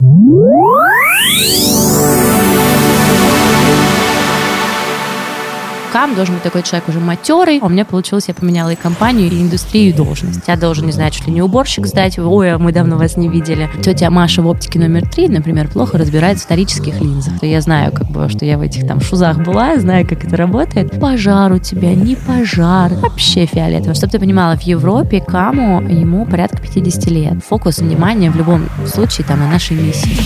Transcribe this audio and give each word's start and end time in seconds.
Música 0.00 1.77
Кам 5.92 6.14
должен 6.14 6.34
быть 6.34 6.42
такой 6.42 6.62
человек 6.62 6.88
уже 6.88 7.00
матерый. 7.00 7.58
А 7.62 7.66
у 7.66 7.68
меня 7.68 7.84
получилось, 7.84 8.24
я 8.28 8.34
поменяла 8.34 8.70
и 8.70 8.76
компанию, 8.76 9.30
и 9.30 9.42
индустрию, 9.42 9.90
и 9.90 9.92
должность. 9.92 10.42
Я 10.46 10.56
должен, 10.56 10.86
не 10.86 10.92
знаю, 10.92 11.10
чуть 11.10 11.26
ли 11.26 11.32
не 11.32 11.42
уборщик 11.42 11.86
сдать. 11.86 12.18
Ой, 12.18 12.52
а 12.52 12.58
мы 12.58 12.72
давно 12.72 12.96
вас 12.98 13.16
не 13.16 13.28
видели. 13.28 13.70
Тетя 13.82 14.10
Маша 14.10 14.42
в 14.42 14.46
оптике 14.46 14.78
номер 14.78 15.08
три, 15.08 15.28
например, 15.28 15.68
плохо 15.68 15.98
разбирается 15.98 16.42
в 16.42 16.44
исторических 16.46 17.00
линзах. 17.00 17.42
Я 17.42 17.60
знаю, 17.60 17.92
как 17.92 18.10
бы, 18.10 18.28
что 18.28 18.44
я 18.44 18.58
в 18.58 18.62
этих 18.62 18.86
там 18.86 19.00
шузах 19.00 19.38
была, 19.38 19.78
знаю, 19.78 20.06
как 20.06 20.24
это 20.24 20.36
работает. 20.36 20.98
Пожар 21.00 21.52
у 21.52 21.58
тебя, 21.58 21.94
не 21.94 22.16
пожар. 22.16 22.92
Вообще 22.94 23.46
фиолетово. 23.46 23.94
Чтобы 23.94 24.12
ты 24.12 24.18
понимала, 24.18 24.56
в 24.56 24.62
Европе 24.62 25.20
Каму 25.20 25.80
ему 25.82 26.26
порядка 26.26 26.58
50 26.58 27.06
лет. 27.06 27.34
Фокус 27.48 27.78
внимания 27.78 28.30
в 28.30 28.36
любом 28.36 28.68
случае 28.86 29.26
там 29.26 29.40
на 29.40 29.48
нашей 29.48 29.76
миссии. 29.76 30.18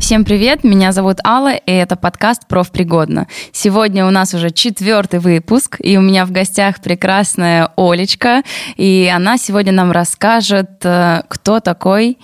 Всем 0.00 0.24
привет, 0.24 0.64
меня 0.64 0.92
зовут 0.92 1.18
Алла, 1.24 1.54
и 1.54 1.70
это 1.70 1.94
подкаст 1.94 2.48
«Профпригодно». 2.48 3.28
Сегодня 3.52 4.06
у 4.06 4.10
нас 4.10 4.32
уже 4.32 4.50
четвертый 4.50 5.20
выпуск, 5.20 5.76
и 5.78 5.98
у 5.98 6.00
меня 6.00 6.24
в 6.24 6.32
гостях 6.32 6.80
прекрасная 6.80 7.70
Олечка, 7.76 8.42
и 8.76 9.12
она 9.14 9.36
сегодня 9.36 9.72
нам 9.72 9.92
расскажет, 9.92 10.70
э, 10.84 11.22
кто 11.28 11.60
такой 11.60 12.18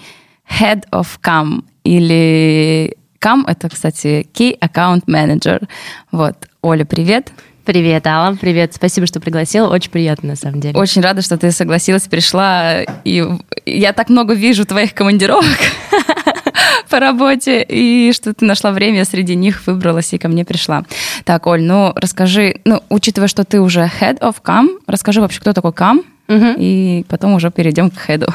Head 0.59 0.85
of 0.91 1.07
CAM, 1.23 1.65
или 1.85 2.97
CAM— 3.21 3.45
это, 3.47 3.69
кстати, 3.69 4.27
Key 4.33 4.59
Account 4.59 5.05
Manager. 5.05 5.69
Вот, 6.11 6.49
Оля, 6.63 6.87
привет. 6.87 7.31
Привет, 7.67 8.07
Алла, 8.07 8.37
привет. 8.41 8.75
Спасибо, 8.75 9.07
что 9.07 9.21
пригласила. 9.21 9.69
Очень 9.69 9.91
приятно, 9.91 10.31
на 10.31 10.37
самом 10.37 10.61
деле. 10.61 10.79
Очень 10.79 11.03
рада, 11.03 11.21
что 11.21 11.37
ты 11.37 11.51
согласилась, 11.51 12.05
пришла. 12.05 12.83
И 13.05 13.25
я 13.67 13.93
так 13.93 14.09
много 14.09 14.35
вижу 14.35 14.65
твоих 14.65 14.95
командировок. 14.95 15.45
по 16.91 17.01
работе, 17.01 17.65
и 17.69 18.13
что 18.13 18.35
ты 18.35 18.45
нашла 18.45 18.73
время 18.73 19.05
среди 19.05 19.35
них, 19.35 19.67
выбралась 19.67 20.13
и 20.13 20.19
ко 20.19 20.29
мне 20.29 20.45
пришла. 20.45 20.85
Так, 21.25 21.47
Оль, 21.47 21.63
ну 21.63 21.93
расскажи, 21.95 22.61
ну, 22.65 22.83
учитывая, 22.89 23.29
что 23.29 23.45
ты 23.45 23.61
уже 23.61 23.91
head 24.01 24.21
of 24.21 24.37
CAM, 24.43 24.69
расскажи 24.87 25.21
вообще, 25.21 25.41
кто 25.41 25.53
такой 25.53 25.73
CAM, 25.73 26.05
угу. 26.29 26.55
и 26.59 27.05
потом 27.09 27.35
уже 27.35 27.51
перейдем 27.51 27.91
к 27.91 27.99
хеду. 27.99 28.33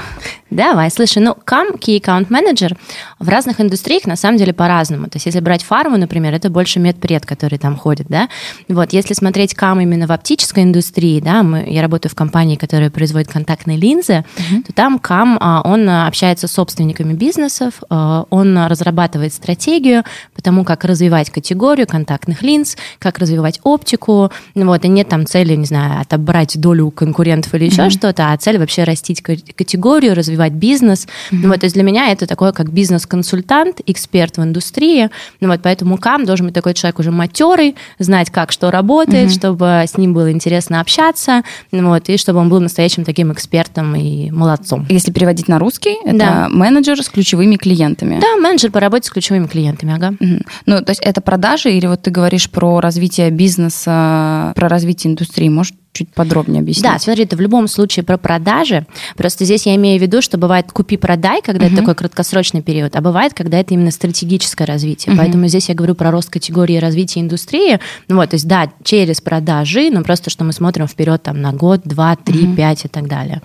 Давай, 0.51 0.91
слушай, 0.91 1.19
ну, 1.19 1.31
CAM, 1.45 1.79
Key 1.79 2.01
Account 2.01 2.27
Manager, 2.27 2.77
в 3.19 3.29
разных 3.29 3.61
индустриях 3.61 4.05
на 4.05 4.17
самом 4.17 4.37
деле 4.37 4.51
по-разному. 4.51 5.05
То 5.05 5.15
есть 5.15 5.25
если 5.25 5.39
брать 5.39 5.63
фарму, 5.63 5.95
например, 5.95 6.33
это 6.33 6.49
больше 6.49 6.79
медпред, 6.79 7.25
который 7.25 7.57
там 7.57 7.77
ходит, 7.77 8.07
да. 8.09 8.27
Вот, 8.67 8.91
если 8.91 9.13
смотреть 9.13 9.53
CAM 9.53 9.81
именно 9.81 10.07
в 10.07 10.11
оптической 10.11 10.63
индустрии, 10.63 11.21
да, 11.21 11.41
мы, 11.43 11.65
я 11.69 11.81
работаю 11.81 12.11
в 12.11 12.15
компании, 12.15 12.57
которая 12.57 12.89
производит 12.89 13.31
контактные 13.31 13.77
линзы, 13.77 14.25
uh-huh. 14.35 14.63
то 14.67 14.73
там 14.73 14.97
CAM, 14.97 15.37
а, 15.39 15.61
он 15.63 15.87
общается 15.89 16.49
с 16.49 16.51
собственниками 16.51 17.13
бизнесов, 17.13 17.75
а, 17.89 18.25
он 18.29 18.57
разрабатывает 18.57 19.33
стратегию 19.33 20.03
по 20.35 20.41
тому, 20.41 20.65
как 20.65 20.83
развивать 20.83 21.29
категорию 21.29 21.87
контактных 21.87 22.41
линз, 22.41 22.75
как 22.99 23.19
развивать 23.19 23.61
оптику, 23.63 24.31
вот, 24.53 24.83
и 24.83 24.87
нет 24.89 25.07
там 25.07 25.25
цели, 25.25 25.55
не 25.55 25.65
знаю, 25.65 26.01
отобрать 26.01 26.59
долю 26.59 26.91
конкурентов 26.91 27.53
или 27.55 27.67
еще 27.67 27.83
uh-huh. 27.83 27.89
что-то, 27.89 28.33
а 28.33 28.37
цель 28.37 28.57
вообще 28.57 28.83
растить 28.83 29.21
категорию, 29.21 30.13
развивать 30.13 30.40
развивать 30.41 30.53
бизнес. 30.53 31.05
Mm-hmm. 31.05 31.39
Ну, 31.41 31.49
вот, 31.49 31.59
то 31.59 31.65
есть 31.65 31.75
для 31.75 31.83
меня 31.83 32.11
это 32.11 32.25
такой 32.25 32.53
как 32.53 32.71
бизнес-консультант, 32.71 33.81
эксперт 33.85 34.37
в 34.37 34.43
индустрии. 34.43 35.09
Ну, 35.39 35.47
вот, 35.49 35.61
поэтому 35.61 35.97
КАМ 35.97 36.25
должен 36.25 36.47
быть 36.47 36.55
такой 36.55 36.73
человек 36.73 36.99
уже 36.99 37.11
матерый, 37.11 37.75
знать, 37.99 38.29
как 38.29 38.51
что 38.51 38.71
работает, 38.71 39.29
mm-hmm. 39.29 39.37
чтобы 39.37 39.65
с 39.85 39.97
ним 39.97 40.13
было 40.13 40.31
интересно 40.31 40.81
общаться, 40.81 41.43
ну, 41.71 41.89
вот, 41.89 42.09
и 42.09 42.17
чтобы 42.17 42.39
он 42.39 42.49
был 42.49 42.59
настоящим 42.59 43.03
таким 43.03 43.31
экспертом 43.31 43.95
и 43.95 44.31
молодцом. 44.31 44.85
Если 44.89 45.11
переводить 45.11 45.47
на 45.47 45.59
русский, 45.59 45.97
это 46.05 46.17
да. 46.17 46.49
менеджер 46.49 47.01
с 47.01 47.09
ключевыми 47.09 47.55
клиентами. 47.55 48.19
Да, 48.19 48.37
менеджер 48.37 48.71
по 48.71 48.79
работе 48.79 49.07
с 49.07 49.11
ключевыми 49.11 49.47
клиентами, 49.47 49.93
ага. 49.93 50.15
Mm-hmm. 50.19 50.45
Ну, 50.65 50.81
то 50.81 50.91
есть 50.91 51.01
это 51.01 51.21
продажи 51.21 51.71
или 51.71 51.87
вот 51.87 52.01
ты 52.01 52.11
говоришь 52.11 52.49
про 52.49 52.79
развитие 52.79 53.29
бизнеса, 53.29 54.53
про 54.55 54.67
развитие 54.67 55.11
индустрии, 55.11 55.49
может, 55.49 55.75
чуть 55.93 56.13
подробнее 56.13 56.61
объяснить? 56.61 56.83
Да, 56.83 56.99
смотри, 56.99 57.23
это 57.23 57.35
в 57.35 57.41
любом 57.41 57.67
случае 57.67 58.03
про 58.03 58.17
продажи. 58.17 58.85
Просто 59.15 59.45
здесь 59.45 59.65
я 59.65 59.75
имею 59.75 59.99
в 59.99 60.01
виду, 60.01 60.21
что 60.21 60.37
бывает 60.37 60.71
купи-продай, 60.71 61.41
когда 61.41 61.65
угу. 61.65 61.73
это 61.73 61.81
такой 61.81 61.95
краткосрочный 61.95 62.61
период, 62.61 62.95
а 62.95 63.01
бывает, 63.01 63.33
когда 63.33 63.59
это 63.59 63.73
именно 63.73 63.91
стратегическое 63.91 64.65
развитие. 64.65 65.13
Угу. 65.13 65.21
Поэтому 65.21 65.47
здесь 65.47 65.69
я 65.69 65.75
говорю 65.75 65.95
про 65.95 66.11
рост 66.11 66.29
категории 66.29 66.77
развития 66.77 67.21
индустрии. 67.21 67.79
Ну 68.07 68.15
вот, 68.17 68.29
то 68.29 68.35
есть 68.35 68.47
да, 68.47 68.71
через 68.83 69.21
продажи, 69.21 69.89
но 69.91 70.03
просто 70.03 70.29
что 70.29 70.43
мы 70.43 70.53
смотрим 70.53 70.87
вперед 70.87 71.23
там 71.23 71.41
на 71.41 71.51
год, 71.51 71.81
два, 71.83 72.15
три, 72.15 72.47
угу. 72.47 72.55
пять 72.55 72.85
и 72.85 72.87
так 72.87 73.07
далее. 73.07 73.41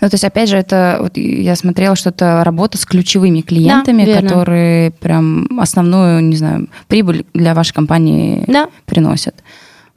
Ну, 0.00 0.08
то 0.08 0.14
есть, 0.14 0.24
опять 0.24 0.48
же, 0.48 0.56
это 0.56 0.98
вот 1.00 1.16
я 1.16 1.54
смотрела, 1.56 1.94
что 1.94 2.08
это 2.08 2.42
работа 2.42 2.78
с 2.78 2.86
ключевыми 2.86 3.42
клиентами, 3.42 4.06
да, 4.06 4.22
которые 4.22 4.92
прям 4.92 5.46
основную, 5.60 6.22
не 6.22 6.36
знаю, 6.36 6.68
прибыль 6.88 7.26
для 7.34 7.54
вашей 7.54 7.74
компании 7.74 8.44
да. 8.46 8.68
приносят. 8.86 9.34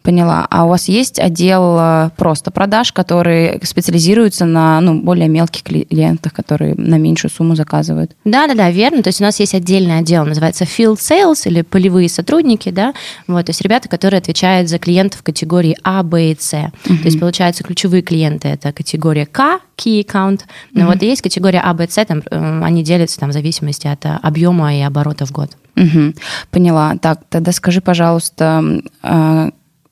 Поняла. 0.04 0.46
А 0.50 0.66
у 0.66 0.70
вас 0.70 0.90
есть 0.90 1.18
отдел 1.18 1.78
э, 1.80 2.10
просто 2.18 2.52
продаж, 2.52 2.92
который 2.92 3.62
специализируется 3.64 4.44
на 4.44 4.82
ну, 4.82 5.02
более 5.02 5.30
мелких 5.30 5.64
клиентах, 5.64 6.34
которые 6.34 6.76
на 6.76 6.98
меньшую 6.98 7.32
сумму 7.32 7.56
заказывают? 7.56 8.12
Да, 8.26 8.48
да, 8.48 8.54
да, 8.54 8.70
верно. 8.70 9.02
То 9.02 9.08
есть 9.08 9.22
у 9.22 9.24
нас 9.24 9.40
есть 9.40 9.56
отдельный 9.56 10.00
отдел, 10.00 10.26
называется 10.26 10.66
Field 10.66 10.98
Sales 10.98 11.44
или 11.46 11.62
полевые 11.62 12.10
сотрудники, 12.10 12.70
да. 12.70 12.94
Вот, 13.28 13.46
то 13.46 13.52
есть 13.52 13.62
ребята, 13.62 13.88
которые 13.88 14.18
отвечают 14.18 14.68
за 14.68 14.78
клиентов 14.78 15.24
категории 15.24 15.78
А, 15.84 16.04
Б 16.04 16.32
и 16.32 16.38
С. 16.38 16.54
Uh-huh. 16.54 16.72
То 16.86 17.06
есть 17.06 17.20
получается 17.20 17.64
ключевые 17.64 18.02
клиенты 18.02 18.50
это 18.50 18.74
категория 18.74 19.26
К, 19.26 19.62
Key 19.78 20.06
Account. 20.06 20.42
Uh-huh. 20.74 20.86
вот 20.86 21.02
есть 21.02 21.22
категория 21.22 21.62
А, 21.64 21.74
Б, 21.74 21.88
С, 21.90 22.04
там 22.06 22.22
э, 22.30 22.62
они 22.64 22.84
делятся 22.84 23.20
там 23.20 23.30
в 23.30 23.34
зависимости 23.34 23.88
от 23.88 24.06
э, 24.06 24.20
объема 24.22 24.76
и 24.76 24.82
оборота 24.82 25.26
в 25.26 25.32
год. 25.32 25.52
Угу, 25.76 26.14
поняла. 26.52 26.96
Так, 27.02 27.22
тогда 27.30 27.52
скажи, 27.52 27.82
пожалуйста, 27.82 28.82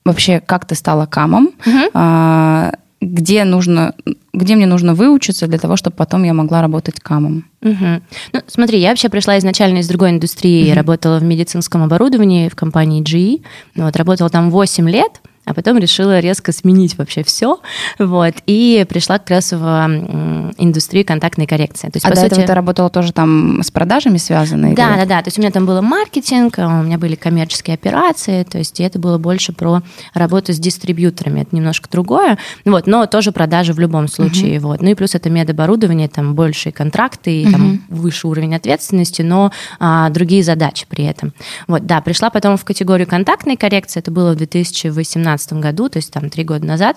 вообще, 0.04 0.40
как 0.40 0.66
ты 0.66 0.74
стала 0.74 1.06
камом, 1.06 1.50
угу. 1.66 1.90
а, 1.94 2.72
где 3.00 3.44
нужно, 3.44 3.94
где 4.32 4.54
мне 4.54 4.66
нужно 4.66 4.94
выучиться 4.94 5.46
для 5.46 5.58
того, 5.58 5.76
чтобы 5.76 5.96
потом 5.96 6.22
я 6.22 6.34
могла 6.34 6.62
работать 6.62 7.00
камом. 7.00 7.46
Угу. 7.62 8.02
Ну, 8.32 8.40
смотри, 8.46 8.78
я 8.78 8.90
вообще 8.90 9.08
пришла 9.08 9.38
изначально 9.38 9.78
из 9.78 9.88
другой 9.88 10.10
индустрии, 10.10 10.62
угу. 10.62 10.68
я 10.68 10.74
работала 10.74 11.18
в 11.18 11.24
медицинском 11.24 11.82
оборудовании 11.82 12.48
в 12.48 12.54
компании 12.54 13.02
GE, 13.02 13.44
вот, 13.76 13.96
работала 13.96 14.30
там 14.30 14.50
8 14.50 14.88
лет, 14.88 15.20
а 15.44 15.54
потом 15.54 15.78
решила 15.78 16.20
резко 16.20 16.52
сменить 16.52 16.96
вообще 16.96 17.24
все, 17.24 17.60
вот, 17.98 18.34
и 18.46 18.86
пришла 18.88 19.18
как 19.18 19.30
раз 19.30 19.52
в 19.52 20.52
индустрию 20.56 21.04
контактной 21.04 21.46
коррекции. 21.46 21.88
То 21.88 21.96
есть, 21.96 22.06
а 22.06 22.10
по 22.10 22.14
до 22.14 22.20
сути... 22.20 22.32
этого 22.32 22.46
ты 22.46 22.54
работала 22.54 22.90
тоже 22.90 23.12
там 23.12 23.60
с 23.62 23.70
продажами 23.70 24.18
связанной? 24.18 24.74
Да, 24.74 24.90
или... 24.90 25.00
да, 25.00 25.06
да, 25.06 25.22
то 25.22 25.28
есть 25.28 25.38
у 25.38 25.40
меня 25.40 25.50
там 25.50 25.66
был 25.66 25.82
маркетинг, 25.82 26.58
а 26.58 26.80
у 26.80 26.82
меня 26.84 26.98
были 26.98 27.16
коммерческие 27.16 27.74
операции, 27.74 28.44
то 28.44 28.58
есть 28.58 28.80
это 28.80 28.98
было 28.98 29.18
больше 29.18 29.52
про 29.52 29.82
работу 30.14 30.52
с 30.52 30.58
дистрибьюторами, 30.58 31.40
это 31.40 31.56
немножко 31.56 31.88
другое, 31.90 32.38
вот, 32.64 32.86
но 32.86 33.06
тоже 33.06 33.32
продажи 33.32 33.72
в 33.72 33.80
любом 33.80 34.06
случае, 34.08 34.56
uh-huh. 34.56 34.60
вот, 34.60 34.82
ну 34.82 34.90
и 34.90 34.94
плюс 34.94 35.14
это 35.14 35.28
медоборудование, 35.28 36.08
там 36.08 36.34
большие 36.34 36.72
контракты, 36.72 37.42
и, 37.42 37.46
uh-huh. 37.46 37.50
там 37.50 37.84
выше 37.88 38.28
уровень 38.28 38.54
ответственности, 38.54 39.22
но 39.22 39.50
а, 39.80 40.08
другие 40.10 40.44
задачи 40.44 40.86
при 40.88 41.04
этом. 41.04 41.32
Вот, 41.66 41.86
да, 41.86 42.00
пришла 42.00 42.30
потом 42.30 42.56
в 42.56 42.64
категорию 42.64 43.08
контактной 43.08 43.56
коррекции, 43.56 43.98
это 44.00 44.10
было 44.10 44.32
в 44.32 44.36
2018 44.36 45.31
2015 45.36 45.52
году, 45.54 45.88
то 45.88 45.98
есть 45.98 46.12
там 46.12 46.30
три 46.30 46.44
года 46.44 46.66
назад. 46.66 46.96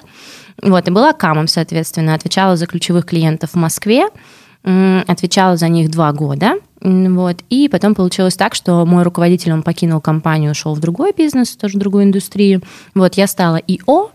Вот, 0.61 0.87
и 0.87 0.91
была 0.91 1.13
камом, 1.13 1.47
соответственно, 1.47 2.13
отвечала 2.13 2.55
за 2.55 2.65
ключевых 2.65 3.05
клиентов 3.05 3.51
в 3.51 3.55
Москве, 3.55 4.07
отвечала 4.63 5.57
за 5.57 5.67
них 5.69 5.91
два 5.91 6.11
года. 6.11 6.55
Вот. 6.81 7.37
И 7.49 7.69
потом 7.69 7.95
получилось 7.95 8.35
так, 8.35 8.55
что 8.55 8.85
мой 8.85 9.03
руководитель, 9.03 9.51
он 9.53 9.63
покинул 9.63 10.01
компанию, 10.01 10.51
ушел 10.51 10.75
в 10.75 10.79
другой 10.79 11.13
бизнес, 11.15 11.55
тоже 11.55 11.77
в 11.77 11.79
другую 11.79 12.05
индустрию. 12.05 12.61
Вот, 12.93 13.15
я 13.15 13.27
стала 13.27 13.57
ИО, 13.57 14.11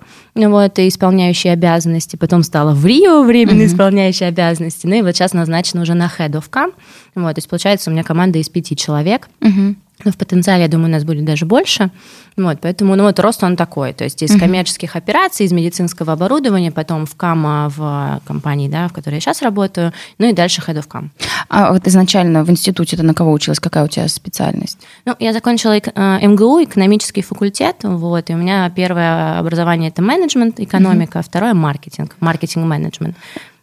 вот, 0.49 0.79
исполняющей 0.79 1.53
обязанности, 1.53 2.17
потом 2.17 2.43
стала 2.43 2.73
в 2.73 2.85
Рио 2.87 3.23
временно 3.23 3.63
mm-hmm. 3.63 3.67
исполняющей 3.67 4.27
обязанности, 4.27 4.87
ну 4.87 4.95
и 4.95 5.03
вот 5.03 5.15
сейчас 5.15 5.33
назначена 5.33 5.83
уже 5.83 5.95
на 5.95 6.11
Head 6.19 6.33
of 6.33 6.51
CAM. 6.51 6.73
Вот, 7.15 7.35
то 7.35 7.39
есть 7.39 7.49
получается 7.49 7.91
у 7.91 7.93
меня 7.93 8.05
команда 8.05 8.39
из 8.39 8.49
пяти 8.49 8.77
человек. 8.77 9.29
Mm-hmm. 9.41 9.77
Но 10.05 10.13
в 10.13 10.17
потенциале, 10.17 10.63
я 10.63 10.69
думаю, 10.69 10.89
у 10.89 10.93
нас 10.93 11.05
будет 11.05 11.25
даже 11.25 11.45
больше. 11.45 11.91
Вот, 12.37 12.59
поэтому 12.63 12.97
ну, 12.97 13.03
вот 13.03 13.19
рост 13.21 13.43
он 13.45 13.57
такой. 13.57 13.93
То 13.93 14.05
есть 14.05 14.23
из 14.23 14.39
коммерческих 14.39 14.97
операций, 14.97 15.45
из 15.45 15.53
медицинского 15.53 16.15
оборудования, 16.15 16.73
потом 16.73 17.05
в 17.05 17.15
КАМа 17.17 17.71
в 17.77 18.23
компании, 18.27 18.69
да, 18.69 18.89
в 18.89 18.93
которой 18.93 19.17
я 19.17 19.21
сейчас 19.21 19.43
работаю, 19.43 19.93
ну 20.19 20.27
и 20.27 20.33
дальше 20.33 20.63
Head 20.67 20.77
of 20.77 20.89
CAM. 20.89 21.09
А 21.49 21.73
вот 21.73 21.87
изначально 21.87 22.45
в 22.45 22.51
институте 22.51 22.97
ты 22.97 23.03
на 23.03 23.13
кого 23.13 23.33
училась? 23.33 23.61
Какая 23.61 23.85
у 23.85 23.89
тебя 23.89 24.09
специальность? 24.09 24.79
Ну, 25.05 25.15
я 25.19 25.33
закончила 25.33 25.77
э, 25.77 26.27
МГУ, 26.27 26.63
экономический 26.63 27.23
факультет, 27.23 27.77
вот, 27.83 28.31
и 28.31 28.35
у 28.35 28.37
меня 28.37 28.71
первое 28.71 29.39
образование– 29.39 29.91
это 29.91 30.01
менеджмент, 30.01 30.30
экономика, 30.37 31.19
mm-hmm. 31.19 31.25
второе– 31.25 31.55
маркетинг, 31.55 32.17
маркетинг-менеджмент. 32.21 33.17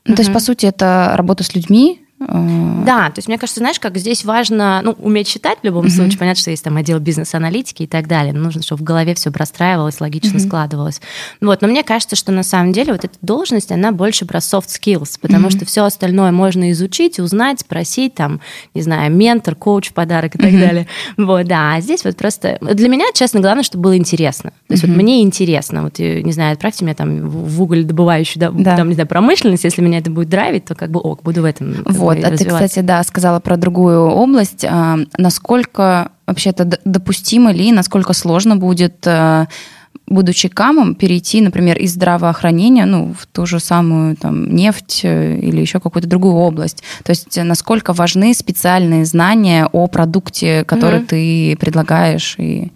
Ну, 0.06 0.14
mm-hmm. 0.14 0.16
то 0.16 0.22
есть, 0.22 0.34
по 0.34 0.40
сути, 0.40 0.66
это 0.66 1.14
работа 1.16 1.44
с 1.44 1.54
людьми, 1.56 2.02
да, 2.20 3.12
то 3.12 3.20
есть 3.20 3.28
мне 3.28 3.38
кажется, 3.38 3.60
знаешь, 3.60 3.80
как 3.80 3.96
здесь 3.98 4.26
важно, 4.26 4.82
ну, 4.84 4.94
уметь 4.94 5.28
считать 5.28 5.60
в 5.62 5.64
любом 5.64 5.86
mm-hmm. 5.86 5.90
случае. 5.90 6.18
Понятно, 6.18 6.42
что 6.42 6.50
есть 6.50 6.64
там 6.64 6.76
отдел 6.76 7.00
бизнес-аналитики 7.00 7.84
и 7.84 7.88
так 7.88 8.08
далее. 8.08 8.34
нужно, 8.34 8.64
чтобы 8.64 8.82
в 8.82 8.84
голове 8.84 9.14
все 9.14 9.30
простраивалось, 9.30 10.02
логично 10.02 10.38
mm-hmm. 10.38 10.48
складывалось. 10.48 11.00
Вот, 11.42 11.62
но 11.62 11.68
мне 11.68 11.84
кажется, 11.84 12.16
что 12.16 12.32
на 12.32 12.42
самом 12.42 12.72
деле 12.72 12.94
вот 12.94 13.06
эта 13.06 13.16
должность, 13.22 13.72
она 13.72 13.92
больше 13.92 14.26
про 14.26 14.40
soft 14.40 14.68
skills, 14.68 15.20
потому 15.22 15.48
mm-hmm. 15.48 15.58
что 15.58 15.66
все 15.66 15.84
остальное 15.84 16.32
можно 16.32 16.72
изучить, 16.72 17.20
узнать, 17.20 17.60
спросить, 17.60 18.16
там, 18.16 18.42
не 18.74 18.82
знаю, 18.82 19.12
ментор, 19.12 19.54
коуч 19.54 19.92
подарок 19.92 20.36
и 20.36 20.40
так 20.40 20.52
mm-hmm. 20.52 20.60
далее. 20.60 20.88
Вот, 21.18 21.46
да, 21.46 21.76
а 21.76 21.82
здесь 21.82 22.04
вот 22.04 22.18
просто... 22.18 22.58
Для 22.62 22.90
меня, 22.90 23.06
честно, 23.14 23.42
главное, 23.42 23.64
чтобы 23.64 23.84
было 23.84 23.98
интересно. 23.98 24.52
То 24.68 24.74
есть 24.74 24.84
mm-hmm. 24.84 24.88
вот 24.88 24.98
мне 24.98 25.22
интересно. 25.22 25.84
Вот, 25.84 26.00
не 26.00 26.32
знаю, 26.32 26.54
отправьте 26.54 26.84
меня 26.84 26.96
там 26.96 27.30
в 27.30 27.62
уголь 27.62 27.84
добывающую, 27.84 28.40
да. 28.40 28.76
там, 28.76 28.88
не 28.88 28.96
знаю, 28.96 29.08
промышленность, 29.08 29.66
если 29.66 29.84
меня 29.84 30.00
это 30.00 30.10
будет 30.10 30.30
драйвить, 30.30 30.66
то 30.66 30.74
как 30.74 30.90
бы 30.90 31.00
ок, 31.00 31.22
буду 31.22 31.44
в 31.44 31.46
этом 31.46 31.76
Вот, 32.07 32.07
а 32.08 32.32
ты, 32.32 32.46
кстати, 32.46 32.80
да, 32.80 33.04
сказала 33.04 33.40
про 33.40 33.58
другую 33.58 34.08
область. 34.08 34.66
А, 34.66 34.98
насколько 35.18 36.12
вообще 36.26 36.50
это 36.50 36.80
допустимо 36.86 37.52
ли, 37.52 37.72
насколько 37.72 38.14
сложно 38.14 38.56
будет 38.58 39.06
а, 39.08 39.48
будучи 40.08 40.48
камом, 40.48 40.96
перейти, 40.96 41.42
например, 41.42 41.78
из 41.78 41.94
здравоохранения 41.94 42.86
ну, 42.86 43.14
в 43.18 43.26
ту 43.28 43.46
же 43.46 43.60
самую 43.60 44.16
там, 44.16 44.54
нефть 44.54 45.02
э, 45.04 45.38
или 45.38 45.60
еще 45.60 45.80
какую-то 45.80 46.08
другую 46.08 46.36
область. 46.36 46.84
То 47.04 47.12
есть 47.12 47.38
насколько 47.38 47.94
важны 47.94 48.34
специальные 48.34 49.06
знания 49.06 49.68
о 49.72 49.88
продукте, 49.88 50.64
который 50.64 51.02
mm-hmm. 51.02 51.06
ты 51.08 51.58
предлагаешь 51.60 52.36
и 52.38 52.72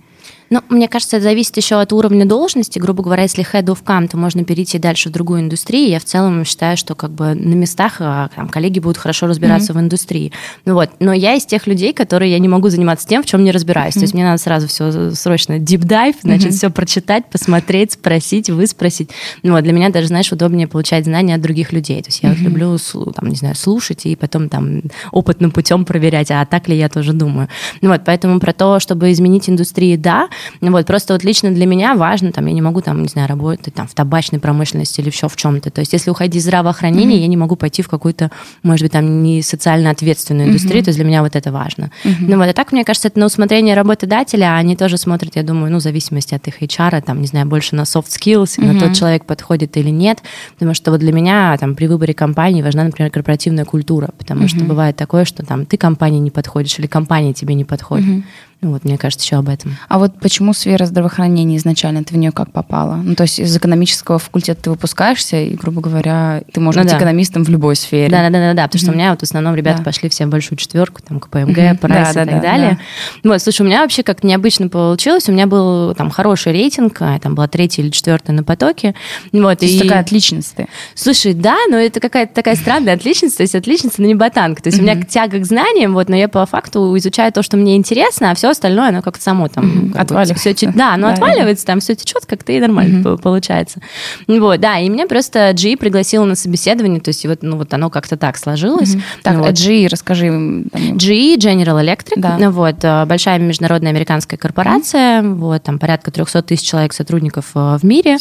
ну, 0.52 0.62
мне 0.68 0.90
кажется, 0.90 1.16
это 1.16 1.24
зависит 1.24 1.56
еще 1.56 1.80
от 1.80 1.94
уровня 1.94 2.26
должности. 2.26 2.78
Грубо 2.78 3.02
говоря, 3.02 3.24
если 3.24 3.42
head 3.42 3.68
of 3.68 3.86
cam, 3.86 4.10
то 4.10 4.18
можно 4.18 4.44
перейти 4.44 4.80
дальше 4.80 5.08
в 5.08 5.14
другую 5.14 5.40
индустрию. 5.40 5.90
Я 5.90 6.00
в 6.02 6.04
целом 6.04 6.44
считаю, 6.44 6.76
что 6.76 6.94
как 6.94 7.12
бы 7.12 7.34
на 7.34 7.54
местах 7.54 7.96
а, 8.00 8.30
там, 8.36 8.50
коллеги 8.50 8.80
будут 8.80 8.98
хорошо 8.98 9.28
разбираться 9.28 9.72
mm-hmm. 9.72 9.78
в 9.78 9.80
индустрии. 9.80 10.34
Ну, 10.66 10.74
вот. 10.74 10.90
Но 11.00 11.14
я 11.14 11.36
из 11.36 11.46
тех 11.46 11.68
людей, 11.68 11.94
которые 11.94 12.34
я 12.34 12.40
не 12.40 12.50
могу 12.50 12.68
заниматься 12.68 13.08
тем, 13.08 13.24
в 13.24 13.28
чем 13.28 13.46
не 13.46 13.52
разбираюсь. 13.52 13.96
Mm-hmm. 13.96 14.00
То 14.00 14.02
есть 14.02 14.14
мне 14.14 14.26
надо 14.26 14.40
сразу 14.40 14.68
все 14.68 15.12
срочно 15.12 15.54
deep 15.54 15.84
dive, 15.84 16.16
значит, 16.22 16.50
mm-hmm. 16.50 16.58
все 16.58 16.70
прочитать, 16.70 17.28
посмотреть, 17.28 17.94
спросить, 17.94 18.50
выспросить. 18.50 19.10
Ну, 19.44 19.54
вот. 19.54 19.64
Для 19.64 19.72
меня 19.72 19.90
даже, 19.90 20.08
знаешь, 20.08 20.34
удобнее 20.34 20.68
получать 20.68 21.06
знания 21.06 21.36
от 21.36 21.42
других 21.42 21.72
людей. 21.72 22.02
То 22.02 22.10
есть 22.10 22.24
я 22.24 22.30
mm-hmm. 22.30 22.34
вот 22.34 22.42
люблю, 22.42 22.78
там, 23.14 23.30
не 23.30 23.38
знаю, 23.38 23.56
слушать 23.56 24.06
и 24.06 24.18
потом 24.18 24.50
там 24.50 24.82
опытным 25.14 25.52
путем 25.52 25.86
проверять, 25.86 26.30
а 26.30 26.46
так 26.46 26.68
ли 26.68 26.78
я 26.78 26.90
тоже 26.90 27.14
думаю. 27.14 27.48
Ну, 27.80 27.88
вот. 27.88 28.02
Поэтому 28.04 28.42
про 28.42 28.52
то, 28.52 28.82
чтобы 28.82 29.14
изменить 29.14 29.50
индустрию, 29.50 29.98
да, 29.98 30.28
вот, 30.62 30.86
просто 30.86 31.14
вот 31.14 31.24
лично 31.24 31.52
для 31.52 31.66
меня 31.66 31.96
важно, 31.96 32.32
там, 32.32 32.46
я 32.46 32.54
не 32.54 32.62
могу, 32.62 32.82
там, 32.82 33.02
не 33.02 33.08
знаю, 33.08 33.28
работать 33.28 33.74
там 33.74 33.88
в 33.88 33.94
табачной 33.94 34.40
промышленности 34.40 35.02
или 35.02 35.10
еще 35.10 35.28
в 35.28 35.36
чем-то. 35.36 35.70
То 35.72 35.82
есть 35.82 35.94
если 35.94 36.10
уходить 36.10 36.36
из 36.36 36.44
здравоохранения, 36.44 37.18
mm-hmm. 37.18 37.22
я 37.22 37.28
не 37.28 37.38
могу 37.38 37.56
пойти 37.56 37.82
в 37.82 37.90
какую-то, 37.90 38.32
может 38.64 38.84
быть, 38.84 38.92
там, 38.92 39.24
не 39.24 39.42
социально 39.42 39.90
ответственную 39.90 40.50
индустрию, 40.50 40.82
mm-hmm. 40.82 40.86
то 40.86 40.90
есть 40.90 40.98
для 40.98 41.06
меня 41.06 41.22
вот 41.22 41.36
это 41.36 41.52
важно. 41.52 41.92
Mm-hmm. 42.04 42.16
Ну 42.28 42.38
вот, 42.38 42.48
а 42.50 42.54
так, 42.54 42.72
мне 42.72 42.84
кажется, 42.84 43.08
это 43.08 43.20
на 43.20 43.26
усмотрение 43.26 43.76
работодателя, 43.76 44.56
они 44.56 44.76
тоже 44.76 44.98
смотрят, 44.98 45.36
я 45.36 45.44
думаю, 45.44 45.72
ну, 45.72 45.78
в 45.80 45.82
зависимости 45.82 46.34
от 46.34 46.48
их 46.48 46.62
HR, 46.62 47.02
там, 47.02 47.22
не 47.22 47.28
знаю, 47.28 47.46
больше 47.48 47.76
на 47.76 47.82
soft 47.82 48.08
skills, 48.08 48.58
mm-hmm. 48.58 48.72
на 48.72 48.80
тот 48.80 48.94
человек 48.94 49.26
подходит 49.26 49.78
или 49.78 49.90
нет, 49.90 50.20
потому 50.54 50.74
что 50.74 50.92
вот 50.92 51.00
для 51.00 51.12
меня, 51.12 51.58
там, 51.58 51.76
при 51.76 51.88
выборе 51.88 52.14
компании 52.14 52.62
важна, 52.62 52.84
например, 52.84 53.12
корпоративная 53.12 53.66
культура, 53.66 54.10
потому 54.18 54.44
mm-hmm. 54.44 54.48
что 54.48 54.66
бывает 54.66 54.96
такое, 54.96 55.26
что 55.26 55.46
там 55.46 55.66
ты 55.66 55.78
компании 55.78 56.20
не 56.20 56.32
подходишь 56.32 56.78
или 56.80 56.88
компания 56.88 57.34
тебе 57.34 57.56
не 57.56 57.66
подходит. 57.66 58.08
Mm-hmm. 58.08 58.24
Ну, 58.62 58.74
вот, 58.74 58.84
мне 58.84 58.96
кажется, 59.00 59.26
еще 59.26 59.38
об 59.38 59.50
этом. 59.50 59.76
А 59.90 59.98
вот 59.98 60.20
почему 60.20 60.54
сфера 60.54 60.86
здравоохранения 60.86 61.58
изначально, 61.58 62.04
ты 62.04 62.14
в 62.14 62.18
нее 62.18 62.32
как 62.32 62.52
попала? 62.52 62.96
Ну, 62.96 63.16
то 63.16 63.24
есть 63.24 63.40
из 63.40 63.58
экономического 63.58 64.20
факультета 64.20 64.62
ты 64.62 64.70
выпускаешься, 64.70 65.38
и, 65.38 65.56
грубо 65.56 65.82
говоря, 65.82 66.44
ты 66.54 66.60
можешь 66.60 66.78
ну, 66.78 66.84
быть 66.84 66.92
да. 66.92 66.98
экономистом 67.00 67.44
в 67.44 67.50
любой 67.50 67.76
сфере. 67.76 68.12
Да, 68.12 68.22
да, 68.22 68.30
да, 68.30 68.40
да, 68.40 68.54
да 68.54 68.68
потому 68.68 68.80
mm-hmm. 68.80 68.84
что 68.84 68.92
у 68.92 68.96
меня 68.96 69.10
вот 69.10 69.20
в 69.22 69.24
основном 69.24 69.56
ребята 69.56 69.80
да. 69.80 69.84
пошли 69.86 70.10
все 70.10 70.28
в 70.28 70.30
большую 70.30 70.60
четверку, 70.60 71.02
там, 71.02 71.20
КПМГ, 71.20 71.58
mm-hmm. 71.58 71.78
прайс 71.78 72.14
да, 72.14 72.22
и 72.22 72.26
да, 72.26 72.32
так 72.32 72.42
да, 72.42 72.52
далее. 72.52 72.80
Да. 73.24 73.30
Вот, 73.32 73.42
слушай, 73.42 73.64
у 73.64 73.66
меня 73.66 73.82
вообще 73.82 74.04
как 74.04 74.24
необычно 74.24 74.70
получилось, 74.70 75.28
у 75.28 75.32
меня 75.32 75.48
был 75.48 75.96
там 75.96 76.12
хороший 76.12 76.52
рейтинг, 76.54 77.02
а, 77.02 77.18
там 77.18 77.34
была 77.34 77.48
третья 77.48 77.82
или 77.82 77.90
четвертая 77.90 78.36
на 78.36 78.44
потоке. 78.44 78.94
Вот, 79.32 79.58
то 79.58 79.66
и... 79.66 79.70
есть 79.70 79.82
такая 79.82 80.02
отличница 80.02 80.56
ты? 80.56 80.68
Слушай, 80.94 81.34
да, 81.34 81.58
но 81.68 81.78
это 81.78 82.00
какая-то 82.00 82.36
такая 82.36 82.56
странная 82.56 82.94
отличница, 82.94 83.38
то 83.38 83.44
есть 83.44 83.56
отличница, 83.56 84.02
но 84.02 84.08
не 84.08 84.14
ботанка. 84.14 84.62
То 84.62 84.68
есть 84.68 84.78
mm-hmm. 84.78 84.82
у 84.82 84.96
меня 84.96 85.04
тяга 85.04 85.40
к 85.40 85.46
знаниям, 85.46 85.94
вот, 85.94 86.10
но 86.10 86.16
я 86.16 86.30
по 86.30 86.46
факту 86.46 86.96
изучаю 86.98 87.34
то, 87.34 87.42
что 87.42 87.58
мне 87.58 87.76
интересно, 87.76 88.30
а 88.30 88.36
все 88.36 88.51
остальное, 88.52 88.90
оно 88.90 89.02
как-то 89.02 89.24
само 89.24 89.48
там... 89.48 89.94
Отваливается. 89.96 90.54
Все, 90.54 90.72
да, 90.72 90.94
оно 90.94 91.08
да, 91.08 91.14
отваливается, 91.14 91.66
там 91.66 91.80
все 91.80 91.96
течет 91.96 92.26
как-то 92.26 92.52
и 92.52 92.60
нормально 92.60 93.18
получается. 93.18 93.80
Вот, 94.28 94.60
да, 94.60 94.80
и 94.80 94.90
меня 94.90 95.08
просто 95.08 95.54
G 95.54 95.78
пригласила 95.78 96.26
на 96.26 96.36
собеседование, 96.36 97.00
то 97.00 97.10
есть 97.10 97.26
вот, 97.26 97.40
ну, 97.42 97.58
вот 97.58 97.74
оно 97.74 97.90
как-то 97.90 98.18
так 98.18 98.38
сложилось. 98.38 98.96
Так, 99.24 99.38
вот. 99.38 99.52
GE, 99.52 99.88
расскажи. 99.90 100.28
GE, 100.28 101.38
General 101.38 101.82
Electric, 101.82 102.14
да. 102.18 102.52
вот, 102.52 102.84
э, 102.84 103.06
большая 103.06 103.40
международная 103.40 103.92
американская 103.92 104.38
корпорация, 104.38 105.22
вот, 105.22 105.64
там 105.64 105.80
порядка 105.80 106.12
300 106.12 106.44
тысяч 106.44 106.68
человек 106.68 106.94
сотрудников 106.94 107.52
э, 107.56 107.78
в 107.80 107.84
мире. 107.84 108.18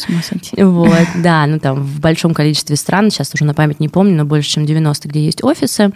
Вот, 0.57 1.07
да, 1.15 1.45
ну 1.45 1.59
там 1.59 1.81
в 1.81 1.99
большом 1.99 2.33
количестве 2.33 2.75
стран, 2.75 3.11
сейчас 3.11 3.31
уже 3.33 3.45
на 3.45 3.53
память 3.53 3.79
не 3.79 3.89
помню, 3.89 4.15
но 4.15 4.25
больше, 4.25 4.49
чем 4.49 4.65
90, 4.65 5.07
где 5.07 5.23
есть 5.23 5.43
офисы. 5.43 5.91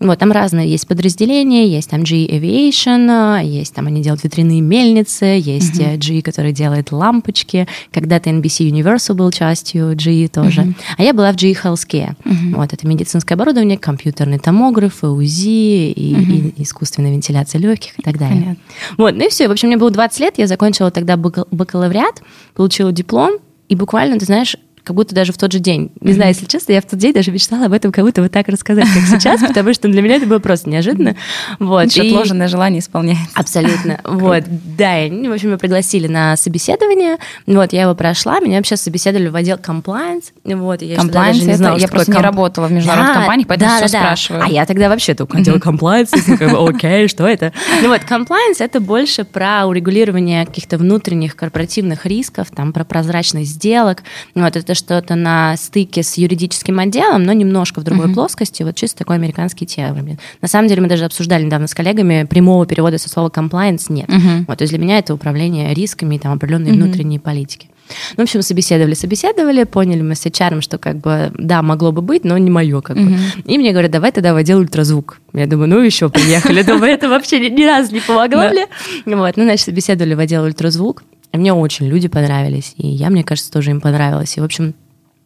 Вот, 0.00 0.18
там 0.18 0.32
разные 0.32 0.66
есть 0.66 0.88
подразделения, 0.88 1.68
есть 1.68 1.90
там 1.90 2.00
GE 2.00 2.26
Aviation, 2.30 3.44
есть 3.44 3.74
там 3.74 3.86
они 3.86 4.02
делают 4.02 4.24
ветряные 4.24 4.62
мельницы, 4.62 5.26
есть 5.26 5.78
uh-huh. 5.78 5.98
GE, 5.98 6.22
который 6.22 6.52
делает 6.52 6.90
лампочки. 6.90 7.68
Когда-то 7.92 8.30
NBC 8.30 8.70
Universal 8.70 9.14
был 9.14 9.30
частью 9.30 9.92
GE 9.92 10.28
тоже. 10.28 10.62
Uh-huh. 10.62 10.74
А 10.96 11.02
я 11.02 11.12
была 11.12 11.30
в 11.32 11.36
GE 11.36 11.54
Healthcare. 11.62 12.14
Uh-huh. 12.24 12.56
Вот, 12.56 12.72
это 12.72 12.86
медицинское 12.86 13.34
оборудование, 13.34 13.76
компьютерный 13.76 14.38
томограф, 14.38 15.04
УЗИ 15.04 15.90
и, 15.92 16.14
uh-huh. 16.14 16.54
и 16.56 16.62
искусственная 16.62 17.10
вентиляция 17.10 17.58
легких 17.60 17.98
и 17.98 18.02
так 18.02 18.18
далее. 18.18 18.40
Понятно. 18.40 18.62
Вот, 18.96 19.14
ну 19.14 19.26
и 19.26 19.28
все. 19.28 19.48
В 19.48 19.52
общем, 19.52 19.68
мне 19.68 19.76
было 19.76 19.90
20 19.90 20.20
лет, 20.20 20.34
я 20.38 20.46
закончила 20.46 20.90
тогда 20.90 21.18
бакалавриат, 21.18 22.22
получила 22.54 22.90
диплом, 22.90 23.34
и 23.68 23.76
буквально, 23.76 24.18
ты 24.18 24.24
знаешь, 24.24 24.56
как 24.90 24.96
будто 24.96 25.14
даже 25.14 25.32
в 25.32 25.38
тот 25.38 25.52
же 25.52 25.60
день. 25.60 25.92
Не 26.00 26.14
знаю, 26.14 26.30
если 26.30 26.46
честно, 26.46 26.72
я 26.72 26.80
в 26.80 26.84
тот 26.84 26.98
день 26.98 27.12
даже 27.12 27.30
мечтала 27.30 27.66
об 27.66 27.72
этом 27.72 27.92
как 27.92 28.04
будто 28.04 28.22
вот 28.22 28.32
так 28.32 28.48
рассказать, 28.48 28.88
как 28.92 29.20
сейчас, 29.20 29.40
потому 29.40 29.72
что 29.72 29.86
для 29.86 30.02
меня 30.02 30.16
это 30.16 30.26
было 30.26 30.40
просто 30.40 30.68
неожиданно. 30.68 31.14
Вот. 31.60 31.96
И... 31.96 32.08
отложенное 32.08 32.48
желание 32.48 32.80
исполняется. 32.80 33.24
Абсолютно. 33.34 34.00
Вот, 34.10 34.44
да, 34.76 35.04
и, 35.04 35.28
в 35.28 35.32
общем, 35.32 35.48
меня 35.48 35.58
пригласили 35.58 36.08
на 36.08 36.36
собеседование, 36.36 37.18
вот, 37.46 37.72
я 37.72 37.82
его 37.82 37.94
прошла, 37.94 38.40
меня 38.40 38.56
вообще 38.56 38.76
собеседовали 38.76 39.28
в 39.28 39.36
отдел 39.36 39.56
compliance, 39.56 40.24
вот, 40.44 40.82
я 40.82 40.96
compliance 40.96 41.44
не 41.44 41.54
знала, 41.54 41.78
я 41.78 41.86
просто 41.86 42.12
не 42.12 42.18
работала 42.18 42.66
в 42.66 42.72
международных 42.72 43.14
компаниях, 43.14 43.48
поэтому 43.48 43.76
все 43.76 43.88
спрашиваю. 43.88 44.42
А 44.44 44.48
я 44.48 44.66
тогда 44.66 44.88
вообще 44.88 45.14
только 45.14 45.38
отдел 45.38 45.56
compliance, 45.56 46.68
окей, 46.68 47.08
что 47.08 47.26
это? 47.26 47.52
Ну 47.82 47.88
вот, 47.88 48.00
compliance— 48.02 48.56
это 48.58 48.80
больше 48.80 49.24
про 49.24 49.66
урегулирование 49.66 50.44
каких-то 50.44 50.76
внутренних 50.78 51.36
корпоративных 51.36 52.04
рисков, 52.06 52.48
там, 52.54 52.72
про 52.72 52.84
прозрачность 52.84 53.52
сделок, 53.52 54.02
вот, 54.34 54.56
это 54.56 54.74
что-то 54.80 55.14
на 55.14 55.56
стыке 55.56 56.02
с 56.02 56.14
юридическим 56.14 56.78
отделом, 56.78 57.22
но 57.22 57.32
немножко 57.32 57.80
в 57.80 57.84
другой 57.84 58.08
uh-huh. 58.08 58.14
плоскости, 58.14 58.62
вот 58.62 58.74
чисто 58.74 58.98
такой 58.98 59.16
американский 59.16 59.66
термин. 59.66 60.18
На 60.42 60.48
самом 60.48 60.68
деле 60.68 60.82
мы 60.82 60.88
даже 60.88 61.04
обсуждали 61.04 61.44
недавно 61.44 61.68
с 61.68 61.74
коллегами, 61.74 62.26
прямого 62.28 62.66
перевода 62.66 62.98
со 62.98 63.08
слова 63.08 63.28
compliance 63.28 63.86
нет. 63.88 64.08
Uh-huh. 64.08 64.44
Вот, 64.48 64.58
то 64.58 64.62
есть 64.62 64.72
для 64.72 64.82
меня 64.82 64.98
это 64.98 65.14
управление 65.14 65.72
рисками 65.72 66.16
и 66.16 66.18
там 66.18 66.32
определенные 66.32 66.72
uh-huh. 66.72 66.82
внутренние 66.82 67.20
политики. 67.20 67.68
Ну, 68.16 68.22
в 68.22 68.22
общем, 68.22 68.42
собеседовали, 68.42 68.94
собеседовали, 68.94 69.64
поняли 69.64 70.02
мы 70.02 70.14
с 70.14 70.24
HR, 70.24 70.60
что 70.60 70.78
как 70.78 70.98
бы, 70.98 71.32
да, 71.36 71.62
могло 71.62 71.92
бы 71.92 72.02
быть, 72.02 72.24
но 72.24 72.38
не 72.38 72.50
мое 72.50 72.80
как 72.80 72.96
бы. 72.96 73.16
И 73.44 73.58
мне 73.58 73.72
говорят, 73.72 73.90
давай 73.90 74.12
тогда 74.12 74.32
в 74.32 74.36
отдел 74.36 74.58
ультразвук. 74.58 75.18
Я 75.32 75.46
думаю, 75.46 75.68
ну 75.68 75.80
еще 75.80 76.08
приехали. 76.08 76.62
Думаю, 76.70 76.92
это 76.92 77.08
вообще 77.08 77.50
ни 77.50 77.64
разу 77.64 77.92
не 77.92 78.00
помогло 78.00 78.48
мне. 78.48 78.66
Вот, 79.06 79.36
ну, 79.36 79.44
значит, 79.44 79.64
собеседовали 79.64 80.14
в 80.14 80.20
отдел 80.20 80.44
ультразвук. 80.44 81.02
Мне 81.32 81.52
очень 81.52 81.86
люди 81.86 82.08
понравились, 82.08 82.74
и 82.76 82.88
я, 82.88 83.10
мне 83.10 83.22
кажется, 83.22 83.52
тоже 83.52 83.70
им 83.70 83.80
понравилась. 83.80 84.36
И, 84.36 84.40
в 84.40 84.44
общем, 84.44 84.74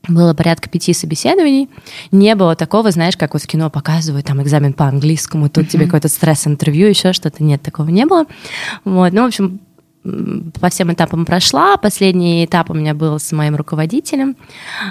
было 0.08 0.34
порядка 0.34 0.68
пяти 0.68 0.92
собеседований. 0.92 1.70
Не 2.12 2.34
было 2.34 2.54
такого, 2.56 2.90
знаешь, 2.90 3.16
как 3.16 3.32
вот 3.32 3.42
в 3.42 3.46
кино 3.46 3.70
показывают, 3.70 4.26
там 4.26 4.42
экзамен 4.42 4.74
по 4.74 4.86
английскому, 4.86 5.48
тут 5.48 5.64
uh-huh. 5.64 5.68
тебе 5.68 5.84
какой-то 5.86 6.08
стресс-интервью, 6.08 6.88
еще 6.88 7.12
что-то. 7.12 7.42
Нет, 7.42 7.62
такого 7.62 7.88
не 7.88 8.04
было. 8.04 8.26
Вот, 8.84 9.12
ну, 9.12 9.22
в 9.22 9.26
общем, 9.26 9.60
по 10.60 10.68
всем 10.68 10.92
этапам 10.92 11.24
прошла. 11.24 11.78
Последний 11.78 12.44
этап 12.44 12.68
у 12.70 12.74
меня 12.74 12.92
был 12.94 13.18
с 13.18 13.32
моим 13.32 13.56
руководителем, 13.56 14.36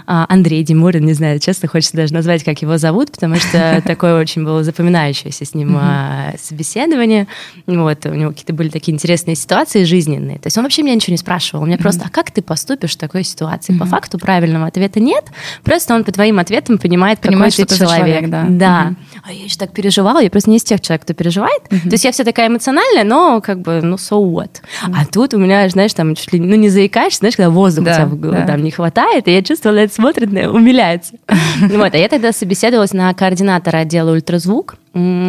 а, 0.08 0.25
Андрей 0.27 0.63
Димурин, 0.63 1.05
не 1.05 1.13
знаю, 1.13 1.39
честно, 1.39 1.67
хочется 1.67 1.96
даже 1.96 2.13
назвать, 2.13 2.43
как 2.43 2.62
его 2.63 2.77
зовут, 2.79 3.12
потому 3.12 3.36
что 3.36 3.82
такое 3.86 4.20
очень 4.20 4.43
было 4.43 4.63
запоминающееся 4.63 5.46
с 5.46 5.53
ним 5.53 5.77
а, 5.79 6.34
собеседование. 6.41 7.27
Вот, 7.67 8.05
у 8.08 8.13
него 8.13 8.32
какие-то 8.32 8.53
были 8.53 8.70
такие 8.70 8.93
интересные 8.93 9.36
ситуации 9.36 9.84
жизненные. 9.84 10.39
То 10.39 10.48
есть 10.48 10.58
он 10.58 10.63
вообще 10.63 10.82
меня 10.82 10.96
ничего 10.96 11.12
не 11.12 11.17
спрашивал. 11.17 11.62
Он 11.62 11.67
меня 11.67 11.77
просто, 11.77 12.05
а 12.08 12.10
как 12.10 12.32
ты 12.32 12.41
поступишь 12.41 12.93
в 12.93 12.98
такой 12.98 13.24
ситуации? 13.24 13.77
По 13.77 13.86
факту 13.86 14.17
правильного 14.17 14.65
ответа 14.65 15.00
нет, 15.00 15.25
просто 15.63 15.93
он 15.93 16.03
по 16.03 16.12
твоим 16.12 16.39
ответам 16.39 16.79
понимает, 16.79 17.20
какой 17.20 17.51
ты 17.51 17.65
человек. 17.67 18.29
Да. 18.29 18.93
А 19.24 19.32
я 19.32 19.43
еще 19.43 19.58
так 19.58 19.74
переживала, 19.74 20.22
я 20.22 20.32
просто 20.32 20.50
не 20.50 20.58
из 20.58 20.63
тех 20.63 20.82
человек, 20.82 21.03
кто 21.03 21.13
переживает. 21.13 21.62
То 21.70 21.89
есть 21.91 22.03
я 22.03 22.12
вся 22.12 22.24
такая 22.24 22.48
эмоциональная, 22.48 23.03
но 23.03 23.41
как 23.41 23.62
бы, 23.62 23.82
ну, 23.82 23.96
so 23.96 24.20
what? 24.24 24.62
А 24.82 25.03
А 25.04 25.12
тут 25.12 25.34
у 25.34 25.38
меня, 25.38 25.68
знаешь, 25.70 25.94
там 25.94 26.16
чуть 26.16 26.32
ли, 26.34 26.40
ну, 26.40 26.56
не 26.56 26.70
заикаешься, 26.70 27.20
знаешь, 27.20 27.36
когда 27.36 27.50
воздуха 27.50 27.96
Да, 27.98 28.08
у 28.12 28.18
тебя 28.18 28.32
да. 28.32 28.46
там 28.48 28.64
не 28.64 28.72
хватает, 28.72 29.28
и 29.28 29.32
я 29.34 29.42
чувствовала, 29.42 29.78
это 29.80 29.94
смотрит, 29.94 30.32
на- 30.32 30.52
умиляется. 30.52 31.14
Вот, 31.62 31.94
а 31.94 31.98
я 31.98 32.08
тогда 32.10 32.32
собеседовалась 32.32 32.94
на 32.94 33.14
координатора 33.14 33.78
отдела 33.80 34.12
ультразвук, 34.12 34.76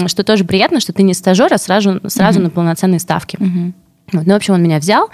что 0.06 0.22
тоже 0.24 0.44
приятно, 0.44 0.80
что 0.80 0.92
ты 0.92 1.02
не 1.02 1.14
стажер, 1.14 1.52
а 1.52 1.58
сразу, 1.58 2.00
сразу 2.08 2.40
на 2.40 2.50
полноценные 2.50 3.00
ставки. 3.00 3.38
Вот, 4.12 4.26
ну, 4.26 4.32
в 4.34 4.36
общем, 4.36 4.54
он 4.54 4.62
меня 4.62 4.78
взял. 4.78 5.08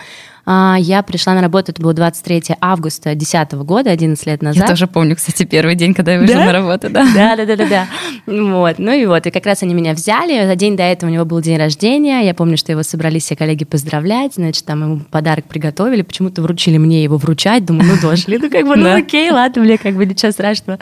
А, 0.46 0.76
Я 0.78 1.02
пришла 1.02 1.34
на 1.34 1.40
работу, 1.42 1.72
это 1.72 1.82
было 1.82 1.92
23 1.94 2.56
августа 2.60 3.10
2010 3.14 3.52
года, 3.64 3.90
11 3.90 4.26
лет 4.26 4.42
назад. 4.42 4.62
Я 4.62 4.68
тоже 4.68 4.86
помню, 4.86 5.16
кстати, 5.16 5.44
первый 5.44 5.74
день, 5.74 5.94
когда 5.94 6.14
я 6.14 6.20
вышла 6.20 6.34
Да? 6.36 6.44
на 6.46 6.52
работу, 6.52 6.88
да. 6.90 7.06
Да, 7.14 7.36
да, 7.36 7.44
да, 7.44 7.56
да, 7.56 7.66
да. 7.66 7.86
Вот. 8.26 8.78
Ну 8.78 8.92
и 8.92 9.06
вот, 9.06 9.26
и 9.26 9.30
как 9.30 9.46
раз 9.46 9.62
они 9.62 9.74
меня 9.74 9.92
взяли. 9.92 10.46
За 10.46 10.56
день 10.56 10.76
до 10.76 10.82
этого 10.82 11.10
у 11.10 11.12
него 11.12 11.24
был 11.24 11.40
день 11.40 11.58
рождения. 11.58 12.20
Я 12.24 12.34
помню, 12.34 12.56
что 12.56 12.72
его 12.72 12.82
собрались 12.82 13.24
все 13.24 13.36
коллеги 13.36 13.64
поздравлять. 13.64 14.34
Значит, 14.34 14.64
там 14.64 14.82
ему 14.82 15.00
подарок 15.10 15.46
приготовили. 15.46 16.02
Почему-то 16.02 16.42
вручили 16.42 16.78
мне 16.78 17.02
его 17.02 17.16
вручать. 17.16 17.64
Думаю, 17.64 17.88
ну 17.94 18.08
дошли. 18.10 18.38
Ну, 18.38 18.50
как 18.50 18.66
бы, 18.66 18.76
ну 18.76 18.94
окей, 18.96 19.30
ладно, 19.30 19.62
мне 19.62 19.78
как 19.78 19.94
бы 19.94 20.06
ничего 20.06 20.32
страшного. 20.32 20.78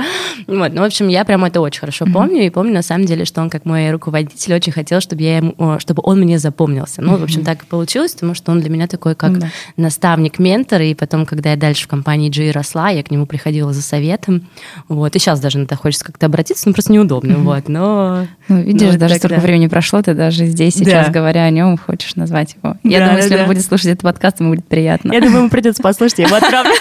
Вот. 0.47 0.73
Ну, 0.73 0.83
в 0.83 0.85
общем, 0.85 1.09
я 1.09 1.25
прям 1.25 1.45
это 1.45 1.61
очень 1.61 1.81
хорошо 1.81 2.07
помню. 2.07 2.45
И 2.47 2.50
помню, 2.50 2.73
на 2.73 2.83
самом 2.83 3.07
деле, 3.07 3.25
что 3.25 3.41
он, 3.41 3.50
как 3.50 3.65
мой 3.65 3.91
руководитель, 3.91 4.55
очень 4.55 4.73
хотел, 4.73 5.00
чтобы, 5.00 5.23
я 5.23 5.38
ему, 5.38 5.79
чтобы 5.79 6.03
он 6.05 6.21
мне 6.21 6.38
запомнился. 6.38 7.03
Ну, 7.03 7.17
в 7.17 7.23
общем, 7.23 7.45
так 7.45 7.62
и 7.62 7.67
получилось, 7.67 8.12
потому 8.12 8.35
что 8.35 8.53
он 8.53 8.61
для 8.61 8.71
меня 8.71 8.87
такой, 8.87 9.15
как 9.15 9.33
Да. 9.77 9.83
наставник, 9.85 10.38
ментор. 10.38 10.81
И 10.83 10.95
потом, 10.95 11.27
когда 11.27 11.50
я 11.50 11.57
дальше 11.57 11.85
в 11.85 11.88
компании 11.88 12.29
G 12.31 12.50
росла, 12.50 12.91
я 12.91 13.03
к 13.03 13.11
нему 13.11 13.27
приходила 13.27 13.73
за 13.73 13.83
советом. 13.83 14.49
Вот. 14.88 15.15
И 15.17 15.19
сейчас 15.19 15.41
даже 15.41 15.59
на 15.59 15.65
это 15.65 15.77
хочется 15.77 16.05
как-то 16.05 16.27
обратиться, 16.27 16.69
ну, 16.69 16.75
просто 16.75 16.93
неудобно. 16.93 17.37
Вот. 17.38 17.69
Но... 17.69 18.27
Ну, 18.49 18.61
видишь, 18.61 18.88
вот 18.91 18.99
даже 18.99 19.15
тогда. 19.15 19.29
столько 19.37 19.41
времени 19.43 19.67
прошло, 19.69 20.03
ты 20.03 20.15
даже 20.15 20.47
здесь 20.47 20.75
сейчас, 20.75 21.07
Да. 21.07 21.12
говоря 21.12 21.45
о 21.45 21.50
нем, 21.50 21.77
хочешь 21.79 22.15
назвать 22.17 22.57
его. 22.62 22.77
Я 22.85 22.99
Да, 23.00 23.05
думаю, 23.07 23.17
да, 23.19 23.23
если 23.25 23.37
да. 23.37 23.43
он 23.43 23.49
будет 23.49 23.65
слушать 23.65 23.87
этот 23.87 24.03
подкаст, 24.03 24.41
ему 24.41 24.50
будет 24.50 24.67
приятно. 24.67 25.12
Я 25.12 25.21
думаю, 25.21 25.38
ему 25.41 25.50
придется 25.50 25.83
послушать, 25.83 26.19
я 26.19 26.27
его 26.27 26.37
отправлю. 26.37 26.73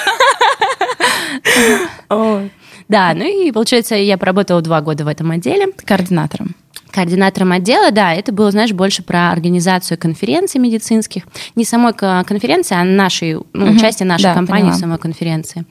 Да, 2.90 3.14
ну 3.14 3.26
и 3.26 3.52
получается, 3.52 3.96
я 3.96 4.18
поработала 4.18 4.62
два 4.62 4.80
года 4.82 5.04
в 5.04 5.08
этом 5.08 5.30
отделе. 5.32 5.68
Координатором. 5.86 6.56
Координатором 7.02 7.52
отдела, 7.52 7.92
да, 7.92 8.12
это 8.16 8.32
было, 8.32 8.50
знаешь, 8.50 8.72
больше 8.72 9.04
про 9.04 9.30
организацию 9.32 10.00
конференций 10.00 10.60
медицинских. 10.60 11.26
Не 11.56 11.64
самой 11.64 11.94
ко- 11.94 12.24
конференции, 12.28 12.76
а 12.76 12.84
нашей, 12.84 13.36
ну, 13.54 13.68
Мгм. 13.68 13.76
участие 13.78 14.08
нашей 14.08 14.24
Да, 14.24 14.34
компании 14.34 14.62
поняла. 14.64 14.78
в 14.78 14.80
самой 14.80 14.98
конференции. 14.98 15.64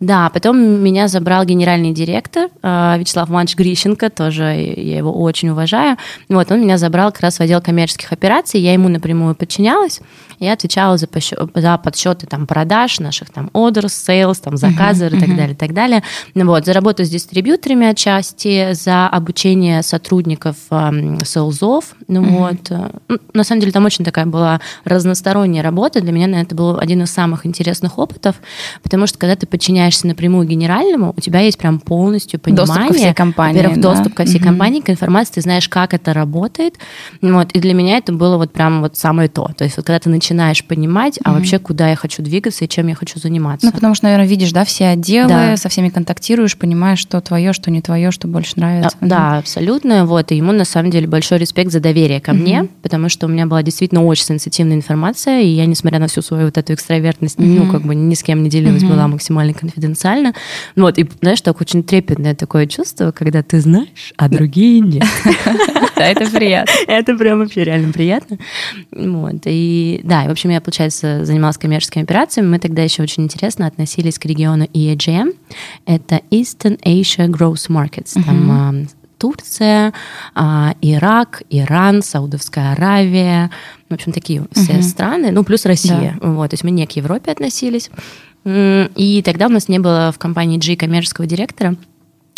Да, 0.00 0.28
потом 0.28 0.58
меня 0.58 1.08
забрал 1.08 1.44
генеральный 1.44 1.92
директор 1.92 2.48
э, 2.62 2.96
Вячеслав 2.98 3.30
Иванович 3.30 3.56
Грищенко, 3.56 4.10
тоже 4.10 4.42
я 4.44 4.98
его 4.98 5.12
очень 5.12 5.48
уважаю. 5.50 5.96
Вот, 6.28 6.50
он 6.50 6.60
меня 6.60 6.76
забрал 6.78 7.10
как 7.12 7.22
раз 7.22 7.38
в 7.38 7.40
отдел 7.40 7.62
коммерческих 7.62 8.12
операций, 8.12 8.60
я 8.60 8.72
ему 8.72 8.88
напрямую 8.88 9.34
подчинялась, 9.34 10.00
я 10.40 10.52
отвечала 10.52 10.98
за, 10.98 11.06
посчё- 11.06 11.48
за 11.54 11.78
подсчеты 11.78 12.26
там, 12.26 12.46
продаж 12.46 12.98
наших 13.00 13.30
там 13.30 13.50
orders, 13.54 13.86
sales, 13.86 14.40
там, 14.42 14.56
заказы 14.56 15.06
и 15.06 15.10
так 15.10 15.28
далее, 15.36 15.52
и 15.52 15.56
так 15.56 15.72
далее. 15.72 16.02
Ну 16.34 16.44
Вот, 16.46 16.66
за 16.66 16.72
работу 16.72 17.04
с 17.04 17.08
дистрибьюторами 17.08 17.86
отчасти, 17.86 18.72
за 18.74 19.08
обучение 19.08 19.82
сотрудников. 19.82 20.56
Ну 22.08 22.22
вот, 22.24 22.70
э, 22.70 22.90
ну, 23.08 23.18
на 23.32 23.44
самом 23.44 23.60
деле 23.60 23.72
там 23.72 23.84
очень 23.86 24.04
такая 24.04 24.26
была 24.26 24.60
разносторонняя 24.84 25.62
работа. 25.62 26.00
Для 26.00 26.12
меня, 26.12 26.42
это 26.42 26.54
был 26.54 26.78
один 26.78 27.02
из 27.04 27.10
самых 27.10 27.46
интересных 27.46 27.98
опытов, 27.98 28.36
потому 28.82 29.06
что 29.06 29.18
когда 29.18 29.36
ты 29.36 29.46
подчиняешься 29.46 29.83
напрямую 30.04 30.46
генеральному, 30.46 31.12
у 31.16 31.20
тебя 31.20 31.40
есть 31.40 31.58
прям 31.58 31.78
полностью 31.80 32.40
Доступ 32.40 32.56
ко 32.66 32.72
понимание. 32.74 32.98
всей 32.98 33.14
компании, 33.14 33.56
Во-первых, 33.56 33.80
да? 33.80 33.92
доступ 33.94 34.14
ко 34.14 34.24
всей 34.24 34.38
Мгм. 34.38 34.48
компании, 34.48 34.80
к 34.80 34.90
информации, 34.90 35.32
ты 35.34 35.40
знаешь, 35.42 35.68
как 35.68 35.94
это 35.94 36.12
работает. 36.14 36.74
Вот, 37.22 37.52
и 37.52 37.60
для 37.60 37.74
меня 37.74 37.98
это 37.98 38.12
было 38.12 38.36
вот 38.36 38.52
прям 38.52 38.80
вот 38.80 38.96
самое 38.96 39.28
то. 39.28 39.50
То 39.56 39.64
есть 39.64 39.76
вот 39.76 39.86
когда 39.86 39.98
ты 39.98 40.10
начинаешь 40.10 40.64
понимать, 40.64 41.18
а 41.24 41.32
вообще 41.32 41.58
куда 41.58 41.88
я 41.90 41.96
хочу 41.96 42.22
двигаться 42.22 42.64
и 42.64 42.68
чем 42.68 42.86
я 42.88 42.94
хочу 42.94 43.18
заниматься. 43.18 43.66
Ну, 43.66 43.72
потому 43.72 43.94
что, 43.94 44.04
наверное, 44.06 44.26
видишь, 44.26 44.52
да, 44.52 44.64
все 44.64 44.88
отделы, 44.88 45.28
Да. 45.28 45.56
со 45.56 45.68
всеми 45.68 45.88
контактируешь, 45.88 46.56
понимаешь, 46.56 46.98
что 46.98 47.20
твое, 47.20 47.52
что 47.52 47.70
не 47.70 47.80
твое, 47.82 48.10
что 48.10 48.28
больше 48.28 48.52
А, 48.56 48.60
нравится. 48.60 48.96
Да, 49.00 49.38
абсолютно. 49.38 50.06
Вот. 50.06 50.32
И 50.32 50.36
ему 50.36 50.52
на 50.52 50.64
самом 50.64 50.90
деле 50.90 51.06
большой 51.06 51.38
респект 51.38 51.70
за 51.72 51.80
доверие 51.80 52.20
ко 52.20 52.32
мне, 52.32 52.68
потому 52.82 53.08
что 53.08 53.26
у 53.26 53.28
меня 53.28 53.46
была 53.46 53.62
действительно 53.62 54.04
очень 54.04 54.24
сенситивная 54.24 54.76
информация, 54.76 55.40
и 55.40 55.48
я, 55.48 55.66
несмотря 55.66 55.98
на 55.98 56.06
всю 56.08 56.22
свою 56.22 56.46
вот 56.46 56.58
эту 56.58 56.74
экстравертность, 56.74 57.38
ну, 57.38 57.66
как 57.66 57.82
бы 57.82 57.94
ни 57.94 58.14
с 58.14 58.22
кем 58.22 58.42
не 58.42 58.50
делилась, 58.50 58.82
была 58.84 59.06
максимально 59.08 59.52
конфиденциальна. 59.74 60.34
Вот. 60.76 60.98
И 60.98 61.08
знаешь, 61.20 61.40
так 61.40 61.60
очень 61.60 61.82
трепетное 61.82 62.34
такое 62.34 62.66
чувство, 62.66 63.10
когда 63.10 63.42
ты 63.42 63.60
знаешь, 63.60 64.12
а 64.16 64.28
другие 64.28 64.80
нет. 64.80 65.04
Да, 65.96 66.06
это 66.08 66.28
приятно. 66.28 66.72
Это 66.88 67.14
прям 67.14 67.38
вообще 67.38 67.62
реально 67.62 67.92
приятно. 67.92 68.38
Вот. 68.90 69.42
И 69.44 70.00
да, 70.02 70.24
и, 70.24 70.28
в 70.28 70.32
общем, 70.32 70.50
я, 70.50 70.60
получается, 70.60 71.24
занималась 71.24 71.56
коммерческими 71.56 72.02
операциями. 72.02 72.48
Мы 72.48 72.58
тогда 72.58 72.82
еще 72.82 73.04
очень 73.04 73.22
интересно 73.22 73.68
относились 73.68 74.18
к 74.18 74.24
региону 74.24 74.64
EAGM. 74.64 75.36
Это 75.86 76.20
Eastern 76.32 76.80
Asia 76.82 77.28
Growth 77.28 77.70
Markets. 77.70 78.20
Там 78.24 78.88
Турция, 79.18 79.92
а, 80.34 80.74
Ирак, 80.82 81.42
Иран, 81.48 82.02
Саудовская 82.02 82.72
Аравия. 82.72 83.50
В 83.88 83.94
общем, 83.94 84.12
такие 84.12 84.44
все 84.52 84.82
страны. 84.82 85.30
Ну, 85.30 85.44
плюс 85.44 85.64
Россия. 85.64 86.18
Вот. 86.20 86.50
То 86.50 86.54
есть 86.54 86.64
мы 86.64 86.70
не 86.70 86.86
к 86.86 86.92
Европе 86.92 87.30
относились. 87.32 87.90
И 88.44 89.22
тогда 89.24 89.46
у 89.46 89.50
нас 89.50 89.68
не 89.68 89.78
было 89.78 90.12
в 90.14 90.18
компании 90.18 90.58
G 90.58 90.76
коммерческого 90.76 91.26
директора. 91.26 91.76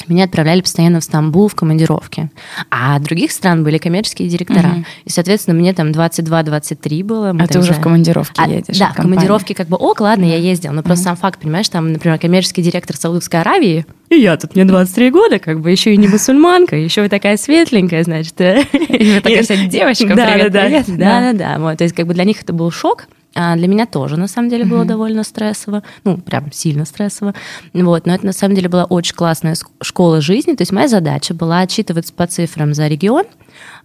Меня 0.09 0.25
отправляли 0.25 0.61
постоянно 0.61 1.01
в 1.01 1.05
Стамбул 1.05 1.49
в 1.49 1.55
командировки. 1.55 2.31
А 2.71 2.99
других 3.01 3.33
стран 3.33 3.65
были 3.65 3.79
коммерческие 3.79 4.29
директора. 4.29 4.85
И, 5.05 5.11
соответственно, 5.11 5.59
мне 5.59 5.73
там 5.73 5.89
22-23 5.91 7.03
было. 7.03 7.33
Мы 7.33 7.43
А 7.43 7.47
ты 7.47 7.59
уже 7.59 7.73
в 7.73 7.81
командировке 7.81 8.41
а, 8.41 8.49
едешь. 8.49 8.79
Да, 8.79 8.91
в 8.91 8.93
в 8.93 8.97
командировке 8.97 9.55
как 9.55 9.69
бы 9.69 9.77
ок, 9.77 10.01
ладно, 10.01 10.25
я 10.25 10.37
ездила. 10.37 10.73
Но 10.73 10.83
просто 10.83 11.05
сам 11.05 11.17
факт, 11.17 11.41
понимаешь, 11.41 11.69
там, 11.69 11.93
например, 11.93 12.19
коммерческий 12.19 12.63
директор 12.63 12.97
Саудовской 12.97 13.41
Аравии, 13.41 13.87
и 14.09 14.21
я 14.21 14.37
тут, 14.37 14.55
мне 14.55 14.65
23 14.65 15.11
года, 15.11 15.41
как 15.41 15.61
бы 15.61 15.69
еще 15.69 15.93
и 15.93 15.97
не 15.97 16.07
мусульманка, 16.07 16.77
еще 16.77 17.05
и 17.05 17.09
такая 17.09 17.37
светленькая, 17.37 18.05
значит. 18.05 18.41
И 18.41 19.15
вот 19.15 19.25
такая 19.25 19.43
вся 19.43 19.57
девочка, 19.67 20.15
Да, 20.15 20.33
привет, 20.33 20.53
да, 20.53 20.69
да. 20.69 20.85
Да, 20.87 21.33
да, 21.33 21.59
да. 21.59 21.75
То 21.75 21.83
есть 21.83 21.97
как 21.97 22.07
бы 22.07 22.15
для 22.15 22.23
них 22.23 22.41
это 22.41 22.53
был 22.53 22.71
шок, 22.71 23.09
для 23.57 23.69
меня 23.69 23.87
тоже, 23.87 24.17
на 24.17 24.29
самом 24.29 24.49
деле, 24.49 24.65
было 24.65 24.85
довольно 24.85 25.23
стрессово. 25.23 25.83
Ну, 26.05 26.17
прям 26.19 26.51
сильно 26.53 26.85
стрессово. 26.85 27.35
Вот. 27.75 28.07
Но 28.07 28.15
это, 28.15 28.25
на 28.27 28.33
самом 28.33 28.55
деле, 28.55 28.69
была 28.69 28.85
очень 28.85 29.15
классная 29.15 29.57
школа 29.83 30.21
жизни. 30.21 30.55
То 30.55 30.63
есть 30.63 30.73
моя 30.73 30.89
задача 30.89 31.35
была 31.35 31.61
отчитываться 31.61 32.13
по 32.13 32.27
цифрам 32.27 32.73
за 32.75 32.87
регион 32.87 33.25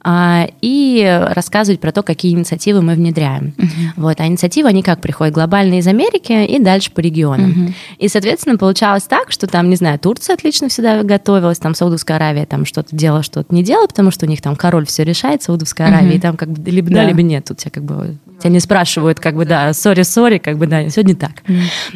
а, 0.03 0.47
и 0.61 1.27
рассказывать 1.33 1.79
про 1.79 1.91
то, 1.91 2.01
какие 2.03 2.31
инициативы 2.33 2.81
мы 2.81 2.93
внедряем. 2.95 3.53
Вот. 3.95 4.19
А 4.19 4.27
инициативы, 4.27 4.69
они 4.69 4.83
как 4.83 5.01
приходят? 5.01 5.33
Глобальные 5.33 5.79
из 5.79 5.87
Америки 5.87 6.31
и 6.45 6.59
дальше 6.59 6.91
по 6.91 6.99
регионам. 6.99 7.73
И, 7.97 8.07
соответственно, 8.07 8.57
получалось 8.57 9.03
так, 9.03 9.31
что 9.31 9.47
там, 9.47 9.69
не 9.69 9.75
знаю, 9.75 9.99
Турция 9.99 10.33
отлично 10.35 10.69
всегда 10.69 11.03
готовилась, 11.03 11.59
там 11.59 11.75
Саудовская 11.75 12.17
Аравия 12.17 12.45
там 12.45 12.65
что-то 12.65 12.95
делала, 12.95 13.21
что-то 13.23 13.53
не 13.53 13.63
делала, 13.63 13.87
потому 13.87 14.11
что 14.11 14.25
у 14.25 14.29
них 14.29 14.41
там 14.41 14.55
король 14.55 14.85
все 14.85 15.03
решает, 15.03 15.43
Саудовская 15.43 15.87
Аравия, 15.87 16.15
и 16.15 16.19
там 16.19 16.37
как 16.37 16.49
бы 16.49 16.69
либо 16.69 16.89
да, 16.89 16.95
Да. 16.95 17.05
либо 17.05 17.21
нет. 17.21 17.45
Тут 17.45 17.57
тебя 17.57 17.71
как 17.71 17.83
бы 17.83 18.17
тебя 18.41 18.51
не 18.51 18.59
спрашивают, 18.59 19.19
как 19.19 19.35
бы, 19.35 19.45
да, 19.45 19.73
сори, 19.73 20.03
сори, 20.03 20.37
как 20.37 20.57
бы, 20.57 20.67
да, 20.67 20.89
сегодня 20.89 21.15
так. 21.15 21.43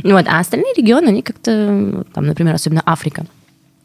Вот, 0.03 0.25
а 0.27 0.39
остальные 0.39 0.73
регионы, 0.77 1.09
они 1.09 1.21
как-то, 1.21 2.05
там, 2.13 2.25
например, 2.25 2.55
особенно 2.55 2.81
Африка, 2.85 3.25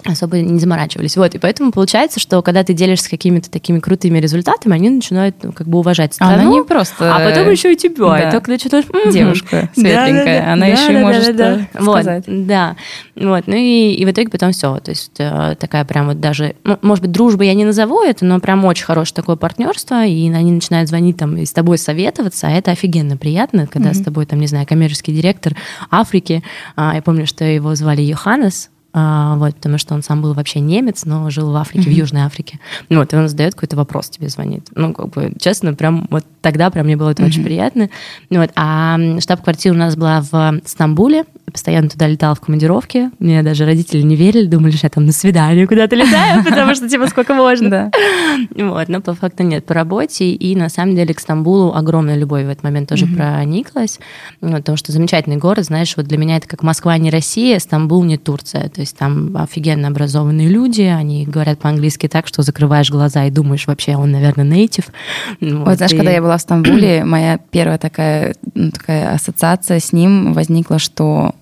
особо 0.05 0.39
не 0.39 0.59
заморачивались. 0.59 1.17
Вот, 1.17 1.35
и 1.35 1.39
поэтому 1.39 1.73
получается, 1.73 2.21
что 2.21 2.43
когда 2.43 2.65
ты 2.65 2.73
делишься 2.73 3.11
какими-то 3.11 3.51
такими 3.51 3.79
крутыми 3.79 4.19
результатами, 4.19 4.75
они 4.75 4.91
начинают 4.91 5.37
ну, 5.43 5.53
как 5.53 5.69
бы 5.69 5.79
уважать 5.79 6.15
страну. 6.15 6.35
Она 6.35 6.45
не 6.45 6.65
просто... 6.65 7.15
А 7.15 7.19
потом 7.21 7.51
еще 7.51 7.73
и 7.73 7.77
тебя. 7.77 8.09
Да. 8.09 8.29
И 8.29 8.33
только 8.33 8.51
начинаешь... 8.51 8.85
«Мгм». 8.89 9.11
Девушка 9.11 9.69
светленькая, 9.75 10.41
Да-да-да. 10.41 10.53
она 10.53 10.67
еще 10.67 10.91
и 10.91 11.03
Да-да-да-да-да. 11.03 11.51
может 11.51 11.71
что 11.71 11.83
Вот, 11.85 12.03
сказать. 12.03 12.25
Да. 12.27 12.77
Вот. 13.17 13.47
Ну 13.47 13.55
и, 13.57 13.95
и 13.95 14.05
в 14.05 14.11
итоге 14.11 14.29
потом 14.29 14.53
все. 14.53 14.79
То 14.79 14.91
есть 14.91 15.13
э, 15.19 15.55
такая 15.59 15.85
прям 15.85 16.09
вот 16.09 16.21
даже... 16.21 16.55
ну, 16.65 16.79
может 16.83 17.03
быть, 17.03 17.13
дружба 17.13 17.45
я 17.45 17.55
не 17.55 17.65
назову 17.65 18.03
это, 18.03 18.25
но 18.25 18.41
прям 18.41 18.65
очень 18.65 18.85
хорошее 18.85 19.17
такое 19.17 19.37
партнерство, 19.37 20.05
и 20.05 20.31
они 20.31 20.53
начинают 20.53 20.89
звонить 20.89 21.17
там 21.17 21.37
и 21.37 21.45
с 21.45 21.53
тобой 21.53 21.79
советоваться, 21.79 22.49
а 22.49 22.51
это 22.51 22.71
офигенно 22.71 23.17
приятно, 23.17 23.67
когда 23.67 23.93
с 23.93 24.01
тобой 24.01 24.27
там, 24.27 24.41
не 24.41 24.47
знаю, 24.47 24.67
коммерческий 24.67 25.13
директор 25.13 25.55
Африки, 25.91 26.43
а, 26.77 26.95
я 26.95 27.03
помню, 27.03 27.27
что 27.27 27.45
его 27.45 27.75
звали 27.75 28.03
Йоханнес, 28.03 28.71
вот, 28.93 29.55
потому 29.55 29.79
что 29.79 29.95
он 29.95 30.03
сам 30.03 30.23
был 30.23 30.35
вообще 30.35 30.61
немец, 30.61 31.05
но 31.05 31.31
жил 31.31 31.53
в 31.53 31.57
Африке, 31.57 31.89
в 31.89 31.93
Южной 31.93 32.23
Африке. 32.23 32.59
Ну 32.89 32.99
Вот, 32.99 33.13
и 33.13 33.17
он 33.17 33.29
задает 33.29 33.55
какой-то 33.55 33.77
вопрос, 33.77 34.11
тебе 34.11 34.29
звонит. 34.29 34.69
Ну, 34.75 34.93
как 34.93 35.11
бы, 35.11 35.33
честно, 35.39 35.75
прям 35.75 36.07
вот 36.11 36.25
тогда 36.41 36.71
прям 36.71 36.87
мне 36.87 36.97
было 36.97 37.11
это 37.11 37.25
очень 37.25 37.45
приятно. 37.45 37.89
Ну 38.31 38.41
Вот, 38.41 38.51
а 38.57 38.99
штаб-квартира 39.21 39.75
у 39.75 39.77
нас 39.77 39.97
была 39.97 40.21
в 40.21 40.61
Стамбуле, 40.65 41.25
постоянно 41.51 41.89
туда 41.89 42.07
летала 42.07 42.35
в 42.35 42.41
командировке. 42.41 43.11
Мне 43.19 43.43
даже 43.43 43.65
родители 43.65 44.03
не 44.03 44.17
верили, 44.17 44.47
думали, 44.47 44.73
что 44.73 44.87
я 44.87 44.91
там 44.91 45.07
на 45.07 45.13
свидание 45.13 45.67
куда-то 45.67 45.97
летаю, 45.97 46.45
потому 46.49 46.75
что, 46.75 46.89
типа, 46.89 47.07
сколько 47.09 47.35
можно. 47.35 47.91
Вот, 48.57 48.89
но 48.89 49.01
по 49.01 49.15
факту 49.15 49.43
нет, 49.43 49.65
по 49.67 49.75
работе. 49.75 50.33
И 50.33 50.57
на 50.57 50.69
самом 50.69 50.95
деле 50.95 51.15
к 51.15 51.21
Стамбулу 51.21 51.75
огромная 51.75 52.17
любовь 52.17 52.45
в 52.45 52.49
этот 52.49 52.65
момент 52.65 52.89
тоже 52.89 53.07
прониклась. 53.07 53.99
Потому 54.41 54.77
что 54.77 54.93
замечательный 54.93 55.37
город, 55.37 55.67
знаешь, 55.67 55.97
вот 55.97 56.07
для 56.07 56.19
меня 56.19 56.37
это 56.37 56.49
как 56.49 56.63
Москва 56.63 56.97
не 56.99 57.11
Россия, 57.11 57.59
Стамбул 57.59 58.05
не 58.05 58.17
Турция. 58.17 58.71
То 58.81 58.83
есть 58.83 58.97
там 58.97 59.37
офигенно 59.37 59.89
образованные 59.89 60.49
люди, 60.49 60.81
они 60.81 61.27
говорят 61.27 61.59
по-английски 61.59 62.09
так, 62.09 62.27
что 62.27 62.41
закрываешь 62.41 62.91
глаза 62.91 63.27
и 63.27 63.31
думаешь, 63.31 63.67
вообще 63.67 63.95
он, 63.95 64.11
наверное, 64.11 64.47
нейтив. 64.47 64.87
Вот, 65.39 65.67
вот 65.67 65.77
знаешь, 65.77 65.93
и... 65.93 65.97
когда 65.99 66.11
я 66.11 66.23
была 66.23 66.39
в 66.39 66.41
Стамбуле, 66.41 67.05
моя 67.05 67.39
первая 67.51 67.77
такая, 67.77 68.35
ну, 68.55 68.71
такая 68.71 69.13
ассоциация 69.13 69.81
с 69.81 69.93
ним 69.93 70.33
возникла, 70.33 70.79
что 70.79 71.35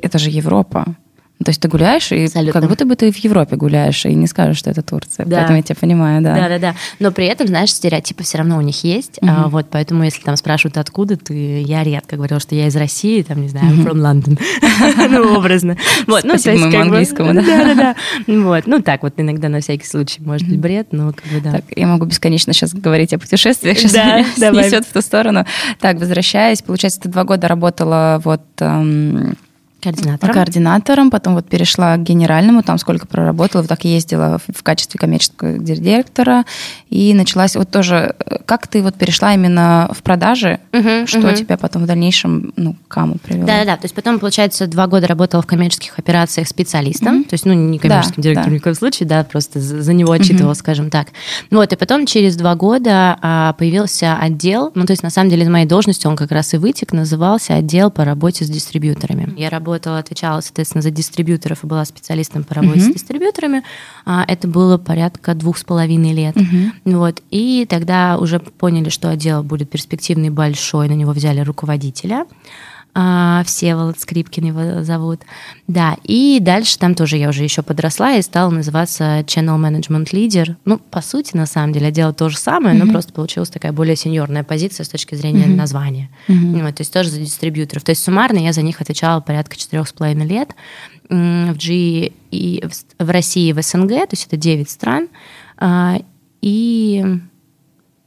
это 0.00 0.20
же 0.20 0.30
Европа. 0.30 0.94
То 1.42 1.48
есть 1.48 1.60
ты 1.60 1.68
гуляешь, 1.68 2.12
и 2.12 2.24
Абсолютно. 2.24 2.60
как 2.60 2.68
будто 2.68 2.84
бы 2.84 2.96
ты 2.96 3.10
в 3.10 3.16
Европе 3.16 3.56
гуляешь, 3.56 4.04
и 4.04 4.14
не 4.14 4.26
скажешь, 4.26 4.58
что 4.58 4.68
это 4.68 4.82
Турция. 4.82 5.24
Да. 5.24 5.38
Поэтому 5.38 5.56
я 5.56 5.62
тебя 5.62 5.76
понимаю, 5.76 6.22
да. 6.22 6.34
Да, 6.34 6.48
да, 6.48 6.58
да. 6.58 6.74
Но 6.98 7.12
при 7.12 7.26
этом, 7.26 7.46
знаешь, 7.46 7.72
стереотипы 7.72 8.24
все 8.24 8.38
равно 8.38 8.58
у 8.58 8.60
них 8.60 8.84
есть. 8.84 9.18
Uh-huh. 9.22 9.44
А, 9.46 9.48
вот, 9.48 9.68
поэтому, 9.70 10.04
если 10.04 10.22
там 10.22 10.36
спрашивают, 10.36 10.76
откуда 10.76 11.16
ты, 11.16 11.62
я 11.62 11.82
редко 11.82 12.16
говорила, 12.16 12.40
что 12.40 12.54
я 12.54 12.66
из 12.66 12.76
России, 12.76 13.22
там, 13.22 13.40
не 13.40 13.48
знаю, 13.48 13.74
from 13.76 13.94
London. 13.94 14.38
ну, 15.10 15.38
образно. 15.38 15.78
Вот, 16.06 16.24
ну, 16.24 16.36
Спасибо 16.36 16.66
моему 16.66 16.82
английскому, 16.82 17.32
да. 17.32 17.42
Да, 17.42 17.74
да. 17.74 17.96
Вот, 18.26 18.66
ну, 18.66 18.82
так 18.82 19.02
вот 19.02 19.14
иногда 19.16 19.48
на 19.48 19.60
всякий 19.60 19.86
случай, 19.86 20.20
может 20.20 20.46
быть, 20.46 20.58
бред, 20.58 20.88
но 20.92 21.14
как 21.14 21.24
бы 21.32 21.40
да. 21.40 21.52
Так, 21.52 21.64
я 21.74 21.86
могу 21.86 22.04
бесконечно 22.04 22.52
сейчас 22.52 22.74
говорить 22.74 23.14
о 23.14 23.18
путешествиях, 23.18 23.78
сейчас 23.78 23.92
да, 23.92 24.24
снесет 24.50 24.84
в 24.84 24.92
ту 24.92 25.00
сторону. 25.00 25.46
Так, 25.80 25.98
возвращаясь, 25.98 26.60
получается, 26.60 27.00
ты 27.00 27.08
два 27.08 27.24
года 27.24 27.48
работала 27.48 28.20
вот 28.22 28.42
эм, 28.60 29.36
Координатором. 29.80 30.34
Координатором, 30.34 31.10
потом 31.10 31.34
вот 31.34 31.48
перешла 31.48 31.96
к 31.96 32.02
генеральному, 32.02 32.62
там 32.62 32.78
сколько 32.78 33.06
проработала, 33.06 33.62
вот 33.62 33.68
так 33.68 33.84
ездила 33.84 34.38
в 34.38 34.62
качестве 34.62 34.98
коммерческого 34.98 35.58
директора, 35.58 36.44
и 36.90 37.14
началась 37.14 37.56
вот 37.56 37.70
тоже, 37.70 38.14
как 38.46 38.68
ты 38.68 38.82
вот 38.82 38.94
перешла 38.94 39.34
именно 39.34 39.90
в 39.92 40.02
продажи, 40.02 40.60
угу, 40.72 41.06
что 41.06 41.28
угу. 41.28 41.34
тебя 41.34 41.56
потом 41.56 41.84
в 41.84 41.86
дальнейшем, 41.86 42.52
ну, 42.56 42.74
к 42.74 42.88
кому 42.88 43.16
привело? 43.16 43.46
Да-да-да, 43.46 43.76
то 43.76 43.84
есть 43.84 43.94
потом, 43.94 44.18
получается, 44.18 44.66
два 44.66 44.86
года 44.86 45.06
работала 45.06 45.42
в 45.42 45.46
коммерческих 45.46 45.98
операциях 45.98 46.46
специалистом, 46.46 47.20
угу. 47.20 47.24
то 47.24 47.34
есть, 47.34 47.46
ну, 47.46 47.54
не 47.54 47.78
коммерческим 47.78 48.16
да, 48.16 48.22
директором 48.22 48.50
да. 48.50 48.54
ни 48.54 48.58
в 48.58 48.62
коем 48.62 48.76
случае, 48.76 49.08
да, 49.08 49.24
просто 49.24 49.60
за, 49.60 49.82
за 49.82 49.92
него 49.94 50.12
отчитывала, 50.12 50.52
угу. 50.52 50.58
скажем 50.58 50.90
так. 50.90 51.08
Вот, 51.50 51.72
и 51.72 51.76
потом 51.76 52.06
через 52.06 52.36
два 52.36 52.54
года 52.54 53.18
а, 53.22 53.54
появился 53.54 54.16
отдел, 54.16 54.72
ну, 54.74 54.84
то 54.84 54.92
есть, 54.92 55.02
на 55.02 55.10
самом 55.10 55.30
деле, 55.30 55.44
из 55.44 55.48
моей 55.48 55.66
должности 55.66 56.06
он 56.06 56.16
как 56.16 56.32
раз 56.32 56.52
и 56.52 56.58
вытек, 56.58 56.92
назывался 56.92 57.54
отдел 57.54 57.90
по 57.90 58.04
работе 58.04 58.44
с 58.44 58.50
дистрибьюторами. 58.50 59.32
Я 59.36 59.48
работала 59.48 59.69
работала, 59.70 59.98
отвечала, 59.98 60.40
соответственно, 60.40 60.82
за 60.82 60.90
дистрибьюторов 60.90 61.64
и 61.64 61.66
была 61.66 61.84
специалистом 61.84 62.44
по 62.44 62.54
работе 62.54 62.80
uh-huh. 62.80 62.90
с 62.90 62.94
дистрибьюторами. 62.94 63.62
А, 64.04 64.24
это 64.26 64.48
было 64.48 64.78
порядка 64.78 65.34
двух 65.34 65.58
с 65.58 65.64
половиной 65.64 66.12
лет. 66.12 66.36
Uh-huh. 66.36 66.70
Вот. 66.84 67.22
И 67.30 67.66
тогда 67.68 68.18
уже 68.18 68.40
поняли, 68.40 68.88
что 68.88 69.10
отдел 69.10 69.42
будет 69.42 69.70
перспективный, 69.70 70.30
большой, 70.30 70.88
на 70.88 70.94
него 70.94 71.12
взяли 71.12 71.40
руководителя. 71.40 72.26
А, 72.92 73.44
Всеволод 73.44 74.00
Скрипкин 74.00 74.46
его 74.46 74.82
зовут. 74.82 75.20
Да, 75.68 75.96
и 76.02 76.38
дальше 76.40 76.78
там 76.78 76.94
тоже 76.94 77.16
я 77.18 77.28
уже 77.28 77.44
еще 77.44 77.62
подросла 77.62 78.14
и 78.14 78.22
стала 78.22 78.50
называться 78.50 79.20
Channel 79.20 79.58
Management 79.58 80.10
Leader. 80.12 80.56
Ну, 80.64 80.78
по 80.78 81.00
сути, 81.00 81.36
на 81.36 81.46
самом 81.46 81.72
деле, 81.72 81.92
делала 81.92 82.12
то 82.12 82.28
же 82.28 82.36
самое, 82.36 82.74
mm-hmm. 82.74 82.84
но 82.84 82.92
просто 82.92 83.12
получилась 83.12 83.48
такая 83.48 83.72
более 83.72 83.94
сеньорная 83.94 84.42
позиция 84.42 84.84
с 84.84 84.88
точки 84.88 85.14
зрения 85.14 85.44
mm-hmm. 85.44 85.56
названия. 85.56 86.10
Mm-hmm. 86.28 86.64
Вот, 86.64 86.74
то 86.74 86.80
есть 86.80 86.92
тоже 86.92 87.10
за 87.10 87.20
дистрибьюторов. 87.20 87.84
То 87.84 87.90
есть 87.90 88.02
суммарно 88.02 88.38
я 88.38 88.52
за 88.52 88.62
них 88.62 88.80
отвечала 88.80 89.20
порядка 89.20 89.56
четырех 89.56 89.86
с 89.86 89.92
половиной 89.92 90.26
лет 90.26 90.50
в 91.08 91.54
G 91.54 92.10
и 92.30 92.64
в 92.98 93.10
России 93.10 93.48
и 93.48 93.52
в 93.52 93.62
СНГ, 93.62 93.88
то 93.88 94.08
есть 94.12 94.26
это 94.26 94.36
9 94.36 94.68
стран. 94.68 95.08
А, 95.58 96.00
и 96.40 97.04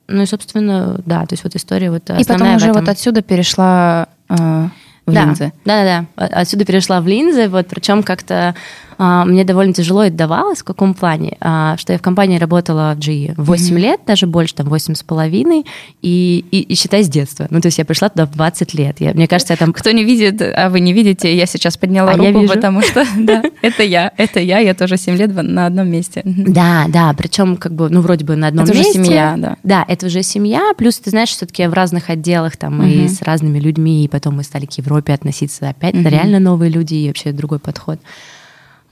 ну 0.07 0.21
и, 0.21 0.25
собственно, 0.25 0.99
да, 1.05 1.25
то 1.25 1.33
есть 1.33 1.43
вот 1.43 1.55
история 1.55 1.89
вот 1.89 2.09
И 2.09 2.23
потом 2.25 2.55
уже 2.55 2.73
вот 2.73 2.87
отсюда 2.89 3.21
перешла 3.21 4.09
в 4.29 4.71
да, 5.11 5.25
линзы. 5.25 5.53
Да, 5.65 5.83
да, 5.83 6.05
да. 6.15 6.25
Отсюда 6.27 6.65
перешла 6.65 7.01
в 7.01 7.07
линзы, 7.07 7.49
вот, 7.49 7.67
причем 7.67 8.03
как-то 8.03 8.55
мне 8.97 9.43
довольно 9.43 9.73
тяжело 9.73 10.03
это 10.03 10.15
давалось. 10.15 10.59
В 10.59 10.63
каком 10.63 10.93
плане? 10.93 11.37
А, 11.39 11.77
что 11.77 11.93
я 11.93 11.99
в 11.99 12.01
компании 12.01 12.37
работала 12.37 12.93
в 12.95 12.99
GE 12.99 13.33
8 13.37 13.75
mm-hmm. 13.75 13.79
лет, 13.79 14.01
даже 14.05 14.27
больше, 14.27 14.55
там, 14.55 14.67
8 14.67 14.95
с 14.95 15.03
половиной, 15.03 15.65
и, 16.01 16.45
и, 16.51 16.61
и 16.61 16.75
считай 16.75 17.03
с 17.03 17.09
детства. 17.09 17.47
Ну, 17.49 17.61
то 17.61 17.67
есть 17.67 17.77
я 17.77 17.85
пришла 17.85 18.09
туда 18.09 18.25
в 18.25 18.31
20 18.31 18.73
лет. 18.73 18.99
Я, 18.99 19.13
мне 19.13 19.27
кажется, 19.27 19.53
я 19.53 19.57
там... 19.57 19.73
Кто 19.73 19.91
не 19.91 20.03
видит, 20.03 20.41
а 20.41 20.69
вы 20.69 20.79
не 20.79 20.93
видите, 20.93 21.35
я 21.35 21.45
сейчас 21.45 21.77
подняла 21.77 22.11
а 22.11 22.17
руку, 22.17 22.47
потому 22.47 22.81
что, 22.81 23.05
да, 23.17 23.43
это 23.61 23.83
я, 23.83 24.11
это 24.17 24.39
я, 24.39 24.59
я 24.59 24.73
тоже 24.73 24.97
7 24.97 25.15
лет 25.15 25.33
на 25.33 25.65
одном 25.65 25.89
месте. 25.89 26.21
Да, 26.25 26.85
да, 26.89 27.13
причем 27.17 27.57
как 27.57 27.73
бы, 27.73 27.89
ну, 27.89 28.01
вроде 28.01 28.25
бы 28.25 28.35
на 28.35 28.47
одном 28.47 28.65
месте. 28.65 28.81
Это 28.81 28.89
уже 28.89 29.05
семья, 29.05 29.35
да. 29.37 29.57
Да, 29.63 29.85
это 29.87 30.07
уже 30.07 30.23
семья, 30.23 30.73
плюс, 30.77 30.99
ты 30.99 31.09
знаешь, 31.09 31.29
все-таки 31.29 31.65
в 31.67 31.73
разных 31.73 32.09
отделах 32.09 32.57
там 32.57 32.83
и 32.83 33.07
с 33.07 33.21
разными 33.21 33.59
людьми, 33.59 34.05
и 34.05 34.07
потом 34.07 34.35
мы 34.35 34.43
стали 34.43 34.65
к 34.65 34.73
Европе 34.73 35.13
относиться 35.13 35.69
опять, 35.69 35.95
это 35.95 36.09
реально 36.09 36.39
новые 36.39 36.69
люди 36.69 36.95
и 36.95 37.07
вообще 37.07 37.31
другой 37.31 37.59
подход. 37.59 37.99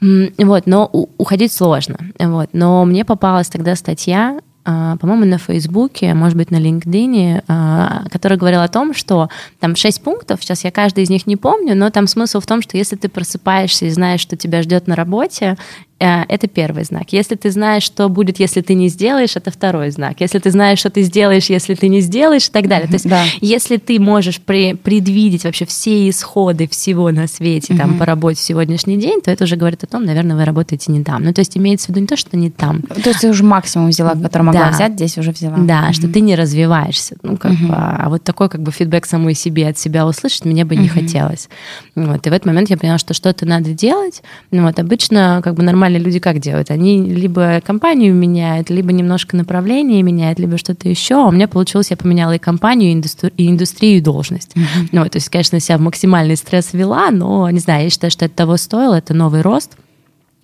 Вот, 0.02 0.66
но 0.66 0.90
уходить 1.18 1.54
сложно. 1.54 1.98
Вот. 2.20 2.50
Но 2.54 2.84
мне 2.86 3.06
попалась 3.06 3.50
тогда 3.50 3.76
статья, 3.76 4.40
а, 4.64 4.98
по-моему, 4.98 5.26
на 5.26 5.38
Фейсбуке, 5.38 6.14
может 6.14 6.38
быть, 6.38 6.52
на 6.52 6.58
LinkedIn, 6.58 7.44
а, 7.48 8.04
которая 8.12 8.38
говорила 8.38 8.64
о 8.64 8.68
том, 8.68 8.94
что 8.94 9.30
там 9.60 9.76
шесть 9.76 10.04
пунктов, 10.04 10.42
сейчас 10.42 10.64
я 10.64 10.72
каждый 10.72 11.04
из 11.04 11.10
них 11.10 11.26
не 11.26 11.36
помню, 11.36 11.76
но 11.76 11.90
там 11.90 12.06
смысл 12.06 12.40
в 12.40 12.46
том, 12.46 12.62
что 12.62 12.78
если 12.78 12.96
ты 12.96 13.10
просыпаешься 13.10 13.86
и 13.86 13.90
знаешь, 13.90 14.22
что 14.22 14.38
тебя 14.38 14.62
ждет 14.62 14.88
на 14.88 14.96
работе, 14.96 15.58
это 16.02 16.48
первый 16.48 16.84
знак. 16.84 17.14
Если 17.14 17.36
ты 17.36 17.52
знаешь, 17.52 17.84
что 17.84 18.10
будет, 18.10 18.40
если 18.40 18.62
ты 18.62 18.74
не 18.74 18.90
сделаешь, 18.90 19.36
это 19.36 19.52
второй 19.52 19.92
знак. 19.92 20.16
Если 20.20 20.40
ты 20.40 20.52
знаешь, 20.52 20.80
что 20.80 20.90
ты 20.90 21.04
сделаешь, 21.04 21.50
если 21.50 21.76
ты 21.76 21.88
не 21.88 22.02
сделаешь, 22.02 22.48
и 22.48 22.52
так 22.52 22.68
далее. 22.68 22.88
То 22.88 22.94
есть, 22.94 23.08
да. 23.08 23.24
если 23.40 23.78
ты 23.78 24.00
можешь 24.00 24.42
при, 24.42 24.74
предвидеть 24.74 25.44
вообще 25.44 25.66
все 25.66 26.10
исходы 26.10 26.68
всего 26.68 27.12
на 27.12 27.28
свете 27.28 27.76
там, 27.76 27.98
по 27.98 28.06
работе 28.06 28.40
в 28.40 28.42
сегодняшний 28.42 28.98
день, 28.98 29.22
то 29.22 29.32
это 29.32 29.44
уже 29.44 29.56
говорит 29.56 29.84
о 29.84 29.88
том, 29.88 30.06
наверное, 30.06 30.36
вы 30.36 30.46
работаете 30.46 30.92
не 30.92 31.04
там. 31.04 31.24
Ну, 31.24 31.34
то 31.34 31.40
есть 31.40 31.58
имеется 31.58 31.88
в 31.88 31.90
виду 31.90 32.02
не 32.02 32.08
то, 32.08 32.18
что 32.18 32.38
не 32.38 32.50
там. 32.50 32.82
То 32.82 33.10
есть 33.10 33.22
ты 33.22 33.30
уже 33.30 33.44
максимум 33.44 33.90
взяла, 33.90 34.16
который 34.16 34.44
могла 34.44 34.66
да. 34.66 34.72
взять, 34.72 34.94
здесь 34.94 35.18
уже 35.18 35.32
взяла. 35.32 35.58
Да, 35.58 35.86
угу. 35.86 35.94
что 35.94 36.08
ты 36.08 36.22
не 36.22 36.36
развиваешься. 36.36 37.16
Ну, 37.24 37.38
как 37.38 37.52
угу. 37.52 37.68
бы, 37.68 37.74
а 37.76 38.10
вот 38.10 38.24
такой 38.24 38.50
как 38.50 38.62
бы 38.62 38.72
фидбэк 38.72 39.06
самой 39.06 39.36
себе 39.36 39.68
от 39.68 39.78
себя 39.78 40.06
услышать 40.06 40.46
мне 40.46 40.66
бы 40.66 40.76
угу. 40.76 40.84
не 40.84 40.88
хотелось. 40.90 41.50
Вот. 41.96 42.26
И 42.26 42.30
в 42.30 42.34
этот 42.34 42.46
момент 42.46 42.70
я 42.70 42.78
поняла, 42.78 42.98
что 42.98 43.14
что-то 43.14 43.46
надо 43.46 43.72
делать. 43.72 44.24
Ну, 44.52 44.64
вот 44.64 44.80
обычно 44.80 45.42
как 45.44 45.56
бы 45.56 45.64
нормальные 45.92 46.06
люди 46.06 46.20
как 46.20 46.40
делают? 46.40 46.72
Они 46.72 47.02
либо 47.02 47.62
компанию 47.66 48.14
меняют, 48.14 48.70
либо 48.70 48.92
немножко 48.92 49.36
направление 49.36 50.02
меняют, 50.04 50.40
либо 50.40 50.58
что-то 50.58 50.90
еще. 50.90 51.16
А 51.16 51.28
у 51.28 51.32
меня 51.32 51.48
получилось, 51.48 51.92
я 51.92 51.98
поменяла 51.98 52.36
и 52.36 52.40
компанию, 52.40 52.92
и, 52.92 52.96
индустри- 52.96 53.34
и 53.38 53.50
индустрию, 53.50 53.98
и 53.98 54.02
должность. 54.02 54.54
Mm-hmm. 54.56 54.88
Ну, 54.92 55.04
то 55.10 55.18
есть, 55.18 55.30
конечно, 55.30 55.60
себя 55.60 55.78
в 55.78 55.82
максимальный 55.82 56.36
стресс 56.36 56.74
вела, 56.74 57.12
но, 57.12 57.50
не 57.50 57.60
знаю, 57.60 57.84
я 57.86 57.90
считаю, 57.90 58.12
что 58.12 58.26
это 58.26 58.36
того 58.36 58.58
стоило, 58.58 58.96
это 58.96 59.14
новый 59.14 59.42
рост. 59.42 59.78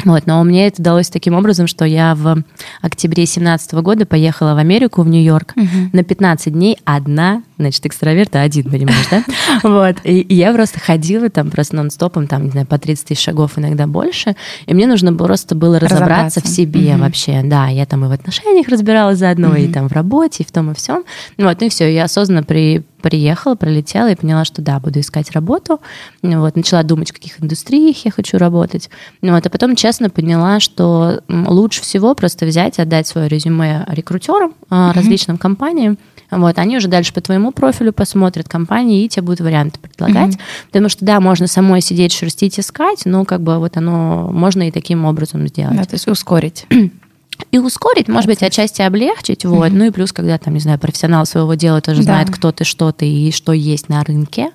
Вот, 0.06 0.28
но 0.28 0.44
мне 0.44 0.68
это 0.68 0.82
удалось 0.82 1.10
таким 1.10 1.34
образом, 1.34 1.66
что 1.68 1.84
я 1.84 2.14
в 2.14 2.44
октябре 2.82 3.24
2017 3.24 3.74
года 3.76 4.06
поехала 4.06 4.54
в 4.54 4.58
Америку, 4.58 5.02
в 5.02 5.08
Нью-Йорк, 5.08 5.54
uh-huh. 5.56 5.90
на 5.92 6.04
15 6.04 6.54
дней 6.54 6.78
одна, 6.86 7.42
значит, 7.58 7.86
экстраверт, 7.86 8.36
а 8.36 8.42
один, 8.42 8.70
понимаешь, 8.70 9.08
да? 9.10 9.24
Вот, 9.64 9.98
и, 10.04 10.20
и 10.20 10.36
я 10.36 10.54
просто 10.54 10.80
ходила 10.80 11.30
там 11.30 11.50
просто 11.50 11.76
нон-стопом, 11.76 12.28
там, 12.28 12.46
не 12.46 12.52
знаю, 12.52 12.68
по 12.68 12.78
30 12.78 13.08
тысяч 13.08 13.24
шагов, 13.24 13.58
иногда 13.58 13.88
больше, 13.88 14.36
и 14.68 14.74
мне 14.74 14.86
нужно 14.86 15.14
просто 15.14 15.56
было 15.56 15.80
разобраться, 15.80 16.06
разобраться. 16.06 16.42
в 16.42 16.48
себе 16.48 16.92
uh-huh. 16.92 17.00
вообще, 17.00 17.42
да, 17.44 17.68
я 17.68 17.86
там 17.86 18.06
и 18.06 18.08
в 18.08 18.12
отношениях 18.12 18.68
разбиралась 18.68 19.18
заодно, 19.18 19.56
uh-huh. 19.56 19.66
и 19.66 19.74
там 19.74 19.90
в 19.90 19.94
работе, 19.94 20.44
и 20.44 20.46
в 20.46 20.52
том, 20.52 20.72
и 20.72 20.76
всем, 20.76 21.06
вот, 21.38 21.60
ну 21.60 21.68
и 21.68 21.70
все, 21.70 21.92
я 21.92 22.04
осознанно 22.04 22.44
при, 22.44 22.84
приехала, 23.02 23.56
пролетела 23.56 24.12
и 24.12 24.16
поняла, 24.16 24.46
что 24.46 24.62
да, 24.62 24.80
буду 24.80 25.00
искать 25.00 25.32
работу. 25.32 25.80
Вот, 26.22 26.56
начала 26.56 26.84
думать, 26.84 27.10
в 27.10 27.14
каких 27.14 27.42
индустриях 27.42 28.06
я 28.06 28.12
хочу 28.12 28.38
работать. 28.38 28.90
Вот, 29.22 29.46
а 29.46 29.50
потом 29.50 29.76
честно 29.76 30.10
поняла, 30.10 30.60
что 30.60 31.22
лучше 31.28 31.82
всего 31.82 32.16
просто 32.16 32.46
взять, 32.46 32.80
отдать 32.80 33.08
свое 33.08 33.28
резюме 33.28 33.86
рекрутерам, 33.90 34.54
mm-hmm. 34.70 34.94
различным 34.94 35.38
компаниям, 35.38 35.98
вот, 36.30 36.58
они 36.60 36.78
уже 36.78 36.88
дальше 36.88 37.14
по 37.14 37.22
твоему 37.22 37.52
профилю 37.52 37.94
посмотрят 37.94 38.50
компании 38.50 39.06
и 39.06 39.10
тебе 39.10 39.24
будут 39.24 39.40
варианты 39.40 39.80
предлагать. 39.80 40.36
Mm-hmm. 40.36 40.68
Потому 40.68 40.90
что, 40.90 41.06
да, 41.06 41.22
можно 41.22 41.48
самой 41.48 41.82
сидеть, 41.82 42.12
шерстить, 42.12 42.60
искать, 42.60 43.06
но 43.06 43.24
как 43.24 43.42
бы 43.42 43.60
вот 43.60 43.78
оно 43.78 44.30
можно 44.32 44.68
и 44.68 44.72
таким 44.72 45.06
образом 45.06 45.48
сделать. 45.48 45.78
Да, 45.78 45.86
то 45.86 45.94
есть 45.94 46.08
ускорить. 46.08 46.66
и 47.52 47.60
ускорить, 47.60 48.08
может 48.08 48.28
быть, 48.28 48.44
отчасти 48.44 48.82
облегчить, 48.82 49.46
вот. 49.46 49.68
Mm-hmm. 49.68 49.76
Ну 49.76 49.86
и 49.86 49.92
плюс, 49.92 50.12
когда 50.12 50.38
там, 50.38 50.54
не 50.54 50.60
знаю, 50.60 50.80
профессионал 50.80 51.26
своего 51.26 51.54
дела 51.54 51.82
тоже 51.82 52.00
да. 52.00 52.14
знает, 52.14 52.30
кто 52.30 52.52
ты, 52.52 52.64
что 52.64 52.92
ты 52.92 53.08
и 53.08 53.32
что 53.32 53.54
есть 53.54 53.90
на 53.90 54.04
рынке, 54.04 54.50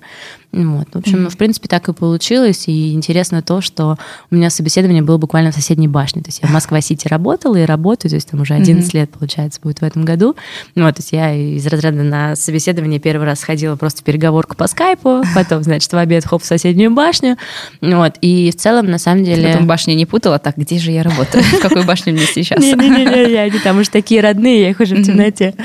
Вот. 0.53 0.87
В 0.93 0.97
общем, 0.97 1.25
mm-hmm. 1.25 1.29
в 1.29 1.37
принципе, 1.37 1.67
так 1.67 1.89
и 1.89 1.93
получилось. 1.93 2.67
И 2.67 2.93
интересно 2.93 3.41
то, 3.41 3.59
что 3.59 3.97
у 4.29 4.35
меня 4.35 4.51
собеседование 4.51 5.01
было 5.01 5.17
буквально 5.17 5.51
в 5.51 5.55
соседней 5.55 5.87
башне. 5.87 6.21
То 6.21 6.29
есть 6.29 6.41
я 6.43 6.47
в 6.47 6.51
Москва-Сити 6.51 7.07
работала 7.07 7.55
и 7.55 7.65
работаю, 7.65 8.11
то 8.11 8.15
есть 8.15 8.29
там 8.29 8.41
уже 8.41 8.53
11 8.53 8.87
mm-hmm. 8.87 8.97
лет, 8.97 9.09
получается, 9.09 9.59
будет 9.63 9.81
в 9.81 9.83
этом 9.83 10.05
году. 10.05 10.35
Вот, 10.75 10.95
то 10.95 10.99
есть 10.99 11.11
я 11.11 11.33
из 11.33 11.65
разряда 11.65 12.03
на 12.03 12.35
собеседование 12.35 12.99
первый 12.99 13.25
раз 13.25 13.43
ходила 13.43 13.75
просто 13.75 14.01
в 14.01 14.03
переговорку 14.03 14.55
по 14.55 14.67
скайпу, 14.67 15.23
потом, 15.33 15.63
значит, 15.63 15.91
в 15.91 15.97
обед 15.97 16.23
хоп 16.25 16.43
в 16.43 16.45
соседнюю 16.45 16.91
башню. 16.91 17.37
Вот. 17.81 18.17
И 18.21 18.51
в 18.51 18.55
целом, 18.55 18.85
на 18.85 18.99
самом 18.99 19.23
деле... 19.23 19.53
Потом 19.53 19.65
башни 19.65 19.93
не 19.93 20.05
путала? 20.05 20.37
Так, 20.37 20.57
где 20.57 20.77
же 20.77 20.91
я 20.91 21.01
работаю? 21.01 21.43
В 21.43 21.61
какой 21.61 21.83
башне 21.83 22.13
мне 22.13 22.25
сейчас? 22.25 22.59
Не-не-не, 22.59 23.39
они 23.39 23.59
там 23.59 23.79
уж 23.79 23.87
такие 23.87 24.21
родные, 24.21 24.61
я 24.61 24.69
их 24.69 24.79
уже 24.79 24.95
в 24.95 25.03
темноте 25.03 25.55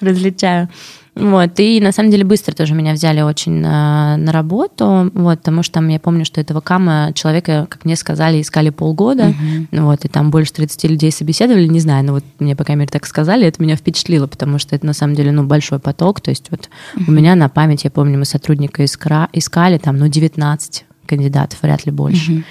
различаю. 0.00 0.68
Вот, 1.14 1.60
и 1.60 1.80
на 1.80 1.92
самом 1.92 2.10
деле 2.10 2.24
быстро 2.24 2.54
тоже 2.54 2.74
меня 2.74 2.92
взяли 2.92 3.20
очень 3.20 3.52
на, 3.52 4.16
на 4.16 4.32
работу, 4.32 5.12
вот, 5.14 5.38
потому 5.38 5.62
что 5.62 5.74
там 5.74 5.88
я 5.88 6.00
помню, 6.00 6.24
что 6.24 6.40
этого 6.40 6.60
кама 6.60 7.12
человека, 7.14 7.66
как 7.70 7.84
мне 7.84 7.94
сказали, 7.94 8.40
искали 8.40 8.70
полгода, 8.70 9.28
uh-huh. 9.28 9.82
вот, 9.82 10.04
и 10.04 10.08
там 10.08 10.32
больше 10.32 10.52
30 10.54 10.84
людей 10.84 11.12
собеседовали, 11.12 11.68
не 11.68 11.78
знаю, 11.78 12.04
но 12.04 12.14
вот 12.14 12.24
мне, 12.40 12.56
по 12.56 12.64
крайней 12.64 12.80
мере, 12.80 12.90
так 12.90 13.06
сказали, 13.06 13.46
это 13.46 13.62
меня 13.62 13.76
впечатлило, 13.76 14.26
потому 14.26 14.58
что 14.58 14.74
это 14.74 14.86
на 14.86 14.92
самом 14.92 15.14
деле, 15.14 15.30
ну, 15.30 15.44
большой 15.44 15.78
поток, 15.78 16.20
то 16.20 16.30
есть 16.30 16.50
вот 16.50 16.68
uh-huh. 16.96 17.04
у 17.06 17.12
меня 17.12 17.36
на 17.36 17.48
память, 17.48 17.84
я 17.84 17.92
помню, 17.92 18.18
мы 18.18 18.24
сотрудника 18.24 18.82
искра, 18.82 19.28
искали 19.32 19.78
там, 19.78 19.98
ну, 19.98 20.08
19 20.08 20.84
кандидатов, 21.06 21.62
вряд 21.62 21.86
ли 21.86 21.92
больше. 21.92 22.32
Uh-huh. 22.32 22.44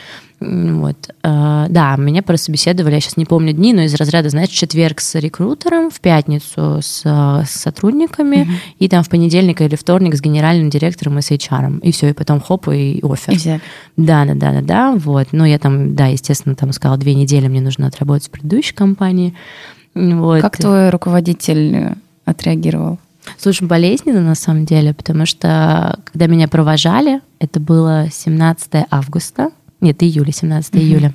Вот. 0.43 1.10
Э, 1.23 1.67
да, 1.69 1.95
меня 1.95 2.21
прособеседовали, 2.21 2.95
я 2.95 3.01
сейчас 3.01 3.17
не 3.17 3.25
помню 3.25 3.53
дни, 3.53 3.73
но 3.73 3.84
из 3.84 3.93
разряда, 3.95 4.29
знаешь, 4.29 4.49
четверг 4.49 4.99
с 4.99 5.15
рекрутером, 5.15 5.89
в 5.89 5.99
пятницу 5.99 6.79
с, 6.82 7.01
с 7.03 7.49
сотрудниками, 7.49 8.43
угу. 8.43 8.51
и 8.79 8.89
там 8.89 9.03
в 9.03 9.10
понедельник 9.10 9.62
или 9.62 9.75
вторник 9.75 10.15
с 10.15 10.21
генеральным 10.21 10.69
директором 10.69 11.17
и 11.19 11.21
с 11.21 11.32
HR. 11.32 11.79
И 11.82 11.91
все, 11.91 12.10
и 12.10 12.13
потом 12.13 12.41
хоп, 12.41 12.67
и 12.69 12.99
офер. 13.03 13.62
Да, 13.95 14.25
да, 14.25 14.34
да, 14.34 14.51
да, 14.51 14.62
да. 14.62 14.95
Вот. 14.95 15.29
Ну, 15.32 15.45
я 15.45 15.60
там, 15.60 15.95
да, 15.95 16.08
естественно, 16.08 16.56
там 16.56 16.73
сказала, 16.73 16.97
две 16.97 17.13
недели 17.13 17.47
мне 17.47 17.62
нужно 17.62 17.88
отработать 17.88 18.27
в 18.27 18.32
предыдущей 18.32 18.73
компании. 18.73 19.34
Вот. 19.95 20.41
Как 20.41 20.58
твой 20.58 20.89
руководитель 20.89 21.95
отреагировал? 22.25 22.99
Слушай, 23.38 23.67
болезненно 23.67 24.21
на 24.21 24.36
самом 24.36 24.65
деле, 24.65 24.93
потому 24.93 25.25
что 25.25 25.99
когда 26.06 26.27
меня 26.27 26.47
провожали, 26.47 27.21
это 27.39 27.60
было 27.60 28.08
17 28.12 28.86
августа, 28.89 29.51
нет, 29.84 30.02
июля, 30.02 30.32
17 30.32 30.74
mm-hmm. 30.74 30.80
июля 30.80 31.13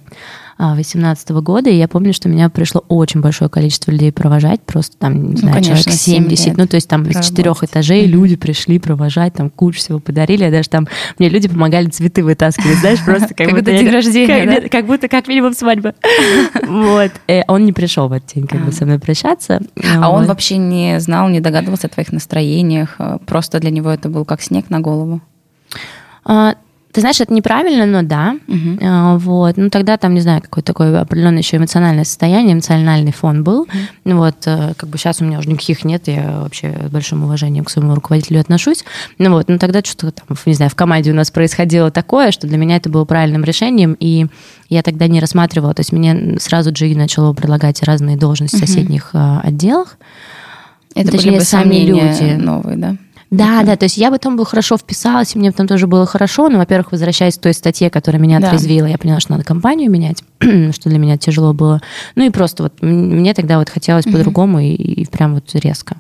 2018 0.59 1.31
года, 1.31 1.71
и 1.71 1.77
я 1.77 1.87
помню, 1.87 2.13
что 2.13 2.29
меня 2.29 2.49
пришло 2.49 2.85
очень 2.89 3.21
большое 3.21 3.49
количество 3.49 3.93
людей 3.93 4.11
провожать, 4.11 4.61
просто 4.63 4.97
там, 4.97 5.23
не 5.23 5.31
ну, 5.31 5.37
знаю, 5.37 5.55
конечно, 5.55 5.77
человек 5.77 6.01
70, 6.01 6.57
ну, 6.57 6.67
то 6.67 6.75
есть 6.75 6.89
там 6.89 7.05
из 7.05 7.25
четырех 7.25 7.63
этажей 7.63 8.05
mm-hmm. 8.05 8.09
люди 8.09 8.37
пришли 8.37 8.81
провожать, 8.81 9.35
там 9.35 9.51
кучу 9.51 9.79
всего 9.79 10.01
подарили, 10.01 10.45
я 10.45 10.51
даже 10.51 10.69
там, 10.69 10.89
мне 11.19 11.29
люди 11.29 11.49
помогали 11.49 11.87
цветы 11.87 12.25
вытаскивать, 12.25 12.79
знаешь, 12.79 13.05
просто 13.05 13.35
как 13.35 13.51
будто 13.51 13.71
день 13.71 13.89
рождения, 13.89 14.69
Как 14.69 14.87
будто 14.87 15.07
как 15.09 15.29
минимум 15.29 15.55
свадьба. 15.55 15.95
Вот. 16.69 17.13
Э, 17.29 17.43
он 17.47 17.65
не 17.65 17.73
пришел 17.73 18.09
в 18.09 18.13
этот 18.13 18.35
день 18.35 18.47
как 18.47 18.65
бы 18.65 18.73
со 18.73 18.85
мной 18.85 18.99
прощаться. 18.99 19.61
А 19.97 20.11
он 20.11 20.27
вообще 20.27 20.57
не 20.57 21.01
знал, 21.01 21.29
не 21.29 21.41
догадывался 21.41 21.87
о 21.87 21.91
твоих 21.91 22.13
настроениях, 22.13 22.97
э, 22.99 23.19
просто 23.27 23.61
для 23.61 23.71
него 23.71 23.91
это 23.91 24.09
был 24.09 24.25
как 24.25 24.43
снег 24.43 24.71
на 24.71 24.81
голову? 24.81 25.21
А, 26.99 27.01
ты 27.01 27.01
знаешь, 27.01 27.21
это 27.21 27.33
неправильно, 27.33 27.87
но 27.87 28.03
да. 28.03 28.37
Угу. 28.49 28.79
А, 28.83 29.19
вот. 29.19 29.57
Ну, 29.57 29.71
тогда 29.71 29.97
там, 29.97 30.15
не 30.15 30.21
знаю, 30.21 30.43
какое-то 30.43 30.73
такое 30.73 31.01
определенное 31.01 31.39
еще 31.39 31.57
эмоциональное 31.57 32.05
состояние, 32.05 32.55
эмоциональный 32.55 33.13
фон 33.13 33.45
был. 33.45 33.63
Угу. 33.63 34.17
Вот. 34.17 34.37
Э, 34.47 34.75
как 34.77 34.89
бы 34.89 34.99
сейчас 34.99 35.21
у 35.21 35.25
меня 35.25 35.39
уже 35.39 35.49
никаких 35.49 35.85
нет, 35.85 36.09
я 36.09 36.41
вообще 36.43 36.75
с 36.87 36.91
большим 36.91 37.25
уважением 37.25 37.65
к 37.65 37.71
своему 37.71 37.95
руководителю 37.95 38.41
отношусь. 38.41 38.85
Ну 39.19 39.31
вот, 39.31 39.49
но 39.49 39.59
тогда 39.59 39.81
что-то 39.83 40.11
там, 40.11 40.37
не 40.47 40.55
знаю, 40.55 40.71
в 40.71 40.75
команде 40.75 41.13
у 41.13 41.15
нас 41.15 41.31
происходило 41.31 41.91
такое, 41.91 42.31
что 42.31 42.47
для 42.47 42.59
меня 42.59 42.77
это 42.77 42.89
было 42.89 43.05
правильным 43.05 43.45
решением, 43.45 43.97
и 43.99 44.27
я 44.69 44.83
тогда 44.83 45.07
не 45.07 45.21
рассматривала, 45.21 45.75
то 45.75 45.81
есть 45.81 45.93
мне 45.93 46.37
сразу 46.41 46.73
Джи 46.73 46.95
начало 46.95 47.33
предлагать 47.33 47.83
разные 47.83 48.17
должности 48.17 48.57
в 48.57 48.61
соседних 48.61 49.11
угу. 49.13 49.41
отделах. 49.43 49.99
Это 50.95 51.13
Точнее, 51.13 51.31
были 51.31 51.39
бы 51.39 51.45
сами 51.45 51.77
люди 51.77 52.35
новые, 52.35 52.77
да? 52.77 52.97
Да, 53.31 53.63
да, 53.63 53.77
то 53.77 53.85
есть 53.85 53.99
я 53.99 54.11
потом 54.11 54.37
бы 54.37 54.47
хорошо 54.47 54.79
вписалась, 54.79 55.35
и 55.35 55.39
мне 55.39 55.53
там 55.53 55.67
тоже 55.67 55.87
было 55.87 56.07
хорошо, 56.07 56.49
но, 56.49 56.59
во-первых, 56.59 56.93
возвращаясь 56.93 57.37
к 57.37 57.43
той 57.43 57.53
статье, 57.53 57.91
которая 57.91 58.21
меня 58.23 58.39
отрезвила, 58.39 58.87
я 58.87 58.97
поняла, 58.97 59.21
что 59.21 59.33
надо 59.33 59.45
компанию 59.45 59.91
менять, 59.91 60.23
что 60.73 60.89
для 60.89 60.99
меня 60.99 61.19
тяжело 61.19 61.53
было. 61.53 61.83
Ну 62.15 62.25
и 62.25 62.31
просто 62.31 62.63
вот 62.65 62.81
мне 62.81 63.35
тогда 63.35 63.59
вот 63.59 63.69
хотелось 63.69 64.05
по-другому 64.05 64.61
и, 64.61 64.69
и 64.73 65.07
прям 65.07 65.35
вот 65.35 65.45
резко. 65.55 65.97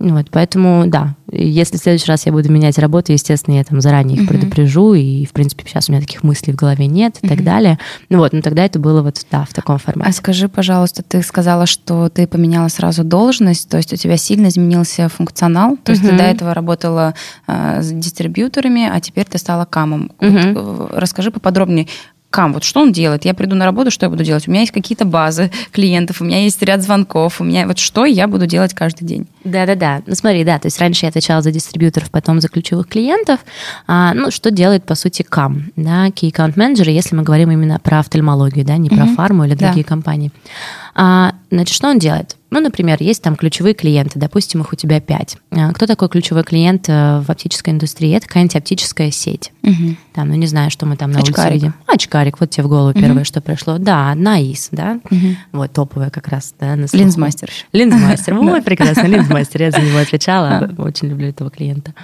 Вот, 0.00 0.30
поэтому, 0.30 0.84
да, 0.86 1.14
если 1.30 1.76
в 1.76 1.80
следующий 1.80 2.10
раз 2.10 2.24
я 2.24 2.32
буду 2.32 2.50
менять 2.50 2.78
работу, 2.78 3.12
естественно, 3.12 3.56
я 3.56 3.64
там 3.64 3.82
заранее 3.82 4.16
их 4.16 4.24
uh-huh. 4.24 4.28
предупрежу, 4.28 4.94
и, 4.94 5.26
в 5.26 5.32
принципе, 5.32 5.62
сейчас 5.66 5.88
у 5.88 5.92
меня 5.92 6.00
таких 6.00 6.22
мыслей 6.22 6.54
в 6.54 6.56
голове 6.56 6.86
нет 6.86 7.18
и 7.20 7.26
uh-huh. 7.26 7.28
так 7.28 7.44
далее. 7.44 7.78
Ну 8.08 8.16
вот, 8.16 8.32
но 8.32 8.40
тогда 8.40 8.64
это 8.64 8.78
было 8.78 9.02
вот, 9.02 9.20
да, 9.30 9.44
в 9.44 9.52
таком 9.52 9.76
формате. 9.78 10.08
А 10.08 10.12
скажи, 10.14 10.48
пожалуйста, 10.48 11.02
ты 11.02 11.22
сказала, 11.22 11.66
что 11.66 12.08
ты 12.08 12.26
поменяла 12.26 12.68
сразу 12.68 13.04
должность, 13.04 13.68
то 13.68 13.76
есть 13.76 13.92
у 13.92 13.96
тебя 13.96 14.16
сильно 14.16 14.48
изменился 14.48 15.10
функционал, 15.10 15.76
то 15.76 15.92
есть 15.92 16.02
uh-huh. 16.02 16.08
ты 16.08 16.16
до 16.16 16.24
этого 16.24 16.54
работала 16.54 17.14
э, 17.46 17.82
с 17.82 17.92
дистрибьюторами, 17.92 18.88
а 18.90 18.98
теперь 19.00 19.26
ты 19.26 19.36
стала 19.36 19.66
камом. 19.66 20.12
Вот, 20.18 20.92
расскажи 20.94 21.30
поподробнее, 21.30 21.88
Кам, 22.30 22.52
вот 22.52 22.62
что 22.62 22.80
он 22.80 22.92
делает? 22.92 23.24
Я 23.24 23.34
приду 23.34 23.56
на 23.56 23.64
работу, 23.64 23.90
что 23.90 24.06
я 24.06 24.10
буду 24.10 24.22
делать? 24.22 24.46
У 24.46 24.50
меня 24.52 24.60
есть 24.60 24.72
какие-то 24.72 25.04
базы 25.04 25.50
клиентов, 25.72 26.20
у 26.20 26.24
меня 26.24 26.42
есть 26.44 26.62
ряд 26.62 26.80
звонков, 26.80 27.40
у 27.40 27.44
меня 27.44 27.66
вот 27.66 27.78
что 27.78 28.04
я 28.04 28.28
буду 28.28 28.46
делать 28.46 28.72
каждый 28.72 29.04
день? 29.04 29.26
Да-да-да. 29.42 30.02
Ну 30.06 30.14
смотри, 30.14 30.44
да, 30.44 30.60
то 30.60 30.66
есть 30.66 30.78
раньше 30.78 31.06
я 31.06 31.08
отвечала 31.08 31.42
за 31.42 31.50
дистрибьюторов, 31.50 32.08
потом 32.10 32.40
за 32.40 32.48
ключевых 32.48 32.86
клиентов. 32.86 33.40
А, 33.88 34.14
ну, 34.14 34.30
что 34.30 34.52
делает, 34.52 34.84
по 34.84 34.94
сути, 34.94 35.22
Кам, 35.28 35.72
да, 35.74 36.06
Key 36.08 36.30
Account 36.32 36.54
Manager, 36.54 36.88
если 36.88 37.16
мы 37.16 37.24
говорим 37.24 37.50
именно 37.50 37.80
про 37.80 37.98
офтальмологию, 37.98 38.64
да, 38.64 38.76
не 38.76 38.90
про 38.90 39.04
угу. 39.04 39.14
фарму 39.14 39.44
или 39.44 39.54
другие 39.54 39.82
да. 39.82 39.88
компании. 39.88 40.30
А, 40.94 41.34
значит, 41.50 41.74
что 41.74 41.88
он 41.88 41.98
делает? 41.98 42.36
Ну, 42.50 42.58
например, 42.58 42.96
есть 43.00 43.22
там 43.22 43.36
ключевые 43.36 43.74
клиенты, 43.74 44.18
допустим, 44.18 44.60
их 44.60 44.72
у 44.72 44.76
тебя 44.76 45.00
пять. 45.00 45.36
А, 45.52 45.72
кто 45.72 45.86
такой 45.86 46.08
ключевой 46.08 46.42
клиент 46.42 46.88
э, 46.88 47.20
в 47.20 47.30
оптической 47.30 47.72
индустрии? 47.72 48.12
Это 48.12 48.26
какая-нибудь 48.26 48.56
оптическая 48.56 49.12
сеть. 49.12 49.52
Угу. 49.62 49.96
Там, 50.14 50.28
ну, 50.28 50.34
не 50.34 50.48
знаю, 50.48 50.70
что 50.72 50.84
мы 50.84 50.96
там 50.96 51.12
на 51.12 51.20
Очкарик. 51.20 51.38
улице 51.38 51.52
видим. 51.52 51.74
Очкарик, 51.86 52.40
вот 52.40 52.50
тебе 52.50 52.64
в 52.64 52.68
голову 52.68 52.90
угу. 52.90 53.00
первое, 53.00 53.22
что 53.22 53.40
пришло. 53.40 53.78
Да, 53.78 54.12
Наис, 54.16 54.68
да, 54.72 54.98
угу. 55.08 55.36
вот 55.52 55.72
топовая 55.72 56.10
как 56.10 56.26
раз, 56.26 56.52
да. 56.58 56.74
Линзмастер. 56.74 57.50
Линзмастер, 57.72 58.34
вот, 58.40 58.64
прекрасно, 58.64 59.06
линзмастер, 59.06 59.62
я 59.62 59.70
за 59.70 59.80
него 59.80 59.98
отвечала, 59.98 60.68
очень 60.78 61.08
люблю 61.08 61.28
этого 61.28 61.50
клиента. 61.50 61.94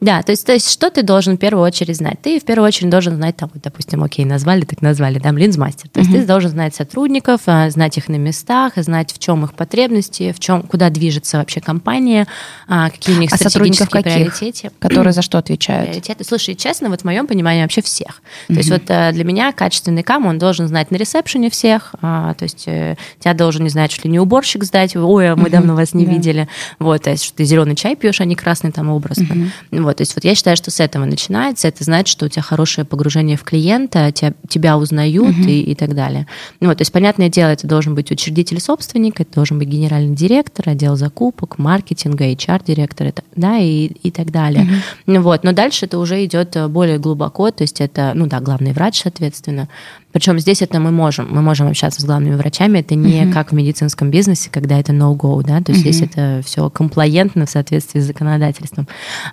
Да, 0.00 0.22
то 0.22 0.32
есть, 0.32 0.44
то 0.44 0.52
есть 0.52 0.68
что 0.68 0.90
ты 0.90 1.04
должен 1.04 1.36
в 1.36 1.38
первую 1.38 1.64
очередь 1.64 1.96
знать? 1.96 2.20
Ты 2.20 2.40
в 2.40 2.44
первую 2.44 2.66
очередь 2.66 2.90
должен 2.90 3.14
знать, 3.14 3.36
там, 3.36 3.48
вот, 3.54 3.62
допустим, 3.62 4.02
окей, 4.02 4.24
назвали, 4.24 4.62
так 4.62 4.82
назвали, 4.82 5.20
да, 5.20 5.30
линзмастер. 5.30 5.88
То 5.90 6.00
есть 6.00 6.10
ты 6.10 6.26
должен 6.26 6.50
знать 6.50 6.74
сотрудников, 6.74 7.42
а, 7.46 7.70
знать 7.70 7.98
их 7.98 8.08
на 8.08 8.16
местах, 8.32 8.72
знать, 8.76 9.12
в 9.12 9.18
чем 9.18 9.44
их 9.44 9.52
потребности, 9.52 10.32
в 10.32 10.40
чем, 10.40 10.62
куда 10.62 10.88
движется 10.88 11.36
вообще 11.36 11.60
компания, 11.60 12.26
а, 12.66 12.88
какие 12.88 13.14
у 13.14 13.20
них 13.20 13.30
а 13.30 13.36
стратегические 13.36 13.88
каких? 13.88 14.14
приоритеты. 14.14 14.70
Которые 14.78 15.12
за 15.18 15.20
что 15.20 15.36
отвечают? 15.36 15.90
Приоритеты. 15.90 16.24
Слушай, 16.24 16.54
честно, 16.54 16.88
вот 16.88 17.02
в 17.02 17.04
моем 17.04 17.26
понимании 17.26 17.62
вообще 17.62 17.82
всех. 17.82 18.22
То 18.48 18.54
есть 18.54 18.70
вот 18.70 18.84
э, 18.88 19.12
для 19.12 19.24
меня 19.24 19.52
качественный 19.52 20.02
кам, 20.02 20.26
он 20.26 20.38
должен 20.38 20.66
знать 20.66 20.90
на 20.90 20.96
ресепшене 20.96 21.50
всех, 21.50 21.94
а, 22.00 22.32
то 22.34 22.44
есть 22.44 22.64
э, 22.66 22.96
тебя 23.18 23.34
должен 23.34 23.64
не 23.64 23.70
знать, 23.70 23.92
что 23.92 24.08
ли 24.08 24.12
не 24.12 24.18
уборщик 24.18 24.64
сдать, 24.64 24.96
ой, 24.96 25.30
а 25.30 25.36
мы 25.36 25.50
давно 25.50 25.76
вас 25.76 25.92
не 25.92 26.06
видели, 26.06 26.48
вот, 26.78 27.02
то 27.02 27.10
есть 27.10 27.24
что 27.24 27.36
ты 27.36 27.44
зеленый 27.44 27.76
чай 27.76 27.96
пьешь, 27.96 28.20
а 28.20 28.24
не 28.24 28.34
красный 28.34 28.72
там 28.72 28.88
образно. 28.88 29.52
Вот, 29.70 29.96
то 29.98 30.02
есть 30.02 30.14
вот 30.14 30.24
я 30.24 30.34
считаю, 30.34 30.56
что 30.56 30.70
с 30.70 30.80
этого 30.80 31.04
начинается, 31.04 31.68
это 31.68 31.84
значит, 31.84 32.08
что 32.08 32.26
у 32.26 32.28
тебя 32.28 32.42
хорошее 32.42 32.86
погружение 32.86 33.36
в 33.36 33.44
клиента, 33.44 34.10
тебя, 34.12 34.32
тебя 34.48 34.78
узнают 34.78 35.36
и, 35.46 35.62
и 35.62 35.74
так 35.74 35.94
далее. 35.94 36.26
Вот, 36.60 36.78
то 36.78 36.82
есть 36.82 36.92
понятное 36.92 37.28
дело, 37.28 37.50
это 37.50 37.66
должен 37.66 37.94
быть 37.94 38.10
учредитель 38.22 38.60
собственник, 38.60 39.20
это 39.20 39.34
должен 39.34 39.58
быть 39.58 39.68
генеральный 39.68 40.14
директор, 40.14 40.68
отдел 40.68 40.96
закупок, 40.96 41.58
маркетинга, 41.58 42.30
HR-директор, 42.30 43.12
да, 43.34 43.58
и, 43.58 43.86
и 43.86 44.10
так 44.10 44.30
далее. 44.30 44.68
Mm-hmm. 45.06 45.20
Вот, 45.20 45.42
но 45.44 45.52
дальше 45.52 45.86
это 45.86 45.98
уже 45.98 46.24
идет 46.24 46.56
э, 46.56 46.68
более 46.68 46.98
глубоко, 46.98 47.50
то 47.50 47.62
есть 47.62 47.80
это, 47.80 48.12
ну 48.14 48.26
да, 48.26 48.40
главный 48.40 48.72
врач, 48.72 49.02
соответственно, 49.02 49.68
причем 50.12 50.38
здесь 50.38 50.62
это 50.62 50.78
мы 50.78 50.90
можем, 50.90 51.28
мы 51.30 51.42
можем 51.42 51.68
общаться 51.68 52.00
с 52.00 52.04
главными 52.04 52.34
врачами, 52.34 52.78
это 52.78 52.94
не 52.94 53.22
uh-huh. 53.22 53.32
как 53.32 53.52
в 53.52 53.54
медицинском 53.54 54.10
бизнесе, 54.10 54.50
когда 54.50 54.78
это 54.78 54.92
no-go, 54.92 55.42
да, 55.42 55.60
то 55.60 55.72
есть 55.72 55.84
uh-huh. 55.84 55.92
здесь 55.92 56.02
это 56.02 56.42
все 56.44 56.68
комплаентно 56.70 57.46
в 57.46 57.50
соответствии 57.50 58.00
с 58.00 58.04
законодательством. 58.04 58.86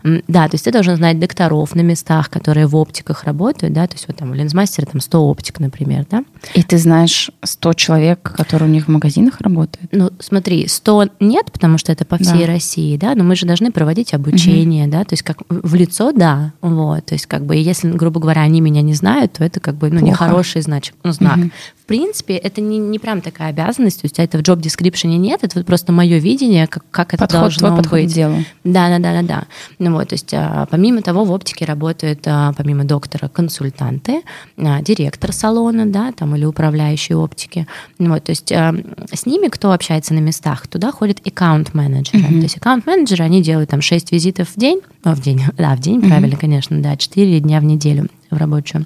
Да, 0.04 0.48
то 0.48 0.56
есть 0.56 0.66
ты 0.66 0.72
должен 0.72 0.96
знать 0.96 1.20
докторов 1.20 1.76
на 1.76 1.82
местах, 1.82 2.30
которые 2.30 2.68
в 2.68 2.76
оптиках 2.76 3.26
работают, 3.26 3.74
да, 3.74 3.88
то 3.88 3.96
есть 3.96 4.08
вот 4.08 4.18
там 4.18 4.32
у 4.32 4.34
линзмастера 4.34 4.86
там 4.86 5.02
100 5.02 5.30
оптик, 5.30 5.60
например, 5.60 6.06
да. 6.10 6.24
И 6.54 6.64
ты 6.64 6.78
знаешь 6.78 7.30
100 7.44 7.74
человек, 7.74 8.22
которые 8.22 8.70
у 8.70 8.72
них 8.72 8.86
в 8.86 8.90
магазинах 8.90 9.42
работают? 9.42 9.90
Ну, 9.92 10.12
смотри, 10.20 10.68
100 10.68 11.10
нет, 11.20 11.52
потому 11.52 11.78
что 11.78 11.92
это 11.92 12.06
по 12.06 12.18
всей 12.18 12.46
да. 12.46 12.54
России, 12.54 12.98
да, 12.98 13.16
но 13.16 13.24
мы 13.24 13.36
же 13.36 13.46
должны 13.46 13.72
проводить 13.72 14.14
обучение, 14.14 14.88
uh-huh. 14.88 14.92
да, 14.92 15.04
то 15.04 15.14
есть 15.14 15.24
как 15.24 15.40
в 15.50 15.76
лицо, 15.76 16.12
да, 16.12 16.54
вот, 16.62 17.06
то 17.06 17.16
есть 17.16 17.26
как 17.26 17.46
бы 17.46 17.56
если, 17.56 17.92
грубо 17.92 18.20
говоря, 18.20 18.42
они 18.42 18.62
меня 18.62 18.82
не 18.82 18.94
знают, 18.94 19.34
то 19.34 19.44
это 19.44 19.60
как 19.60 19.76
бы, 19.76 19.90
ну, 19.90 20.00
Плохо. 20.00 20.12
нехороший 20.12 20.62
знач, 20.70 20.94
ну, 21.04 21.12
знак. 21.12 21.38
Угу 21.38 21.52
принципе, 21.90 22.36
это 22.36 22.62
не, 22.62 22.78
не 22.78 23.00
прям 23.00 23.20
такая 23.20 23.50
обязанность, 23.50 24.06
у 24.06 24.08
тебя 24.08 24.24
это 24.24 24.38
в 24.38 24.42
job 24.42 24.62
description 24.62 25.08
нет, 25.08 25.40
это 25.42 25.58
вот 25.58 25.66
просто 25.66 25.92
мое 25.92 26.20
видение, 26.20 26.68
как, 26.68 26.84
как 26.92 27.16
это 27.16 27.24
подход, 27.24 27.42
должно 27.42 27.60
твой 27.60 27.72
быть. 27.72 27.84
Подход 27.90 28.12
к 28.12 28.14
делу. 28.14 28.36
Да, 28.64 28.90
да, 28.90 29.00
да, 29.00 29.22
да, 29.22 29.28
да. 29.28 29.44
Ну 29.80 29.94
вот, 29.94 30.10
то 30.10 30.14
есть 30.14 30.32
а, 30.32 30.68
помимо 30.70 31.02
того 31.02 31.24
в 31.24 31.32
оптике 31.32 31.66
работают 31.66 32.20
а, 32.28 32.54
помимо 32.56 32.84
доктора 32.84 33.28
консультанты, 33.28 34.22
а, 34.58 34.84
директор 34.84 35.34
салона, 35.34 35.88
да, 35.88 36.12
там 36.12 36.36
или 36.36 36.46
управляющие 36.46 37.18
оптики. 37.18 37.66
Ну 37.98 38.12
вот, 38.12 38.26
то 38.26 38.30
есть 38.30 38.52
с 38.52 39.26
ними 39.26 39.48
кто 39.48 39.72
общается 39.72 40.14
на 40.14 40.20
местах, 40.20 40.68
туда 40.68 40.92
ходят 40.92 41.26
аккаунт-менеджеры. 41.26 42.20
Mm-hmm. 42.20 42.38
То 42.38 42.44
есть 42.44 42.58
аккаунт-менеджеры, 42.58 43.24
они 43.24 43.42
делают 43.42 43.72
там 43.72 43.82
6 43.82 44.12
визитов 44.12 44.50
в 44.50 44.60
день, 44.60 44.82
о, 45.04 45.16
в 45.16 45.22
день, 45.22 45.42
да, 45.58 45.76
в 45.76 45.80
день, 45.80 46.02
mm-hmm. 46.02 46.08
правильно, 46.08 46.38
конечно, 46.38 46.80
да, 46.84 46.96
4 46.96 47.40
дня 47.40 47.60
в 47.60 47.64
неделю 47.64 48.10
в 48.30 48.38
рабочую. 48.38 48.86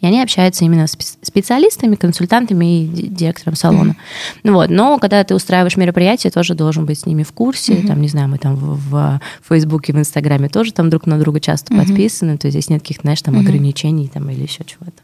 И 0.00 0.06
они 0.06 0.22
общаются 0.22 0.64
именно 0.64 0.86
с 0.86 0.96
специалистами, 1.22 1.94
консультантами 1.96 2.84
и 2.84 2.86
директором 2.86 3.56
салона. 3.56 3.96
Mm-hmm. 4.44 4.52
Вот. 4.52 4.70
Но 4.70 4.98
когда 4.98 5.22
ты 5.24 5.34
устраиваешь 5.34 5.76
мероприятие, 5.76 6.30
тоже 6.30 6.54
должен 6.54 6.86
быть 6.86 7.00
с 7.00 7.06
ними 7.06 7.22
в 7.22 7.32
курсе. 7.32 7.74
Mm-hmm. 7.74 7.86
Там, 7.86 8.00
не 8.00 8.08
знаю, 8.08 8.28
мы 8.28 8.38
там 8.38 8.56
в, 8.56 8.84
в 8.90 9.20
Фейсбуке, 9.48 9.92
в 9.92 9.98
Инстаграме 9.98 10.48
тоже 10.48 10.72
там 10.72 10.90
друг 10.90 11.06
на 11.06 11.18
друга 11.18 11.40
часто 11.40 11.72
mm-hmm. 11.72 11.86
подписаны. 11.86 12.38
То 12.38 12.46
есть 12.46 12.54
здесь 12.54 12.70
нет 12.70 12.82
каких-то, 12.82 13.02
знаешь, 13.02 13.22
там 13.22 13.34
mm-hmm. 13.34 13.40
ограничений 13.40 14.08
там, 14.08 14.30
или 14.30 14.42
еще 14.42 14.64
чего-то. 14.64 15.02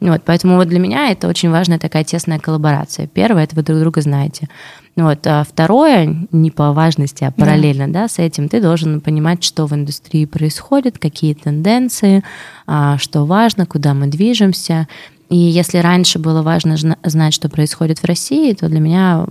Вот. 0.00 0.22
Поэтому 0.24 0.56
вот 0.56 0.68
для 0.68 0.78
меня 0.78 1.10
это 1.10 1.28
очень 1.28 1.50
важная 1.50 1.78
такая 1.78 2.04
тесная 2.04 2.38
коллаборация. 2.38 3.06
Первое, 3.06 3.44
это 3.44 3.56
вы 3.56 3.62
друг 3.62 3.78
друга 3.80 4.00
знаете. 4.00 4.48
Вот. 4.96 5.26
А 5.26 5.44
второе, 5.44 6.26
не 6.32 6.50
по 6.50 6.72
важности, 6.72 7.24
а 7.24 7.30
параллельно 7.30 7.86
да. 7.86 7.96
Да, 7.96 8.08
с 8.08 8.18
этим, 8.18 8.48
ты 8.48 8.60
должен 8.60 9.00
понимать, 9.00 9.42
что 9.42 9.66
в 9.66 9.74
индустрии 9.74 10.24
происходит, 10.26 10.98
какие 10.98 11.34
тенденции, 11.34 12.22
а, 12.66 12.98
что 12.98 13.24
важно, 13.24 13.66
куда 13.66 13.94
мы 13.94 14.06
движемся. 14.06 14.86
И 15.28 15.36
если 15.36 15.78
раньше 15.78 16.18
было 16.18 16.42
важно 16.42 16.76
знать, 16.76 17.34
что 17.34 17.48
происходит 17.48 17.98
в 17.98 18.04
России, 18.04 18.52
то 18.52 18.68
для 18.68 18.80
меня 18.80 19.26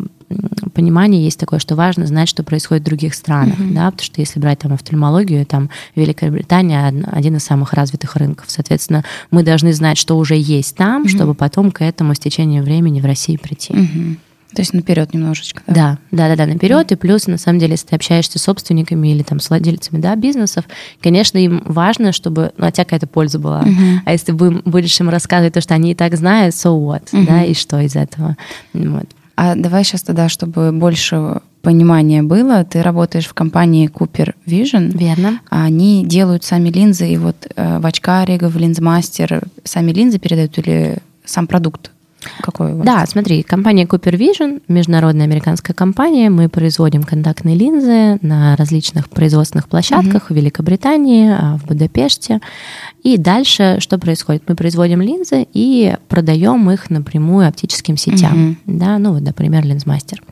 понимание 0.73 1.23
есть 1.23 1.39
такое, 1.39 1.59
что 1.59 1.75
важно 1.75 2.05
знать, 2.05 2.27
что 2.27 2.43
происходит 2.43 2.83
в 2.83 2.87
других 2.87 3.13
странах, 3.13 3.59
mm-hmm. 3.59 3.73
да, 3.73 3.91
потому 3.91 4.05
что 4.05 4.19
если 4.19 4.39
брать 4.39 4.59
там 4.59 4.73
офтальмологию, 4.73 5.45
там 5.45 5.69
Великая 5.95 6.31
Британия 6.31 6.93
один 7.11 7.37
из 7.37 7.43
самых 7.43 7.73
развитых 7.73 8.15
рынков, 8.15 8.45
соответственно, 8.49 9.03
мы 9.31 9.43
должны 9.43 9.71
знать, 9.71 9.97
что 9.97 10.17
уже 10.17 10.35
есть 10.35 10.75
там, 10.75 11.03
mm-hmm. 11.03 11.09
чтобы 11.09 11.33
потом 11.33 11.71
к 11.71 11.83
этому 11.83 12.13
с 12.15 12.19
течением 12.19 12.63
времени 12.63 12.99
в 12.99 13.05
России 13.05 13.37
прийти. 13.37 13.73
Mm-hmm. 13.73 14.17
То 14.55 14.61
есть 14.61 14.73
наперед 14.73 15.13
немножечко. 15.13 15.61
Да, 15.67 15.97
да, 16.11 16.29
да, 16.29 16.35
да, 16.35 16.45
наперед. 16.45 16.91
И 16.91 16.95
плюс, 16.95 17.27
на 17.27 17.37
самом 17.37 17.59
деле, 17.59 17.73
если 17.73 17.87
ты 17.87 17.95
общаешься 17.95 18.39
с 18.39 18.43
собственниками 18.43 19.09
или 19.09 19.21
там 19.21 19.39
с 19.39 19.49
владельцами 19.49 19.99
да, 19.99 20.15
бизнесов, 20.15 20.65
конечно, 21.01 21.37
им 21.37 21.61
важно, 21.65 22.13
чтобы 22.13 22.53
ну, 22.57 22.67
у 22.67 22.71
тебя 22.71 22.85
какая-то 22.85 23.07
польза 23.07 23.37
была. 23.37 23.63
Uh-huh. 23.63 23.97
А 24.05 24.13
если 24.13 24.27
ты 24.27 24.33
будешь 24.33 24.99
им 24.99 25.09
рассказывать 25.09 25.53
то, 25.53 25.61
что 25.61 25.73
они 25.73 25.91
и 25.91 25.95
так 25.95 26.15
знают, 26.15 26.55
so 26.55 26.79
what, 26.79 27.11
uh-huh. 27.11 27.25
да, 27.25 27.43
и 27.43 27.53
что 27.53 27.79
из 27.81 27.95
этого. 27.95 28.37
Вот. 28.73 29.05
А 29.35 29.55
давай 29.55 29.83
сейчас 29.83 30.03
тогда, 30.03 30.29
чтобы 30.29 30.71
больше 30.71 31.41
понимания 31.61 32.23
было, 32.23 32.63
ты 32.63 32.81
работаешь 32.81 33.27
в 33.27 33.33
компании 33.33 33.89
Cooper 33.89 34.33
Vision. 34.45 34.97
Верно. 34.97 35.41
Они 35.49 36.05
делают 36.05 36.45
сами 36.45 36.69
линзы, 36.69 37.09
и 37.09 37.17
вот 37.17 37.35
э, 37.55 37.79
в 37.79 37.85
очкаре, 37.85 38.37
в 38.37 38.55
линзмастер 38.55 39.43
сами 39.63 39.91
линзы 39.91 40.19
передают 40.19 40.57
или 40.59 40.99
сам 41.25 41.47
продукт 41.47 41.91
какой 42.41 42.73
у 42.73 42.77
вас? 42.77 42.85
Да, 42.85 43.05
смотри, 43.05 43.43
компания 43.43 43.85
Cooper 43.85 44.17
Vision, 44.17 44.61
международная 44.67 45.25
американская 45.25 45.73
компания, 45.73 46.29
мы 46.29 46.49
производим 46.49 47.03
контактные 47.03 47.55
линзы 47.55 48.17
на 48.21 48.55
различных 48.55 49.09
производственных 49.09 49.67
площадках 49.67 50.25
угу. 50.25 50.33
в 50.33 50.37
Великобритании, 50.37 51.29
а, 51.29 51.57
в 51.57 51.65
Будапеште. 51.65 52.39
И 53.03 53.17
дальше 53.17 53.77
что 53.79 53.97
происходит? 53.97 54.43
Мы 54.47 54.55
производим 54.55 55.01
линзы 55.01 55.45
и 55.53 55.95
продаем 56.07 56.69
их 56.71 56.89
напрямую 56.89 57.47
оптическим 57.47 57.97
сетям. 57.97 58.57
Угу. 58.65 58.77
Да, 58.77 58.97
ну 58.97 59.13
вот, 59.13 59.21
например, 59.21 59.65
линзмастер. 59.65 60.23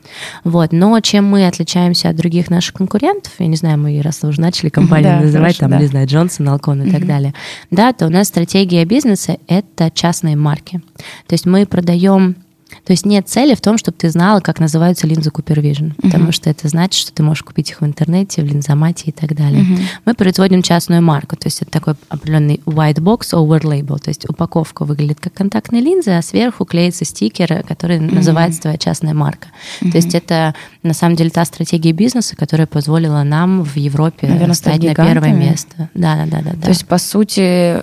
Вот. 0.42 0.72
Но 0.72 0.98
чем 1.00 1.26
мы 1.26 1.46
отличаемся 1.46 2.08
от 2.08 2.16
других 2.16 2.50
наших 2.50 2.74
конкурентов, 2.74 3.32
я 3.38 3.46
не 3.46 3.56
знаю, 3.56 3.78
мы 3.78 4.00
раз 4.02 4.24
уже 4.24 4.40
начали 4.40 4.70
компанию 4.70 5.18
да, 5.18 5.24
называть, 5.24 5.56
хорошо, 5.56 5.60
там, 5.60 5.70
да. 5.70 5.78
не 5.78 5.86
знаю, 5.86 6.06
Джонсон, 6.06 6.48
Алкон 6.48 6.82
и 6.82 6.86
угу. 6.86 6.92
так 6.92 7.06
далее, 7.06 7.34
да, 7.70 7.92
то 7.92 8.06
у 8.06 8.10
нас 8.10 8.28
стратегия 8.28 8.84
бизнеса— 8.84 9.38
это 9.46 9.90
частные 9.90 10.36
марки. 10.36 10.80
То 11.26 11.34
есть 11.34 11.46
мы 11.46 11.66
продаем 11.66 12.36
то 12.84 12.92
есть 12.92 13.06
нет 13.06 13.28
цели 13.28 13.54
в 13.54 13.60
том, 13.60 13.78
чтобы 13.78 13.96
ты 13.96 14.10
знала, 14.10 14.40
как 14.40 14.58
называются 14.58 15.06
линзы 15.06 15.30
Cooper 15.30 15.60
Vision, 15.60 15.94
uh-huh. 15.94 16.02
потому 16.02 16.32
что 16.32 16.50
это 16.50 16.68
значит, 16.68 17.00
что 17.00 17.12
ты 17.12 17.22
можешь 17.22 17.42
купить 17.42 17.70
их 17.70 17.80
в 17.80 17.84
интернете, 17.84 18.42
в 18.42 18.46
линзомате 18.46 19.04
и 19.06 19.12
так 19.12 19.34
далее. 19.34 19.62
Uh-huh. 19.62 19.78
Мы 20.04 20.14
производим 20.14 20.62
частную 20.62 21.02
марку, 21.02 21.36
то 21.36 21.46
есть 21.46 21.62
это 21.62 21.70
такой 21.70 21.94
определенный 22.08 22.60
white 22.66 22.96
box 22.96 23.32
over 23.32 23.60
label, 23.60 23.98
то 23.98 24.08
есть 24.08 24.28
упаковка 24.28 24.84
выглядит 24.84 25.20
как 25.20 25.32
контактные 25.34 25.82
линзы, 25.82 26.10
а 26.12 26.22
сверху 26.22 26.64
клеится 26.64 27.04
стикер, 27.04 27.62
который 27.64 27.98
uh-huh. 27.98 28.14
называется 28.14 28.62
твоя 28.62 28.78
частная 28.78 29.14
марка. 29.14 29.48
Uh-huh. 29.80 29.90
То 29.90 29.96
есть 29.96 30.14
это 30.14 30.54
на 30.82 30.94
самом 30.94 31.16
деле 31.16 31.30
та 31.30 31.44
стратегия 31.44 31.92
бизнеса, 31.92 32.36
которая 32.36 32.66
позволила 32.66 33.22
нам 33.22 33.62
в 33.62 33.76
Европе 33.76 34.26
Наверное, 34.26 34.54
стать 34.54 34.82
на 34.82 34.94
первое 34.94 35.32
место. 35.32 35.88
Да, 35.94 36.16
да, 36.16 36.26
да, 36.26 36.52
да. 36.52 36.60
То 36.60 36.68
есть 36.68 36.86
по 36.86 36.98
сути 36.98 37.82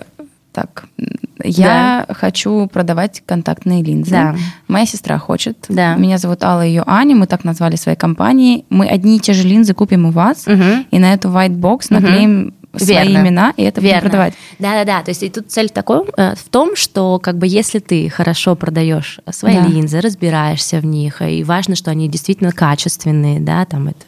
так, 0.52 0.84
я 1.42 2.04
да. 2.06 2.14
хочу 2.14 2.66
продавать 2.66 3.22
контактные 3.24 3.82
линзы. 3.82 4.10
Да. 4.10 4.36
Моя 4.68 4.86
сестра 4.86 5.18
хочет. 5.18 5.64
Да. 5.68 5.96
Меня 5.96 6.18
зовут 6.18 6.44
Алла, 6.44 6.62
ее 6.62 6.84
Аня. 6.86 7.16
Мы 7.16 7.26
так 7.26 7.44
назвали 7.44 7.76
своей 7.76 7.96
компании. 7.96 8.64
Мы 8.68 8.86
одни 8.86 9.16
и 9.16 9.20
те 9.20 9.32
же 9.32 9.46
линзы 9.48 9.74
купим 9.74 10.06
у 10.06 10.10
вас, 10.10 10.46
угу. 10.46 10.84
и 10.90 10.98
на 10.98 11.14
эту 11.14 11.28
white 11.28 11.58
box 11.58 11.86
наклеим 11.90 12.54
угу. 12.72 12.78
свои 12.78 13.08
Верно. 13.08 13.18
имена, 13.18 13.54
и 13.56 13.62
это 13.62 13.80
Верно. 13.80 13.98
будем 13.98 14.10
продавать. 14.10 14.34
Да-да-да, 14.58 15.02
то 15.02 15.10
есть 15.10 15.22
и 15.22 15.30
тут 15.30 15.50
цель 15.50 15.70
такой, 15.70 16.04
э, 16.16 16.34
в 16.34 16.48
том, 16.50 16.76
что 16.76 17.18
как 17.18 17.38
бы 17.38 17.46
если 17.46 17.78
ты 17.78 18.08
хорошо 18.08 18.54
продаешь 18.54 19.20
свои 19.30 19.56
да. 19.56 19.66
линзы, 19.66 20.00
разбираешься 20.00 20.78
в 20.78 20.84
них, 20.84 21.22
и 21.22 21.42
важно, 21.44 21.76
что 21.76 21.90
они 21.90 22.08
действительно 22.08 22.52
качественные, 22.52 23.40
да, 23.40 23.64
там 23.64 23.88
это 23.88 24.04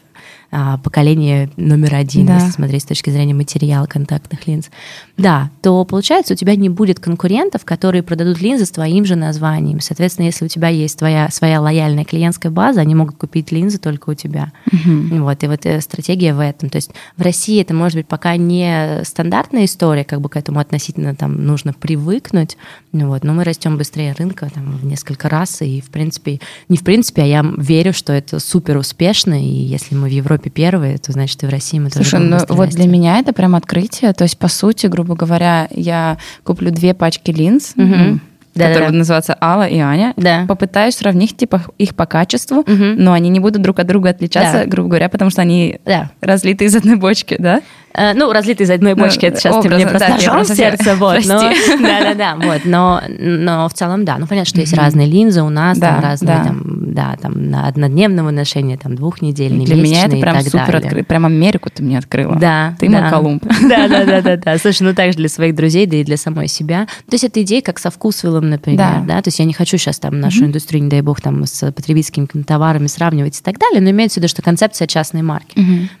а, 0.57 0.77
поколение 0.77 1.49
номер 1.57 1.95
один, 1.95 2.27
да. 2.27 2.35
если 2.35 2.51
смотреть 2.51 2.83
с 2.83 2.85
точки 2.85 3.09
зрения 3.09 3.33
материала 3.33 3.87
контактных 3.87 4.47
линз, 4.47 4.69
да, 5.17 5.49
то 5.61 5.85
получается 5.85 6.33
у 6.33 6.35
тебя 6.35 6.55
не 6.55 6.69
будет 6.69 6.99
конкурентов, 6.99 7.63
которые 7.63 8.03
продадут 8.03 8.41
линзы 8.41 8.65
с 8.65 8.71
твоим 8.71 9.05
же 9.05 9.15
названием. 9.15 9.79
Соответственно, 9.79 10.25
если 10.25 10.45
у 10.45 10.47
тебя 10.47 10.67
есть 10.67 10.99
твоя 10.99 11.29
своя 11.29 11.61
лояльная 11.61 12.03
клиентская 12.03 12.51
база, 12.51 12.81
они 12.81 12.95
могут 12.95 13.15
купить 13.15 13.51
линзы 13.51 13.77
только 13.77 14.09
у 14.09 14.13
тебя. 14.13 14.51
Угу. 14.67 15.23
Вот, 15.23 15.43
и 15.43 15.47
вот 15.47 15.65
э, 15.65 15.79
стратегия 15.79 16.33
в 16.33 16.39
этом. 16.39 16.69
То 16.69 16.77
есть 16.77 16.91
в 17.15 17.21
России 17.21 17.61
это 17.61 17.73
может 17.73 17.97
быть 17.97 18.07
пока 18.07 18.35
не 18.35 19.03
стандартная 19.03 19.65
история, 19.65 20.03
как 20.03 20.19
бы 20.19 20.29
к 20.29 20.35
этому 20.35 20.59
относительно 20.59 21.15
там 21.15 21.45
нужно 21.45 21.73
привыкнуть, 21.73 22.57
вот, 22.91 23.23
но 23.23 23.33
мы 23.33 23.43
растем 23.43 23.77
быстрее 23.77 24.13
рынка 24.17 24.49
там, 24.53 24.77
в 24.77 24.85
несколько 24.85 25.29
раз, 25.29 25.61
и 25.61 25.81
в 25.81 25.89
принципе, 25.91 26.39
не 26.67 26.77
в 26.77 26.83
принципе, 26.83 27.23
а 27.23 27.25
я 27.25 27.45
верю, 27.57 27.93
что 27.93 28.11
это 28.11 28.39
супер 28.39 28.77
успешно, 28.77 29.41
и 29.41 29.47
если 29.47 29.95
мы 29.95 30.09
в 30.09 30.11
Европе 30.11 30.49
первые, 30.49 30.97
то 30.97 31.11
значит 31.11 31.41
и 31.43 31.45
в 31.45 31.49
России 31.49 31.79
мы 31.79 31.89
Слушай, 31.89 32.11
тоже 32.11 32.23
ну 32.23 32.37
вот 32.49 32.69
для 32.69 32.87
меня 32.87 33.19
это 33.19 33.33
прям 33.33 33.55
открытие. 33.55 34.13
То 34.13 34.23
есть, 34.23 34.37
по 34.37 34.47
сути, 34.47 34.87
грубо 34.87 35.04
говоря, 35.13 35.67
я 35.69 36.17
куплю 36.43 36.71
две 36.71 36.95
пачки 36.95 37.29
линз, 37.29 37.73
угу 37.75 38.19
да, 38.55 38.67
которые 38.67 38.79
да, 38.79 38.85
будут 38.87 38.99
называться 38.99 39.37
Алла 39.39 39.67
и 39.67 39.77
Аня. 39.79 40.13
Да. 40.15 40.45
Попытаюсь 40.47 40.95
сравнить 40.95 41.35
типа 41.35 41.63
их 41.77 41.93
по 41.93 42.05
качеству, 42.05 42.59
угу. 42.59 42.67
но 42.69 43.11
они 43.13 43.29
не 43.29 43.39
будут 43.39 43.61
друг 43.61 43.79
от 43.79 43.87
друга 43.87 44.09
отличаться, 44.09 44.59
да. 44.59 44.65
грубо 44.65 44.89
говоря, 44.89 45.09
потому 45.09 45.29
что 45.29 45.41
они 45.41 45.79
да. 45.85 46.09
разлиты 46.21 46.65
из 46.65 46.75
одной 46.75 46.95
бочки, 46.95 47.35
да? 47.37 47.61
Э, 47.97 48.13
ну, 48.13 48.31
разлитый 48.31 48.65
из 48.65 48.69
одной 48.69 48.93
ну, 48.93 49.03
бочки, 49.03 49.25
ну, 49.25 49.27
это 49.29 49.39
сейчас 49.39 49.55
образно, 49.55 49.69
ты 49.69 49.75
мне 49.75 49.87
просто 49.87 50.07
да, 50.07 50.15
ножом 50.15 50.43
в 50.43 50.47
сердце, 50.47 50.95
вот. 50.99 51.25
Но, 51.25 51.39
да-да-да, 51.81 52.35
вот, 52.35 52.61
но, 52.65 53.01
но 53.07 53.69
в 53.69 53.73
целом, 53.73 54.03
да, 54.05 54.17
ну, 54.17 54.27
понятно, 54.27 54.49
что 54.49 54.59
есть 54.59 54.73
разные 54.73 55.07
линзы 55.07 55.41
у 55.43 55.49
нас, 55.49 55.77
да, 55.77 55.93
там 55.93 56.03
разные, 56.03 56.37
да. 56.37 56.43
там, 56.43 56.93
да, 56.93 57.17
там, 57.21 57.49
на 57.49 57.67
однодневного 57.67 58.31
ношения, 58.31 58.77
там, 58.77 58.95
двухнедельные, 58.95 59.65
Для 59.65 59.75
меня 59.75 60.05
это 60.05 60.17
прям 60.17 60.41
супер 60.41 60.75
открыто, 60.75 61.03
прям 61.05 61.25
Америку 61.25 61.69
ты 61.73 61.83
мне 61.83 61.97
открыла. 61.97 62.35
Да. 62.35 62.75
Ты 62.79 62.89
да. 62.89 63.01
мой 63.01 63.09
Колумб. 63.09 63.45
Да-да-да-да, 63.61 64.57
слушай, 64.57 64.83
ну, 64.83 64.93
также 64.93 65.17
для 65.17 65.29
своих 65.29 65.55
друзей, 65.55 65.85
да 65.85 65.97
и 65.97 66.03
для 66.03 66.17
самой 66.17 66.47
себя. 66.47 66.85
То 67.09 67.13
есть 67.13 67.23
это 67.23 67.41
идея 67.43 67.61
как 67.61 67.79
со 67.79 67.91
вкусвиллом, 67.91 68.49
например, 68.49 69.03
да, 69.05 69.21
то 69.21 69.27
есть 69.27 69.39
я 69.39 69.45
не 69.45 69.53
хочу 69.53 69.77
сейчас 69.77 69.99
там 69.99 70.19
нашу 70.19 70.45
индустрию, 70.45 70.83
не 70.83 70.89
дай 70.89 71.01
бог, 71.01 71.21
там, 71.21 71.45
с 71.45 71.71
потребительскими 71.71 72.25
товарами 72.43 72.87
сравнивать 72.87 73.39
и 73.39 73.43
так 73.43 73.57
далее, 73.57 73.81
но 73.81 73.89
имеется 73.91 74.15
в 74.15 74.17
виду, 74.17 74.27
что 74.27 74.41
концепция 74.41 74.87
частной 74.87 75.21
марки. 75.21 75.57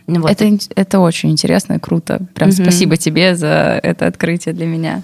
Это, 0.07 0.57
это 0.75 0.99
очень 0.99 1.31
интересно 1.31 1.79
круто, 1.85 2.19
прям 2.33 2.51
Спасибо 2.51 2.97
тебе 2.97 3.35
за 3.35 3.79
это 3.83 4.07
открытие 4.07 4.55
для 4.55 4.65
меня. 4.65 5.03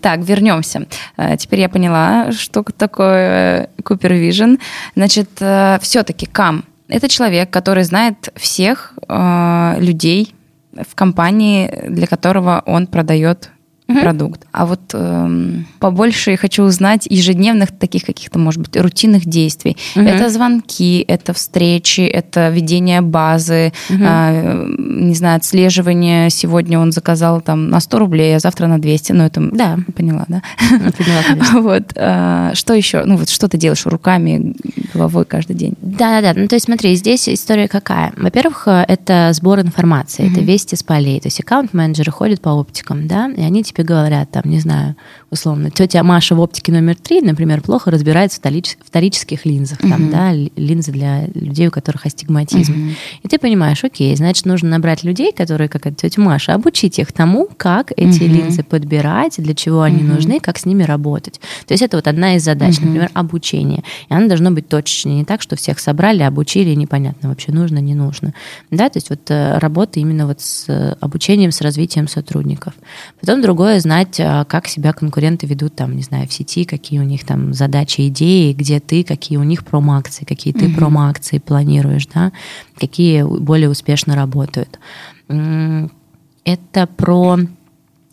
Так, 0.00 0.20
вернемся. 0.20 0.86
Э, 1.16 1.36
теперь 1.36 1.60
я 1.60 1.68
поняла, 1.68 2.32
что 2.32 2.62
такое 2.62 3.68
Cooper 3.82 4.28
Vision. 4.28 4.58
Значит, 4.96 5.28
э, 5.40 5.78
все-таки 5.80 6.26
Кам– 6.26 6.64
это 6.88 7.08
человек, 7.08 7.50
который 7.50 7.84
знает 7.84 8.32
всех 8.34 8.94
э, 9.08 9.76
людей 9.78 10.34
в 10.72 10.94
компании, 10.94 11.84
для 11.88 12.06
которого 12.06 12.62
он 12.66 12.86
продает 12.86 13.50
угу. 13.88 14.00
продукт. 14.00 14.46
А 14.52 14.66
вот 14.66 14.80
эм, 14.92 15.66
побольше 15.78 16.36
хочу 16.36 16.64
узнать 16.64 17.06
ежедневных 17.08 17.76
таких 17.76 18.04
каких-то, 18.04 18.38
может 18.38 18.60
быть, 18.60 18.76
рутинных 18.76 19.26
действий. 19.26 19.76
Угу. 19.94 20.04
Это 20.04 20.28
звонки, 20.28 21.04
это 21.06 21.32
встречи, 21.32 22.00
это 22.00 22.48
ведение 22.50 23.00
базы, 23.00 23.72
угу. 23.88 23.98
э, 24.00 24.66
не 24.78 25.14
знаю, 25.14 25.36
отслеживание. 25.36 26.30
Сегодня 26.30 26.78
он 26.78 26.92
заказал 26.92 27.40
там 27.40 27.68
на 27.68 27.80
100 27.80 27.98
рублей, 27.98 28.36
а 28.36 28.40
завтра 28.40 28.66
на 28.66 28.78
200. 28.80 29.12
Ну, 29.12 29.24
это 29.24 29.40
да. 29.52 29.78
поняла, 29.94 30.24
да? 30.28 30.42
Поняла. 30.68 31.22
Вот. 31.66 31.92
Э, 31.94 32.50
что 32.54 32.74
еще? 32.74 33.04
Ну, 33.04 33.16
вот 33.16 33.28
что 33.28 33.48
ты 33.48 33.56
делаешь 33.56 33.86
руками, 33.86 34.54
головой 34.92 35.24
каждый 35.24 35.56
день? 35.56 35.74
Да-да-да. 35.80 36.40
Ну, 36.40 36.48
то 36.48 36.56
есть 36.56 36.66
смотри, 36.66 36.94
здесь 36.94 37.28
история 37.28 37.68
какая? 37.68 38.12
Во-первых, 38.16 38.64
э, 38.66 38.84
это 38.86 39.30
сбор 39.32 39.60
информации, 39.60 40.26
угу. 40.26 40.32
это 40.32 40.40
вести 40.40 40.76
с 40.76 40.82
полей. 40.82 41.20
То 41.20 41.28
есть 41.28 41.40
аккаунт-менеджеры 41.40 42.12
ходят 42.12 42.40
по 42.40 42.50
оптикам, 42.50 43.06
да, 43.06 43.30
и 43.36 43.42
они 43.42 43.62
тебе 43.76 43.84
говорят, 43.84 44.30
там, 44.30 44.42
не 44.46 44.58
знаю, 44.58 44.96
условно, 45.30 45.70
тетя 45.70 46.02
Маша 46.02 46.34
в 46.34 46.40
оптике 46.40 46.72
номер 46.72 46.96
три, 46.96 47.20
например, 47.20 47.60
плохо 47.60 47.90
разбирается 47.90 48.40
в 48.40 48.86
вторических 48.86 49.44
линзах, 49.44 49.78
угу. 49.80 49.88
там, 49.88 50.10
да, 50.10 50.32
линзы 50.32 50.92
для 50.92 51.26
людей, 51.34 51.68
у 51.68 51.70
которых 51.70 52.06
астигматизм. 52.06 52.72
Угу. 52.72 52.90
И 53.22 53.28
ты 53.28 53.38
понимаешь, 53.38 53.84
окей, 53.84 54.14
значит, 54.16 54.46
нужно 54.46 54.70
набрать 54.70 55.04
людей, 55.04 55.32
которые, 55.32 55.68
как 55.68 55.86
эта 55.86 55.96
тетя 55.96 56.20
Маша, 56.20 56.54
обучить 56.54 56.98
их 56.98 57.12
тому, 57.12 57.48
как 57.56 57.92
эти 57.96 58.24
угу. 58.24 58.32
линзы 58.32 58.62
подбирать, 58.62 59.34
для 59.38 59.54
чего 59.54 59.82
они 59.82 60.02
нужны, 60.02 60.40
как 60.40 60.58
с 60.58 60.64
ними 60.64 60.82
работать. 60.82 61.40
То 61.66 61.74
есть 61.74 61.82
это 61.82 61.98
вот 61.98 62.08
одна 62.08 62.36
из 62.36 62.44
задач, 62.44 62.78
например, 62.80 63.10
обучение. 63.14 63.82
И 64.08 64.14
оно 64.14 64.28
должно 64.28 64.50
быть 64.50 64.68
точечнее, 64.68 65.16
не 65.16 65.24
так, 65.24 65.42
что 65.42 65.56
всех 65.56 65.78
собрали, 65.78 66.22
обучили, 66.22 66.70
и 66.70 66.76
непонятно 66.76 67.28
вообще 67.28 67.52
нужно, 67.52 67.78
не 67.78 67.94
нужно. 67.94 68.32
Да, 68.70 68.88
то 68.88 68.96
есть 68.96 69.10
вот 69.10 69.30
э, 69.30 69.58
работа 69.58 70.00
именно 70.00 70.26
вот 70.26 70.40
с 70.40 70.96
обучением, 71.00 71.52
с 71.52 71.60
развитием 71.60 72.08
сотрудников. 72.08 72.74
Потом 73.20 73.42
другое 73.66 73.80
знать, 73.80 74.20
а, 74.20 74.44
как 74.44 74.68
себя 74.68 74.92
конкуренты 74.92 75.48
ведут 75.48 75.74
там, 75.74 75.96
не 75.96 76.02
знаю, 76.02 76.28
в 76.28 76.32
сети, 76.32 76.64
какие 76.64 77.00
у 77.00 77.02
них 77.02 77.26
там 77.26 77.52
задачи, 77.52 78.06
идеи, 78.06 78.52
где 78.52 78.78
ты, 78.78 79.02
какие 79.02 79.38
у 79.38 79.42
них 79.42 79.64
промо-акции, 79.64 80.24
какие 80.24 80.54
ты 80.54 80.66
mm 80.66 80.76
промо-акции 80.76 81.38
планируешь, 81.38 82.06
да, 82.14 82.30
какие 82.78 83.24
более 83.24 83.68
успешно 83.68 84.14
работают. 84.14 84.78
Это 85.26 86.86
про 86.96 87.38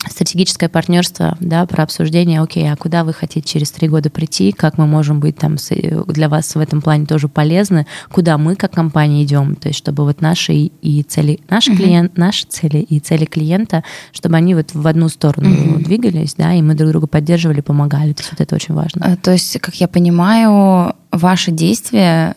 стратегическое 0.08 0.68
партнерство, 0.68 1.36
да, 1.40 1.66
про 1.66 1.82
обсуждение, 1.82 2.40
окей, 2.40 2.70
а 2.70 2.76
куда 2.76 3.04
вы 3.04 3.12
хотите 3.12 3.48
через 3.48 3.70
три 3.70 3.88
года 3.88 4.10
прийти, 4.10 4.52
как 4.52 4.78
мы 4.78 4.86
можем 4.86 5.20
быть 5.20 5.36
там 5.36 5.56
для 6.08 6.28
вас 6.28 6.54
в 6.54 6.58
этом 6.58 6.80
плане 6.80 7.06
тоже 7.06 7.28
полезны, 7.28 7.86
куда 8.10 8.38
мы 8.38 8.56
как 8.56 8.72
компания 8.72 9.22
идем, 9.24 9.56
то 9.56 9.68
есть 9.68 9.78
чтобы 9.78 10.04
вот 10.04 10.20
наши 10.20 10.54
и 10.54 11.02
цели, 11.02 11.40
наши 11.48 11.72
uh-huh. 11.72 11.76
клиент, 11.76 12.18
наши 12.18 12.46
цели 12.46 12.78
и 12.78 13.00
цели 13.00 13.24
клиента, 13.24 13.84
чтобы 14.12 14.36
они 14.36 14.54
вот 14.54 14.74
в 14.74 14.86
одну 14.86 15.08
сторону 15.08 15.48
uh-huh. 15.50 15.84
двигались, 15.84 16.34
да, 16.34 16.54
и 16.54 16.62
мы 16.62 16.74
друг 16.74 16.90
друга 16.90 17.06
поддерживали, 17.06 17.60
помогали, 17.60 18.12
то 18.12 18.22
есть 18.22 18.32
вот 18.32 18.40
это 18.40 18.54
очень 18.54 18.74
важно. 18.74 19.04
А, 19.04 19.16
то 19.16 19.32
есть, 19.32 19.58
как 19.60 19.74
я 19.76 19.88
понимаю, 19.88 20.94
ваши 21.10 21.50
действия 21.50 22.36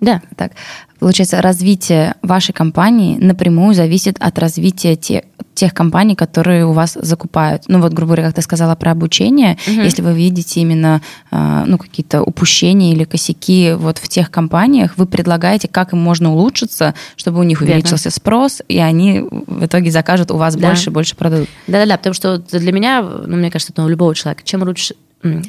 да. 0.00 0.22
Так, 0.36 0.52
получается, 0.98 1.42
развитие 1.42 2.14
вашей 2.22 2.52
компании 2.52 3.18
напрямую 3.18 3.74
зависит 3.74 4.16
от 4.18 4.38
развития 4.38 4.96
те, 4.96 5.24
тех 5.54 5.74
компаний, 5.74 6.14
которые 6.14 6.64
у 6.64 6.72
вас 6.72 6.96
закупают. 7.00 7.64
Ну 7.68 7.80
вот, 7.80 7.92
грубо 7.92 8.14
говоря, 8.14 8.28
как 8.28 8.36
ты 8.36 8.42
сказала 8.42 8.74
про 8.76 8.92
обучение, 8.92 9.58
угу. 9.66 9.80
если 9.80 10.00
вы 10.00 10.14
видите 10.14 10.60
именно 10.60 11.02
а, 11.30 11.64
ну, 11.66 11.76
какие-то 11.76 12.22
упущения 12.22 12.92
или 12.92 13.04
косяки 13.04 13.72
вот 13.76 13.98
в 13.98 14.08
тех 14.08 14.30
компаниях, 14.30 14.96
вы 14.96 15.04
предлагаете, 15.04 15.68
как 15.68 15.92
им 15.92 16.00
можно 16.00 16.32
улучшиться, 16.32 16.94
чтобы 17.16 17.40
у 17.40 17.42
них 17.42 17.60
увеличился 17.60 18.08
Верно. 18.08 18.16
спрос, 18.16 18.62
и 18.68 18.78
они 18.78 19.20
в 19.30 19.66
итоге 19.66 19.90
закажут 19.90 20.30
у 20.30 20.36
вас 20.36 20.56
да. 20.56 20.68
больше 20.68 20.90
и 20.90 20.92
больше 20.92 21.14
продуктов. 21.14 21.48
Да-да-да, 21.66 21.98
потому 21.98 22.14
что 22.14 22.38
для 22.38 22.72
меня, 22.72 23.02
ну, 23.02 23.36
мне 23.36 23.50
кажется, 23.50 23.72
это 23.72 23.84
у 23.84 23.88
любого 23.88 24.14
человека, 24.14 24.42
чем 24.44 24.62
лучше 24.62 24.94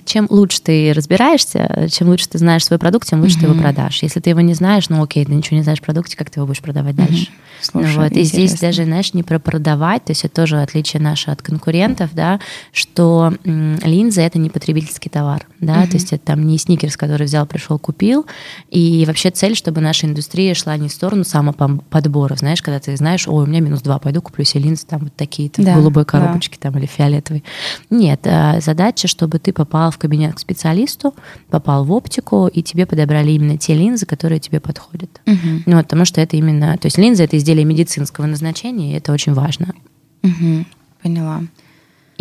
чем 0.05 0.27
лучше 0.29 0.62
ты 0.62 0.91
разбираешься, 0.93 1.88
чем 1.91 2.10
лучше 2.10 2.27
ты 2.27 2.38
знаешь 2.38 2.65
свой 2.65 2.77
продукт, 2.77 3.07
тем 3.07 3.21
лучше 3.21 3.38
mm-hmm. 3.38 3.39
ты 3.39 3.45
его 3.45 3.60
продашь. 3.60 4.03
Если 4.03 4.19
ты 4.19 4.31
его 4.31 4.41
не 4.41 4.53
знаешь, 4.53 4.89
ну 4.89 5.01
окей, 5.01 5.23
ты 5.25 5.34
ничего 5.34 5.57
не 5.57 5.63
знаешь 5.63 5.79
о 5.79 5.84
продукте, 5.84 6.17
как 6.17 6.29
ты 6.29 6.39
его 6.39 6.47
будешь 6.47 6.62
продавать 6.62 6.95
mm-hmm. 6.95 7.07
дальше? 7.07 7.27
Слушай, 7.62 7.95
вот. 7.95 8.12
И 8.12 8.23
здесь 8.23 8.60
даже, 8.60 8.84
знаешь, 8.84 9.13
не 9.13 9.23
про 9.23 9.39
продавать, 9.39 10.03
то 10.05 10.12
есть 10.12 10.25
это 10.25 10.34
тоже 10.34 10.62
отличие 10.62 11.01
наше 11.01 11.31
от 11.31 11.41
конкурентов, 11.41 12.10
да, 12.13 12.39
что 12.73 13.34
м, 13.45 13.77
линза 13.84 14.21
это 14.21 14.39
не 14.39 14.49
потребительский 14.49 15.10
товар, 15.10 15.45
да, 15.62 15.84
mm-hmm. 15.84 15.88
то 15.88 15.93
есть 15.93 16.13
это 16.13 16.26
там 16.26 16.45
не 16.47 16.58
сникерс, 16.58 16.97
который 16.97 17.28
взял, 17.28 17.45
пришел, 17.45 17.78
купил. 17.78 18.26
И 18.69 19.06
вообще 19.06 19.30
цель, 19.30 19.56
чтобы 19.56 19.80
наша 19.80 20.08
индустрия 20.08 20.56
шла 20.56 20.76
не 20.76 20.89
в 20.89 20.91
сторону 20.91 21.24
самоподбора, 21.24 22.36
знаешь, 22.36 22.62
когда 22.62 22.80
ты 22.80 22.97
знаешь, 22.97 23.28
ой, 23.28 23.43
у 23.43 23.47
меня 23.47 23.62
минус 23.62 23.82
два, 23.82 24.00
пойду 24.00 24.21
куплю 24.21 24.43
себе 24.43 24.63
линзы 24.63 24.86
там 24.88 25.02
вот 25.02 25.15
такие-то 25.15 25.62
да, 25.62 25.74
в 25.74 25.76
голубой 25.76 26.04
коробочке 26.04 26.58
да. 26.60 26.69
там 26.69 26.80
или 26.80 26.88
фиолетовой. 26.88 27.43
Нет, 27.91 28.26
а 28.26 28.60
задача, 28.60 29.08
чтобы 29.08 29.38
ты 29.38 29.54
попал 29.54 29.91
в 29.91 30.00
кабинет 30.00 30.36
к 30.36 30.39
специалисту, 30.39 31.13
попал 31.50 31.86
в 31.86 31.91
оптику, 31.91 32.47
и 32.47 32.63
тебе 32.63 32.88
подобрали 32.88 33.32
именно 33.32 33.58
те 33.58 33.76
линзы, 33.76 34.08
которые 34.08 34.39
тебе 34.39 34.60
подходят. 34.60 35.21
Угу. 35.28 35.63
Ну, 35.67 35.76
вот, 35.78 35.84
потому 35.84 36.06
что 36.06 36.21
это 36.21 36.38
именно... 36.38 36.76
То 36.78 36.88
есть 36.88 36.97
линза— 36.97 37.24
это 37.26 37.38
изделие 37.38 37.65
медицинского 37.65 38.26
назначения, 38.26 38.93
и 38.93 38.97
это 38.97 39.12
очень 39.12 39.34
важно. 39.34 39.76
Угу. 40.24 40.65
Поняла. 41.04 41.43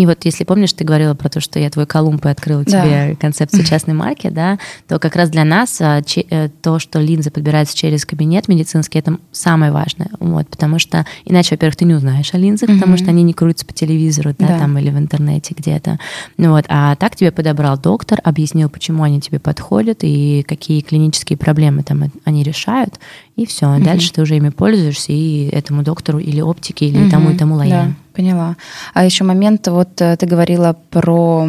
И 0.00 0.06
вот 0.06 0.24
если 0.24 0.44
помнишь, 0.44 0.72
ты 0.72 0.82
говорила 0.82 1.12
про 1.12 1.28
то, 1.28 1.40
что 1.40 1.58
я 1.58 1.68
твой 1.68 1.84
Колумб 1.84 2.24
и 2.24 2.30
открыла 2.30 2.64
да. 2.64 2.82
тебе 2.82 3.16
концепцию 3.20 3.64
частной 3.64 3.92
марки, 3.92 4.30
да, 4.30 4.58
то 4.88 4.98
как 4.98 5.14
раз 5.14 5.28
для 5.28 5.44
нас 5.44 5.78
а, 5.78 6.00
э, 6.00 6.48
то, 6.62 6.78
что 6.78 7.00
линзы 7.00 7.30
подбираются 7.30 7.76
через 7.76 8.06
кабинет 8.06 8.48
медицинский, 8.48 8.98
это 8.98 9.18
самое 9.30 9.72
важное, 9.72 10.08
вот, 10.18 10.48
потому 10.48 10.78
что 10.78 11.04
иначе, 11.26 11.54
во-первых, 11.54 11.76
ты 11.76 11.84
не 11.84 11.92
узнаешь 11.92 12.32
о 12.32 12.38
линзах, 12.38 12.70
mm-hmm. 12.70 12.76
потому 12.76 12.96
что 12.96 13.10
они 13.10 13.22
не 13.22 13.34
крутятся 13.34 13.66
по 13.66 13.74
телевизору, 13.74 14.34
да, 14.38 14.48
да, 14.48 14.58
там 14.58 14.78
или 14.78 14.88
в 14.88 14.96
интернете 14.96 15.54
где-то, 15.54 15.98
ну 16.38 16.52
вот, 16.52 16.64
а 16.68 16.96
так 16.96 17.14
тебе 17.14 17.30
подобрал 17.30 17.76
доктор, 17.76 18.20
объяснил, 18.24 18.70
почему 18.70 19.02
они 19.02 19.20
тебе 19.20 19.38
подходят 19.38 19.98
и 20.00 20.46
какие 20.48 20.80
клинические 20.80 21.36
проблемы 21.36 21.82
там 21.82 22.10
они 22.24 22.42
решают, 22.42 22.98
и 23.36 23.44
все, 23.44 23.66
mm-hmm. 23.66 23.84
дальше 23.84 24.14
ты 24.14 24.22
уже 24.22 24.36
ими 24.36 24.48
пользуешься 24.48 25.12
и 25.12 25.50
этому 25.52 25.82
доктору 25.82 26.18
или 26.18 26.40
оптике 26.40 26.86
или 26.86 27.00
mm-hmm. 27.00 27.10
тому 27.10 27.30
и 27.32 27.36
тому 27.36 27.56
лояльно. 27.56 27.88
Да. 27.88 28.10
Поняла. 28.14 28.57
А 28.94 29.05
еще 29.05 29.25
момент, 29.25 29.68
вот 29.68 30.01
э, 30.01 30.16
ты 30.16 30.27
говорила 30.27 30.77
про 30.90 31.46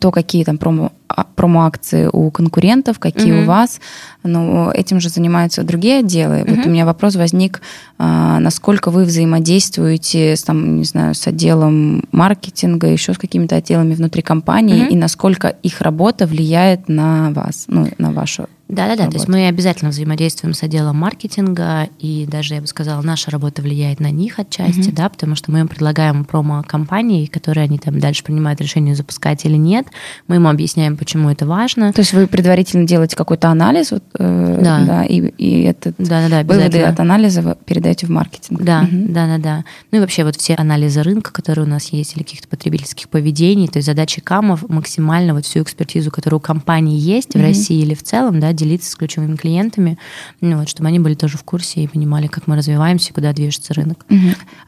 то, 0.00 0.10
какие 0.10 0.44
там 0.44 0.58
промо, 0.58 0.92
промо-акции 1.34 2.08
у 2.12 2.30
конкурентов, 2.30 2.98
какие 2.98 3.32
mm-hmm. 3.32 3.42
у 3.44 3.46
вас. 3.46 3.80
Ну, 4.22 4.70
этим 4.70 5.00
же 5.00 5.08
занимаются 5.08 5.62
другие 5.62 6.00
отделы. 6.00 6.36
Mm-hmm. 6.36 6.56
Вот 6.56 6.66
у 6.66 6.70
меня 6.70 6.84
вопрос 6.84 7.16
возник, 7.16 7.62
а, 7.98 8.38
насколько 8.40 8.90
вы 8.90 9.04
взаимодействуете 9.04 10.36
с, 10.36 10.42
там, 10.42 10.76
не 10.76 10.84
знаю, 10.84 11.14
с 11.14 11.26
отделом 11.26 12.04
маркетинга, 12.12 12.88
еще 12.88 13.14
с 13.14 13.18
какими-то 13.18 13.56
отделами 13.56 13.94
внутри 13.94 14.22
компании, 14.22 14.86
mm-hmm. 14.86 14.92
и 14.92 14.96
насколько 14.96 15.48
их 15.48 15.80
работа 15.80 16.26
влияет 16.26 16.88
на 16.88 17.30
вас, 17.30 17.64
ну, 17.68 17.88
на 17.98 18.12
вашу 18.12 18.46
да-да-да, 18.68 19.06
то 19.06 19.14
есть 19.14 19.28
мы 19.28 19.46
обязательно 19.48 19.90
взаимодействуем 19.90 20.52
с 20.52 20.62
отделом 20.62 20.96
маркетинга, 20.96 21.88
и 21.98 22.26
даже, 22.30 22.54
я 22.54 22.60
бы 22.60 22.66
сказала, 22.66 23.00
наша 23.00 23.30
работа 23.30 23.62
влияет 23.62 23.98
на 23.98 24.10
них 24.10 24.38
отчасти, 24.38 24.90
mm-hmm. 24.90 24.94
да, 24.94 25.08
потому 25.08 25.36
что 25.36 25.50
мы 25.50 25.60
им 25.60 25.68
предлагаем 25.68 26.26
промо-компании, 26.26 27.24
которые 27.24 27.64
они 27.64 27.78
там 27.78 27.98
дальше 27.98 28.22
принимают 28.24 28.60
решение 28.60 28.94
запускать 28.94 29.46
или 29.46 29.56
нет, 29.56 29.86
мы 30.26 30.36
им 30.36 30.46
объясняем, 30.46 30.97
почему 30.98 31.30
это 31.30 31.46
важно. 31.46 31.92
То 31.92 32.00
есть 32.00 32.12
вы 32.12 32.26
предварительно 32.26 32.86
делаете 32.86 33.16
какой-то 33.16 33.48
анализ, 33.48 33.92
вот, 33.92 34.02
э, 34.18 34.60
да. 34.62 34.84
да, 34.84 35.04
и, 35.04 35.20
и 35.20 35.62
этот 35.62 35.94
да-да-да, 35.98 36.42
выводы 36.42 36.82
от 36.82 37.00
анализа 37.00 37.42
вы 37.42 37.56
передаете 37.64 38.06
в 38.06 38.10
маркетинг. 38.10 38.62
Да, 38.62 38.82
mm-hmm. 38.82 39.12
да-да-да. 39.12 39.64
Ну 39.90 39.98
и 39.98 40.00
вообще 40.00 40.24
вот 40.24 40.36
все 40.36 40.54
анализы 40.54 41.02
рынка, 41.02 41.32
которые 41.32 41.64
у 41.64 41.68
нас 41.68 41.92
есть, 41.92 42.16
или 42.16 42.22
каких-то 42.22 42.48
потребительских 42.48 43.08
поведений, 43.08 43.68
то 43.68 43.78
есть 43.78 43.86
задача 43.86 44.20
КАМов 44.20 44.68
максимально 44.68 45.34
вот 45.34 45.46
всю 45.46 45.62
экспертизу, 45.62 46.10
которая 46.10 46.38
у 46.38 46.40
компании 46.40 46.98
есть 46.98 47.30
mm-hmm. 47.30 47.40
в 47.40 47.42
России 47.42 47.80
или 47.80 47.94
в 47.94 48.02
целом, 48.02 48.40
да, 48.40 48.52
делиться 48.52 48.90
с 48.90 48.94
ключевыми 48.96 49.36
клиентами, 49.36 49.98
ну, 50.40 50.58
вот, 50.58 50.68
чтобы 50.68 50.88
они 50.88 50.98
были 50.98 51.14
тоже 51.14 51.38
в 51.38 51.44
курсе 51.44 51.82
и 51.82 51.86
понимали, 51.86 52.26
как 52.26 52.46
мы 52.46 52.56
развиваемся, 52.56 53.12
куда 53.12 53.32
движется 53.32 53.74
рынок. 53.74 54.04
Угу. 54.08 54.18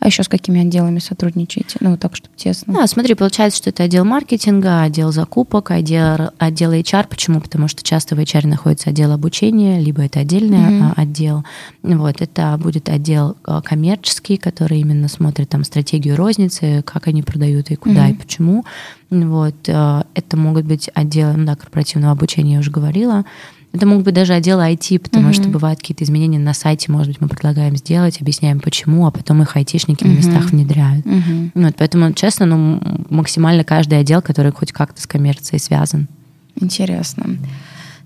А 0.01 0.07
еще 0.07 0.23
с 0.23 0.29
какими 0.29 0.61
отделами 0.61 0.99
сотрудничаете? 0.99 1.79
Ну, 1.81 1.97
так, 1.97 2.17
чтобы 2.17 2.35
тесно. 2.37 2.73
Да, 2.75 2.87
смотри, 2.87 3.15
получается, 3.15 3.59
что 3.59 3.71
это 3.71 3.85
отдел 3.85 4.05
маркетинга, 4.05 4.83
отдел 4.83 5.13
закупок, 5.13 5.71
отдел, 5.71 6.20
отдел 6.39 6.73
HR. 6.73 7.07
Почему? 7.09 7.41
Потому 7.41 7.69
что 7.69 7.83
часто 7.83 8.15
в 8.15 8.19
HR 8.19 8.47
находится 8.47 8.91
отдел 8.91 9.13
обучения, 9.13 9.81
либо 9.81 10.03
это 10.03 10.21
отдельный 10.21 10.79
угу. 10.79 10.93
отдел. 10.97 11.45
Вот, 11.83 12.21
это 12.21 12.59
будет 12.59 12.89
отдел 12.89 13.37
а, 13.45 13.61
коммерческий, 13.63 14.37
который 14.37 14.81
именно 14.81 15.09
смотрит 15.09 15.49
там 15.49 15.65
стратегию 15.65 16.17
розницы, 16.17 16.83
как 16.85 17.07
они 17.09 17.23
продают 17.23 17.71
и 17.71 17.77
куда 17.77 18.05
угу. 18.05 18.11
и 18.11 18.15
почему. 18.15 18.65
Вот, 19.11 19.57
а, 19.69 20.07
это 20.15 20.37
могут 20.37 20.67
быть 20.67 20.91
отделы 20.95 21.35
ну, 21.35 21.47
да, 21.47 21.57
корпоративного 21.57 22.13
обучения, 22.13 22.55
я 22.55 22.61
уже 22.61 22.71
говорила. 22.71 23.25
Это 23.73 23.87
могут 23.87 24.05
быть 24.05 24.15
даже 24.15 24.33
отделы 24.33 24.73
IT, 24.73 24.99
потому 24.99 25.29
mm-hmm. 25.29 25.33
что 25.33 25.49
бывают 25.49 25.79
какие-то 25.79 26.03
изменения 26.03 26.41
на 26.41 26.55
сайте, 26.55 26.91
может 26.91 27.09
быть, 27.09 27.21
мы 27.21 27.29
предлагаем 27.29 27.77
сделать, 27.77 28.21
объясняем 28.21 28.59
почему, 28.59 29.07
а 29.07 29.13
потом 29.13 29.43
их 29.43 29.57
айтишники 29.57 30.03
mm-hmm. 30.03 30.09
на 30.09 30.17
местах 30.17 30.45
внедряют. 30.51 31.07
Mm-hmm. 31.07 31.51
Вот, 31.55 31.75
поэтому, 31.79 32.13
честно, 32.13 32.47
ну, 32.47 32.81
максимально 33.11 33.63
каждый 33.63 34.01
отдел, 34.01 34.23
который 34.23 34.51
хоть 34.51 34.73
как-то 34.73 35.01
с 35.01 35.07
коммерцией 35.07 35.61
связан. 35.61 36.09
Интересно. 36.61 37.37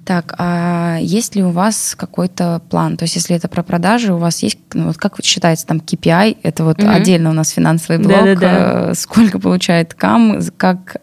Так, 0.05 0.35
а 0.37 0.99
есть 1.01 1.35
ли 1.35 1.43
у 1.43 1.49
вас 1.49 1.95
какой-то 1.97 2.61
план? 2.69 2.99
То 2.99 3.05
есть, 3.05 3.17
если 3.17 3.35
это 3.35 3.49
про 3.49 3.63
продажи, 3.63 4.13
у 4.13 4.19
вас 4.19 4.43
есть, 4.43 4.59
ну, 4.75 4.89
вот 4.89 4.99
как 4.99 5.17
считается 5.23 5.67
там 5.67 5.79
KPI? 5.79 6.39
Это 6.43 6.65
вот 6.65 6.83
угу. 6.83 6.91
отдельно 6.91 7.31
у 7.31 7.33
нас 7.33 7.51
финансовый 7.51 7.97
блок. 7.99 8.13
Да-да-да. 8.13 8.91
Э, 8.91 8.95
сколько 8.95 9.39
получает 9.39 9.95
кам? 9.95 10.41
Как 10.59 10.99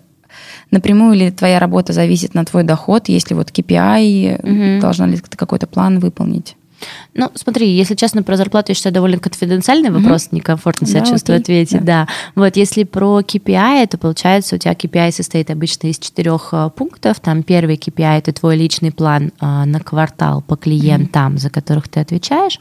напрямую 0.72 1.16
ли 1.16 1.32
твоя 1.32 1.60
работа 1.60 1.94
зависит 1.94 2.34
на 2.34 2.46
твой 2.46 2.64
доход? 2.64 3.10
Если 3.10 3.34
вот 3.34 3.50
KPI, 3.50 4.40
угу. 4.42 4.82
должна 4.82 5.08
ли 5.08 5.18
ты 5.18 5.38
какой-то 5.38 5.68
план 5.68 6.00
выполнить? 6.00 6.56
Ну, 7.14 7.30
смотри, 7.36 7.70
если 7.70 7.96
честно, 7.96 8.24
про 8.24 8.38
зарплату 8.38 8.72
я 8.72 8.76
считаю 8.76 8.94
довольно 8.94 9.20
конфиденциальный 9.20 9.90
mm-hmm. 9.90 10.02
вопрос, 10.02 10.30
некомфортно 10.32 10.88
себя 10.88 11.02
да, 11.02 11.06
чувствую 11.06 11.40
окей. 11.40 11.62
ответить, 11.64 11.86
да. 11.86 12.06
да. 12.06 12.08
Вот, 12.36 12.56
если 12.56 12.84
про 12.84 13.20
KPI, 13.20 13.88
то 13.88 13.98
получается 13.98 14.56
у 14.56 14.58
тебя 14.58 14.74
KPI 14.74 15.12
состоит 15.12 15.52
обычно 15.52 15.88
из 15.88 16.00
четырех 16.00 16.50
э, 16.54 16.70
пунктов. 16.76 17.20
Там 17.20 17.44
первый 17.44 17.76
KPI– 17.76 18.18
это 18.20 18.34
твой 18.34 18.56
личный 18.56 18.92
план 18.92 19.32
э, 19.40 19.46
на 19.46 19.80
квартал 19.80 20.42
по 20.42 20.56
клиентам, 20.56 21.36
mm-hmm. 21.36 21.40
за 21.40 21.50
которых 21.50 21.88
ты 21.88 22.00
отвечаешь. 22.00 22.60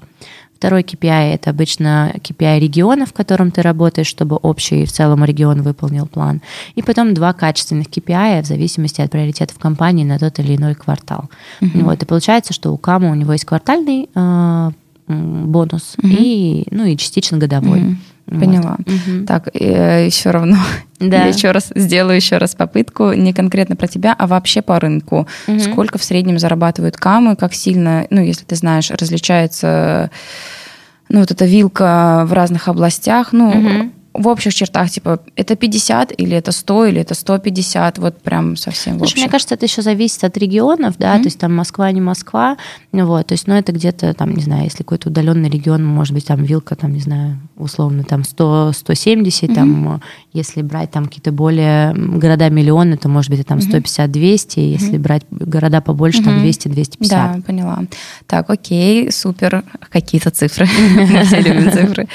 Второй 0.61 0.83
KPI– 0.83 1.33
это 1.35 1.49
обычно 1.49 2.13
KPI 2.17 2.59
региона, 2.61 3.07
в 3.07 3.15
котором 3.15 3.51
ты 3.51 3.63
работаешь, 3.63 4.07
чтобы 4.07 4.37
общий 4.37 4.85
в 4.85 4.93
целом 4.93 5.25
регион 5.25 5.63
выполнил 5.63 6.07
план. 6.07 6.43
И 6.75 6.83
потом 6.83 7.15
два 7.15 7.33
качественных 7.33 7.87
KPI 7.87 8.43
в 8.43 8.47
зависимости 8.47 9.01
от 9.01 9.11
приоритетов 9.11 9.59
компании 9.59 10.05
на 10.05 10.19
тот 10.19 10.39
или 10.39 10.57
иной 10.57 10.75
квартал. 10.75 11.31
Uh-huh. 11.63 11.85
Вот, 11.85 12.03
и 12.03 12.05
получается, 12.05 12.53
что 12.53 12.75
у 12.75 12.77
Кама 12.77 13.11
у 13.11 13.15
него 13.15 13.33
есть 13.33 13.47
квартальный 13.47 14.11
э, 14.15 14.71
бонус 15.11 15.97
uh-huh. 15.99 16.09
и, 16.09 16.67
ну, 16.71 16.85
и 16.85 16.97
частично 16.97 17.39
годовой. 17.39 17.81
Uh-huh. 17.81 17.97
Поняла. 18.27 18.77
Вот. 18.79 18.87
Угу. 18.87 19.27
Так, 19.27 19.49
э, 19.55 20.07
еще 20.07 20.31
равно. 20.31 20.57
Да. 21.01 21.23
Я 21.23 21.27
еще 21.29 21.51
раз 21.51 21.73
сделаю 21.75 22.17
еще 22.17 22.37
раз 22.37 22.55
попытку, 22.55 23.15
не 23.15 23.33
конкретно 23.33 23.75
про 23.75 23.87
тебя, 23.87 24.15
а 24.19 24.27
вообще 24.27 24.61
по 24.61 24.79
рынку. 24.79 25.27
Угу. 25.49 25.59
Сколько 25.59 25.97
в 25.97 26.05
среднем 26.05 26.39
зарабатывают 26.39 26.99
камы, 26.99 27.37
как 27.37 27.55
сильно, 27.55 28.07
ну, 28.11 28.21
если 28.21 28.45
ты 28.45 28.55
знаешь, 28.55 28.91
различается 28.91 30.11
ну, 31.09 31.21
вот 31.21 31.31
эта 31.31 31.47
вилка 31.47 32.25
в 32.27 32.35
разных 32.35 32.69
областях. 32.69 33.33
Ну, 33.33 33.49
угу 33.49 33.91
в 34.21 34.29
общих 34.29 34.55
чертах, 34.55 34.91
типа, 34.91 35.21
это 35.37 35.57
50 35.57 36.13
или 36.19 36.37
это 36.37 36.53
100 36.53 36.87
или 36.87 37.01
это 37.01 37.15
150, 37.15 37.99
вот 37.99 38.21
прям 38.23 38.57
совсем 38.57 38.99
Слушай, 38.99 39.21
мне 39.21 39.29
кажется, 39.29 39.55
это 39.55 39.67
еще 39.67 39.83
зависит 39.83 40.23
от 40.25 40.37
регионов, 40.37 40.95
да, 40.99 41.17
mm-hmm. 41.17 41.23
то 41.23 41.27
есть 41.27 41.39
там 41.39 41.55
Москва, 41.55 41.91
не 41.91 42.01
Москва, 42.01 42.57
вот, 42.93 43.27
то 43.27 43.33
есть, 43.33 43.47
ну, 43.47 43.55
это 43.55 43.73
где-то 43.73 44.13
там, 44.15 44.35
не 44.35 44.43
знаю, 44.43 44.65
если 44.65 44.79
какой-то 44.79 45.09
удаленный 45.09 45.49
регион, 45.49 45.85
может 45.85 46.15
быть, 46.15 46.27
там 46.27 46.45
вилка, 46.45 46.77
там, 46.77 46.93
не 46.93 47.01
знаю, 47.01 47.41
условно, 47.57 48.05
там 48.05 48.25
100, 48.25 48.73
170, 48.75 49.43
mm-hmm. 49.43 49.55
там, 49.55 50.03
если 50.33 50.63
брать 50.63 50.91
там 50.91 51.07
какие-то 51.07 51.33
более 51.33 51.95
города-миллионы, 51.95 52.97
то, 52.97 53.09
может 53.09 53.31
быть, 53.31 53.47
там 53.47 53.59
150-200, 53.59 54.09
mm-hmm. 54.09 54.61
если 54.61 54.99
брать 54.99 55.23
города 55.31 55.81
побольше, 55.81 56.21
mm-hmm. 56.21 56.25
там 56.25 56.45
200-250. 56.45 57.09
Да, 57.09 57.41
поняла. 57.47 57.81
Так, 58.27 58.51
окей, 58.51 59.11
супер, 59.11 59.65
какие-то 59.89 60.31
цифры, 60.31 60.67
мы 60.95 61.25
все 61.25 61.41
любим 61.41 61.73
цифры. 61.73 62.09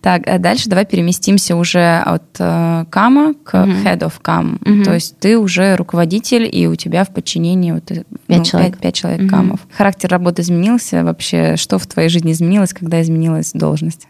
Так, 0.00 0.26
а 0.26 0.38
дальше 0.38 0.68
давай 0.68 0.86
переместимся 0.86 1.51
двигаемся 1.52 1.56
уже 1.56 1.98
от 1.98 2.36
э, 2.38 2.84
кама 2.90 3.34
к 3.34 3.54
mm-hmm. 3.54 3.84
head 3.84 3.98
of 4.00 4.12
cam. 4.22 4.58
Mm-hmm. 4.60 4.84
То 4.84 4.94
есть 4.94 5.18
ты 5.18 5.38
уже 5.38 5.76
руководитель, 5.76 6.48
и 6.50 6.66
у 6.66 6.74
тебя 6.74 7.04
в 7.04 7.12
подчинении 7.12 7.72
вот, 7.72 7.84
пять 7.84 8.04
ну, 8.28 8.44
человек, 8.44 8.72
5, 8.74 8.82
5 8.82 8.94
человек 8.94 9.20
mm-hmm. 9.22 9.28
камов. 9.28 9.60
Характер 9.76 10.10
работы 10.10 10.42
изменился 10.42 11.04
вообще? 11.04 11.56
Что 11.56 11.78
в 11.78 11.86
твоей 11.86 12.08
жизни 12.08 12.32
изменилось, 12.32 12.72
когда 12.72 13.00
изменилась 13.00 13.52
должность? 13.52 14.08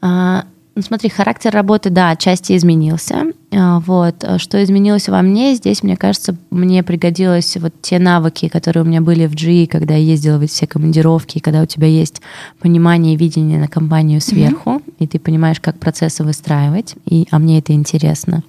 А, 0.00 0.44
ну, 0.74 0.82
смотри, 0.82 1.10
характер 1.10 1.52
работы, 1.52 1.90
да, 1.90 2.10
отчасти 2.10 2.56
изменился. 2.56 3.24
А, 3.50 3.80
вот. 3.80 4.24
А 4.24 4.38
что 4.38 4.62
изменилось 4.62 5.08
во 5.08 5.20
мне? 5.20 5.54
Здесь, 5.54 5.82
мне 5.82 5.96
кажется, 5.96 6.34
мне 6.50 6.82
пригодилось 6.82 7.56
вот 7.58 7.74
те 7.82 7.98
навыки, 7.98 8.48
которые 8.48 8.82
у 8.82 8.86
меня 8.86 9.02
были 9.02 9.26
в 9.26 9.34
GE, 9.34 9.66
когда 9.66 9.94
я 9.94 10.00
ездила 10.00 10.38
в 10.38 10.46
все 10.46 10.66
командировки, 10.66 11.40
когда 11.40 11.62
у 11.62 11.66
тебя 11.66 11.86
есть 11.86 12.22
понимание 12.58 13.14
и 13.14 13.16
видение 13.18 13.58
на 13.58 13.68
компанию 13.68 14.20
сверху, 14.20 14.70
mm-hmm. 14.70 14.94
и 14.98 15.06
ты 15.06 15.18
понимаешь, 15.18 15.60
как 15.60 15.78
процессы 15.78 16.24
выстраивать, 16.24 16.94
и, 17.04 17.26
а 17.30 17.38
мне 17.38 17.58
это 17.58 17.72
интересно. 17.74 18.42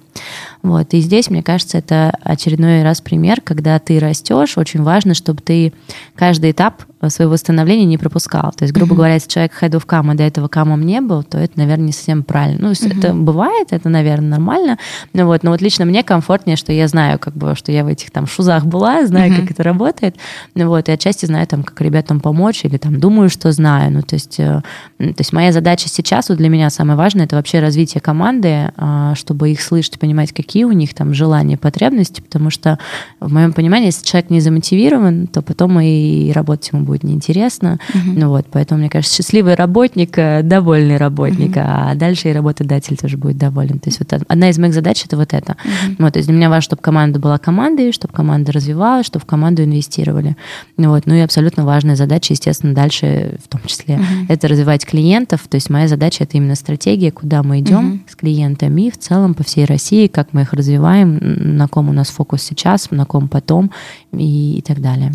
Вот. 0.62 0.94
И 0.94 1.00
здесь, 1.00 1.30
мне 1.30 1.42
кажется, 1.42 1.78
это 1.78 2.12
очередной 2.22 2.82
раз 2.82 3.00
пример, 3.00 3.40
когда 3.40 3.78
ты 3.78 3.98
растешь, 3.98 4.56
очень 4.56 4.82
важно, 4.82 5.14
чтобы 5.14 5.42
ты 5.42 5.72
каждый 6.14 6.52
этап 6.52 6.84
своего 7.10 7.36
становления 7.36 7.84
не 7.84 7.98
пропускал. 7.98 8.52
То 8.52 8.64
есть, 8.64 8.72
грубо 8.72 8.92
mm-hmm. 8.92 8.96
говоря, 8.96 9.14
если 9.14 9.28
человек 9.28 9.52
head 9.60 9.70
of 9.72 9.86
cam, 9.86 10.10
а 10.10 10.14
до 10.14 10.22
этого 10.22 10.48
камом 10.48 10.82
не 10.82 11.00
был, 11.00 11.22
то 11.22 11.38
это, 11.38 11.58
наверное, 11.58 11.86
не 11.86 11.92
совсем 11.92 12.22
правильно. 12.22 12.68
Ну, 12.68 12.70
mm-hmm. 12.72 12.98
это 12.98 13.14
бывает, 13.14 13.68
это, 13.70 13.88
наверное, 13.88 14.30
нормально, 14.30 14.78
ну, 15.12 15.26
вот, 15.26 15.42
но 15.42 15.50
вот 15.50 15.60
лично 15.60 15.84
мне 15.84 16.02
комфортнее, 16.02 16.56
что 16.56 16.72
я 16.72 16.88
знаю, 16.88 17.18
как 17.18 17.34
бы, 17.34 17.54
что 17.54 17.72
я 17.72 17.84
в 17.84 17.88
этих 17.88 18.10
там 18.10 18.26
шузах 18.26 18.64
была, 18.64 19.06
знаю, 19.06 19.32
mm-hmm. 19.32 19.40
как 19.40 19.50
это 19.50 19.62
работает, 19.62 20.16
ну, 20.54 20.68
вот, 20.68 20.88
и 20.88 20.92
отчасти 20.92 21.26
знаю, 21.26 21.46
там, 21.46 21.62
как 21.62 21.80
ребятам 21.80 22.20
помочь, 22.20 22.64
или 22.64 22.76
там 22.76 22.98
думаю, 22.98 23.28
что 23.28 23.52
знаю. 23.52 23.92
Ну, 23.92 24.02
то 24.02 24.14
есть, 24.14 24.40
э, 24.40 24.62
то 24.98 25.14
есть 25.18 25.32
моя 25.32 25.52
задача 25.52 25.88
сейчас, 25.88 26.28
вот 26.28 26.38
для 26.38 26.48
меня 26.48 26.70
самое 26.70 26.96
важное, 26.96 27.26
это 27.26 27.36
вообще 27.36 27.60
развитие 27.60 28.00
команды, 28.00 28.72
э, 28.76 29.12
чтобы 29.16 29.50
их 29.50 29.60
слышать, 29.60 29.98
понимать, 30.04 30.32
какие 30.32 30.64
у 30.64 30.72
них 30.72 30.92
там 30.92 31.14
желания, 31.14 31.56
потребности, 31.56 32.20
потому 32.20 32.50
что 32.50 32.78
в 33.20 33.32
моем 33.32 33.54
понимании, 33.54 33.86
если 33.86 34.04
человек 34.04 34.28
не 34.28 34.40
замотивирован, 34.40 35.28
то 35.28 35.40
потом 35.40 35.80
и 35.80 36.30
работать 36.32 36.70
ему 36.72 36.84
будет 36.84 37.04
неинтересно. 37.04 37.78
Mm-hmm. 37.94 38.12
Ну 38.16 38.28
вот, 38.28 38.46
поэтому, 38.52 38.80
мне 38.80 38.90
кажется, 38.90 39.16
счастливый 39.16 39.54
работник, 39.54 40.18
э, 40.18 40.42
довольный 40.42 40.98
работник, 40.98 41.56
mm-hmm. 41.56 41.90
а 41.90 41.94
дальше 41.94 42.28
и 42.28 42.32
работодатель 42.34 42.98
тоже 42.98 43.16
будет 43.16 43.38
доволен. 43.38 43.78
То 43.78 43.88
есть 43.88 43.98
вот 43.98 44.12
одна 44.28 44.50
из 44.50 44.58
моих 44.58 44.74
задач 44.74 45.02
это 45.06 45.16
вот 45.16 45.32
это. 45.32 45.52
Mm-hmm. 45.52 45.96
Вот, 46.00 46.12
то 46.12 46.18
есть 46.18 46.28
для 46.28 46.36
меня 46.36 46.50
важно, 46.50 46.62
чтобы 46.64 46.82
команда 46.82 47.18
была 47.18 47.38
командой, 47.38 47.90
чтобы 47.92 48.12
команда 48.12 48.52
развивалась, 48.52 49.06
чтобы 49.06 49.22
в 49.22 49.26
команду 49.26 49.64
инвестировали. 49.64 50.36
Вот. 50.76 51.06
Ну 51.06 51.14
и 51.14 51.20
абсолютно 51.20 51.64
важная 51.64 51.96
задача, 51.96 52.34
естественно, 52.34 52.74
дальше 52.74 53.38
в 53.42 53.48
том 53.48 53.62
числе, 53.64 53.94
mm-hmm. 53.94 54.26
это 54.28 54.48
развивать 54.48 54.84
клиентов. 54.84 55.40
То 55.48 55.54
есть 55.54 55.70
моя 55.70 55.88
задача 55.88 56.24
это 56.24 56.36
именно 56.36 56.56
стратегия, 56.56 57.10
куда 57.10 57.42
мы 57.42 57.60
идем 57.60 57.94
mm-hmm. 57.94 58.10
с 58.10 58.16
клиентами 58.16 58.90
в 58.90 58.98
целом 58.98 59.32
по 59.32 59.44
всей 59.44 59.64
России, 59.64 59.93
как 60.08 60.32
мы 60.32 60.42
их 60.42 60.52
развиваем, 60.52 61.18
на 61.56 61.68
ком 61.68 61.88
у 61.88 61.92
нас 61.92 62.08
фокус 62.08 62.42
сейчас, 62.42 62.90
на 62.90 63.04
ком 63.04 63.28
потом 63.28 63.70
и, 64.12 64.58
и 64.58 64.62
так 64.62 64.80
далее. 64.80 65.12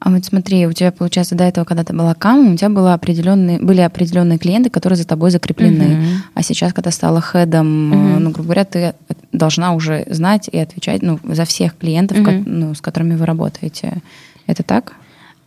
А 0.00 0.10
вот 0.10 0.24
смотри, 0.24 0.66
у 0.66 0.72
тебя, 0.72 0.92
получается, 0.92 1.34
до 1.34 1.44
этого, 1.44 1.66
когда 1.66 1.84
ты 1.84 1.92
была 1.92 2.14
камом, 2.14 2.54
у 2.54 2.56
тебя 2.56 2.70
было 2.70 2.94
определенные, 2.94 3.60
были 3.60 3.82
определенные 3.82 4.38
клиенты, 4.38 4.70
которые 4.70 4.96
за 4.96 5.06
тобой 5.06 5.30
закреплены. 5.30 5.82
Uh-huh. 5.82 6.14
А 6.32 6.42
сейчас, 6.42 6.72
когда 6.72 6.90
стала 6.90 7.20
хедом, 7.20 7.92
uh-huh. 7.92 8.18
ну, 8.18 8.30
грубо 8.30 8.44
говоря, 8.44 8.64
ты 8.64 8.94
должна 9.32 9.74
уже 9.74 10.06
знать 10.08 10.48
и 10.50 10.58
отвечать 10.58 11.02
ну, 11.02 11.20
за 11.24 11.44
всех 11.44 11.76
клиентов, 11.76 12.16
uh-huh. 12.16 12.24
ко- 12.24 12.50
ну, 12.50 12.74
с 12.74 12.80
которыми 12.80 13.14
вы 13.14 13.26
работаете. 13.26 13.98
Это 14.46 14.62
так? 14.62 14.94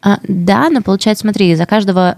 А, 0.04 0.20
да, 0.28 0.70
но 0.70 0.82
получается, 0.82 1.22
смотри, 1.22 1.56
за 1.56 1.66
каждого 1.66 2.18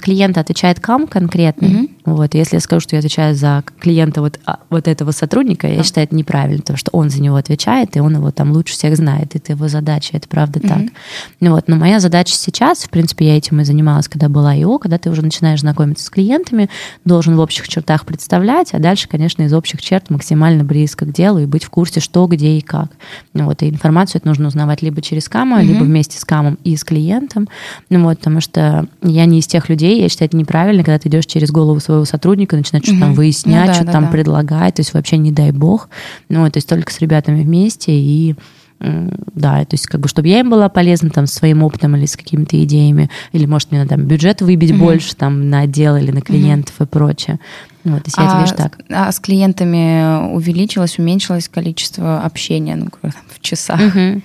клиента 0.00 0.40
отвечает 0.40 0.78
кам 0.78 1.06
конкретный. 1.06 1.70
Mm-hmm. 1.70 1.90
Вот, 2.04 2.34
если 2.34 2.56
я 2.56 2.60
скажу, 2.60 2.80
что 2.80 2.96
я 2.96 2.98
отвечаю 2.98 3.34
за 3.34 3.64
клиента 3.80 4.20
вот, 4.20 4.38
а, 4.44 4.58
вот 4.68 4.88
этого 4.88 5.10
сотрудника, 5.10 5.66
я 5.66 5.82
считаю 5.82 6.06
это 6.06 6.14
неправильно, 6.14 6.60
потому 6.60 6.76
что 6.76 6.90
он 6.92 7.08
за 7.08 7.22
него 7.22 7.36
отвечает, 7.36 7.96
и 7.96 8.00
он 8.00 8.16
его 8.16 8.30
там 8.30 8.52
лучше 8.52 8.74
всех 8.74 8.96
знает. 8.96 9.34
Это 9.34 9.52
его 9.52 9.68
задача, 9.68 10.10
это 10.12 10.28
правда 10.28 10.58
mm-hmm. 10.58 10.68
так. 10.68 10.94
Ну, 11.40 11.52
вот, 11.52 11.66
но 11.66 11.76
моя 11.76 12.00
задача 12.00 12.34
сейчас, 12.34 12.84
в 12.84 12.90
принципе, 12.90 13.28
я 13.28 13.36
этим 13.38 13.60
и 13.60 13.64
занималась, 13.64 14.08
когда 14.08 14.28
была 14.28 14.54
ИО, 14.54 14.78
когда 14.78 14.98
ты 14.98 15.08
уже 15.08 15.22
начинаешь 15.22 15.60
знакомиться 15.60 16.04
с 16.04 16.10
клиентами, 16.10 16.68
должен 17.06 17.36
в 17.36 17.40
общих 17.40 17.68
чертах 17.68 18.04
представлять, 18.04 18.74
а 18.74 18.78
дальше, 18.78 19.08
конечно, 19.08 19.42
из 19.42 19.54
общих 19.54 19.80
черт 19.80 20.10
максимально 20.10 20.62
близко 20.62 21.06
к 21.06 21.12
делу 21.12 21.38
и 21.38 21.46
быть 21.46 21.64
в 21.64 21.70
курсе, 21.70 22.00
что, 22.00 22.26
где 22.26 22.58
и 22.58 22.60
как. 22.60 22.90
Ну, 23.32 23.46
вот, 23.46 23.62
и 23.62 23.70
информацию 23.70 24.20
это 24.20 24.28
нужно 24.28 24.48
узнавать 24.48 24.82
либо 24.82 25.00
через 25.00 25.30
кама, 25.30 25.60
mm-hmm. 25.60 25.66
либо 25.66 25.84
вместе 25.84 26.18
с 26.18 26.24
камом 26.26 26.58
и 26.64 26.76
с 26.76 26.84
клиентом. 26.84 27.48
Ну, 27.88 28.02
вот, 28.04 28.18
потому 28.18 28.42
что 28.42 28.86
я 29.02 29.24
не 29.24 29.38
из 29.38 29.46
тех 29.46 29.70
людей, 29.70 30.02
я 30.02 30.08
считаю, 30.10 30.28
это 30.28 30.36
неправильно, 30.36 30.84
когда 30.84 30.98
ты 30.98 31.08
идешь 31.08 31.26
через 31.26 31.50
голову 31.50 31.80
своего 31.80 31.93
сотрудника, 32.04 32.56
начинаешь 32.56 32.84
что-то 32.84 33.00
там 33.00 33.14
выяснять, 33.14 33.60
ну, 33.60 33.66
да, 33.68 33.74
что-то 33.74 33.86
да, 33.86 33.92
там 33.92 34.04
да. 34.06 34.10
предлагать, 34.10 34.74
то 34.74 34.80
есть 34.80 34.92
вообще 34.94 35.16
не 35.18 35.30
дай 35.30 35.52
бог. 35.52 35.88
Ну, 36.28 36.50
то 36.50 36.56
есть 36.56 36.68
только 36.68 36.92
с 36.92 36.98
ребятами 37.00 37.42
вместе 37.42 37.92
и 37.92 38.34
да, 38.80 39.64
то 39.64 39.74
есть 39.74 39.86
как 39.86 40.00
бы, 40.00 40.08
чтобы 40.08 40.28
я 40.28 40.40
им 40.40 40.50
была 40.50 40.68
полезна 40.68 41.08
там 41.08 41.26
своим 41.26 41.62
опытом 41.62 41.96
или 41.96 42.06
с 42.06 42.16
какими-то 42.16 42.62
идеями, 42.64 43.08
или, 43.32 43.46
может, 43.46 43.70
мне 43.70 43.80
надо 43.80 43.96
там 43.96 44.04
бюджет 44.04 44.42
выбить 44.42 44.72
mm-hmm. 44.72 44.78
больше 44.78 45.16
там 45.16 45.48
на 45.48 45.60
отдел 45.60 45.96
или 45.96 46.10
на 46.10 46.20
клиентов 46.20 46.74
mm-hmm. 46.78 46.84
и 46.84 46.88
прочее. 46.88 47.40
Вот, 47.84 48.02
если 48.04 48.20
а, 48.20 48.26
это 48.26 48.38
видишь 48.38 48.56
так. 48.56 48.78
А 48.90 49.10
с 49.10 49.20
клиентами 49.20 50.34
увеличилось, 50.34 50.98
уменьшилось 50.98 51.48
количество 51.48 52.20
общения, 52.20 52.76
ну, 52.76 52.88
в 53.02 53.40
часах? 53.40 53.80
Mm-hmm. 53.80 54.22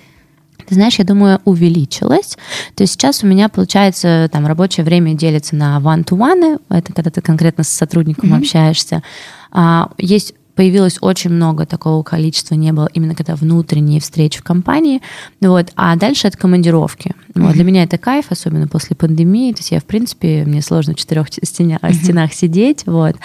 Ты 0.70 0.76
знаешь, 0.76 1.00
я 1.00 1.04
думаю, 1.04 1.40
увеличилось. 1.44 2.36
То 2.76 2.84
есть 2.84 2.92
сейчас 2.92 3.24
у 3.24 3.26
меня, 3.26 3.48
получается, 3.48 4.28
там 4.30 4.46
рабочее 4.46 4.84
время 4.84 5.14
делится 5.14 5.56
на 5.56 5.80
one-to-one, 5.80 6.60
это 6.68 6.92
когда 6.92 7.10
ты 7.10 7.20
конкретно 7.20 7.64
с 7.64 7.68
сотрудником 7.68 8.32
mm-hmm. 8.32 8.38
общаешься. 8.38 9.02
А, 9.50 9.90
есть 9.98 10.34
появилось 10.54 10.98
очень 11.00 11.30
много 11.30 11.66
такого 11.66 12.02
количества, 12.02 12.54
не 12.54 12.72
было 12.72 12.88
именно 12.92 13.14
когда 13.14 13.34
внутренние 13.34 14.00
встречи 14.00 14.40
в 14.40 14.42
компании, 14.42 15.00
вот, 15.40 15.72
а 15.76 15.96
дальше 15.96 16.28
это 16.28 16.36
командировки. 16.36 17.14
Вот, 17.34 17.54
для 17.54 17.64
меня 17.64 17.84
это 17.84 17.98
кайф, 17.98 18.26
особенно 18.30 18.68
после 18.68 18.96
пандемии, 18.96 19.52
то 19.52 19.60
есть 19.60 19.70
я, 19.70 19.80
в 19.80 19.84
принципе, 19.84 20.44
мне 20.44 20.62
сложно 20.62 20.94
в 20.94 20.96
четырех 20.96 21.28
стенах, 21.42 21.80
стенах 21.92 22.32
сидеть, 22.32 22.84
вот, 22.86 23.16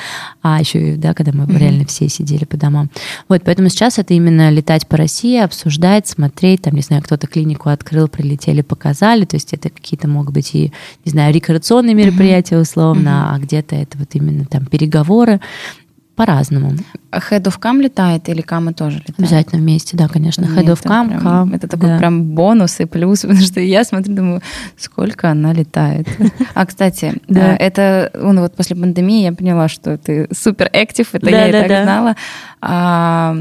а 0.42 0.60
еще, 0.60 0.96
да, 0.96 1.14
когда 1.14 1.32
мы 1.34 1.46
реально 1.58 1.86
все 1.86 2.08
сидели 2.10 2.46
по 2.46 2.58
домам. 2.58 2.90
Вот, 3.28 3.42
поэтому 3.44 3.70
сейчас 3.70 4.00
это 4.00 4.14
именно 4.14 4.50
летать 4.50 4.88
по 4.88 4.98
России, 4.98 5.40
обсуждать, 5.40 6.08
смотреть, 6.08 6.64
там, 6.64 6.76
не 6.76 6.82
знаю, 6.82 7.02
кто-то 7.04 7.28
клинику 7.28 7.70
открыл, 7.70 8.08
прилетели, 8.08 8.62
показали, 8.62 9.26
то 9.26 9.36
есть 9.36 9.54
это 9.54 9.70
какие-то 9.70 10.08
могут 10.08 10.34
быть 10.34 10.54
и, 10.54 10.72
не 11.04 11.12
знаю, 11.12 11.34
рекреационные 11.34 11.96
мероприятия 11.96 12.58
условно, 12.58 13.34
а 13.34 13.40
где-то 13.40 13.76
это 13.76 13.98
вот 13.98 14.10
именно 14.14 14.46
там 14.46 14.66
переговоры, 14.66 15.40
по-разному. 16.16 16.74
А 17.12 17.20
Head 17.20 17.44
of 17.44 17.60
Cam 17.60 17.82
летает 17.82 18.30
или 18.30 18.42
Камы 18.42 18.74
тоже 18.74 18.98
летает? 19.00 19.20
Обязательно 19.20 19.62
вместе, 19.62 19.98
да, 19.98 20.08
конечно. 20.08 20.46
Head 20.46 20.66
of 20.68 20.84
Cam, 20.84 21.08
прям, 21.10 21.22
Cam. 21.22 21.56
Это 21.56 21.68
такой 21.68 21.90
да. 21.90 21.98
прям 21.98 22.24
бонус 22.36 22.80
и 22.80 22.86
плюс, 22.86 23.22
потому 23.22 23.42
что 23.42 23.60
я 23.60 23.84
смотрю, 23.84 24.16
думаю, 24.16 24.42
сколько 24.78 25.30
она 25.30 25.54
летает. 25.54 26.08
А, 26.54 26.66
кстати, 26.66 27.14
Да. 27.28 27.56
это 27.56 28.12
ну, 28.14 28.42
вот 28.42 28.56
после 28.56 28.76
пандемии 28.76 29.24
я 29.24 29.34
поняла, 29.34 29.68
что 29.68 29.98
ты 29.98 30.28
супер 30.32 30.70
актив, 30.74 31.08
это 31.14 31.26
Да, 31.26 31.32
я 31.32 31.50
и 31.50 31.52
так 31.52 31.68
да. 31.68 31.84
знала. 31.84 32.16
А, 32.62 33.38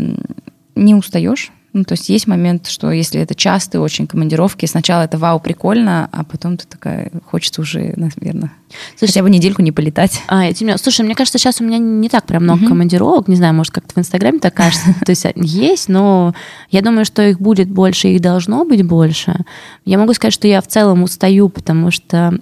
Не 0.74 0.94
устаешь? 0.94 1.52
Ну, 1.74 1.84
то 1.84 1.92
есть 1.92 2.08
есть 2.08 2.26
момент, 2.28 2.68
что 2.68 2.90
если 2.92 3.20
это 3.20 3.34
частые 3.34 3.80
очень 3.80 4.06
командировки, 4.06 4.64
сначала 4.64 5.02
это 5.02 5.18
вау, 5.18 5.40
прикольно, 5.40 6.08
а 6.12 6.22
потом 6.24 6.56
ты 6.56 6.66
такая, 6.66 7.10
хочется 7.26 7.60
уже, 7.60 7.92
наверное, 7.96 8.50
Слушай, 8.96 9.12
хотя 9.12 9.22
бы 9.22 9.30
недельку 9.30 9.62
не 9.62 9.72
полетать. 9.72 10.20
А, 10.26 10.44
я 10.46 10.52
тебя- 10.52 10.78
Слушай, 10.78 11.04
мне 11.04 11.14
кажется, 11.14 11.38
сейчас 11.38 11.60
у 11.60 11.64
меня 11.64 11.78
не 11.78 12.08
так 12.08 12.26
прям 12.26 12.42
много 12.44 12.60
Мгм. 12.60 12.68
командировок. 12.70 13.28
Не 13.28 13.36
знаю, 13.36 13.54
может, 13.54 13.72
как-то 13.72 13.94
в 13.94 13.98
Инстаграме 13.98 14.38
так 14.40 14.54
кажется. 14.54 14.94
То 15.04 15.10
есть 15.10 15.26
есть, 15.36 15.88
но 15.88 16.34
я 16.70 16.82
думаю, 16.82 17.04
что 17.04 17.22
их 17.22 17.40
будет 17.40 17.70
больше, 17.70 18.08
их 18.08 18.20
должно 18.20 18.64
быть 18.64 18.84
больше. 18.84 19.44
Я 19.84 19.98
могу 19.98 20.12
сказать, 20.14 20.34
что 20.34 20.48
я 20.48 20.60
в 20.60 20.66
целом 20.66 21.02
устаю, 21.02 21.48
потому 21.48 21.90
что 21.90 22.38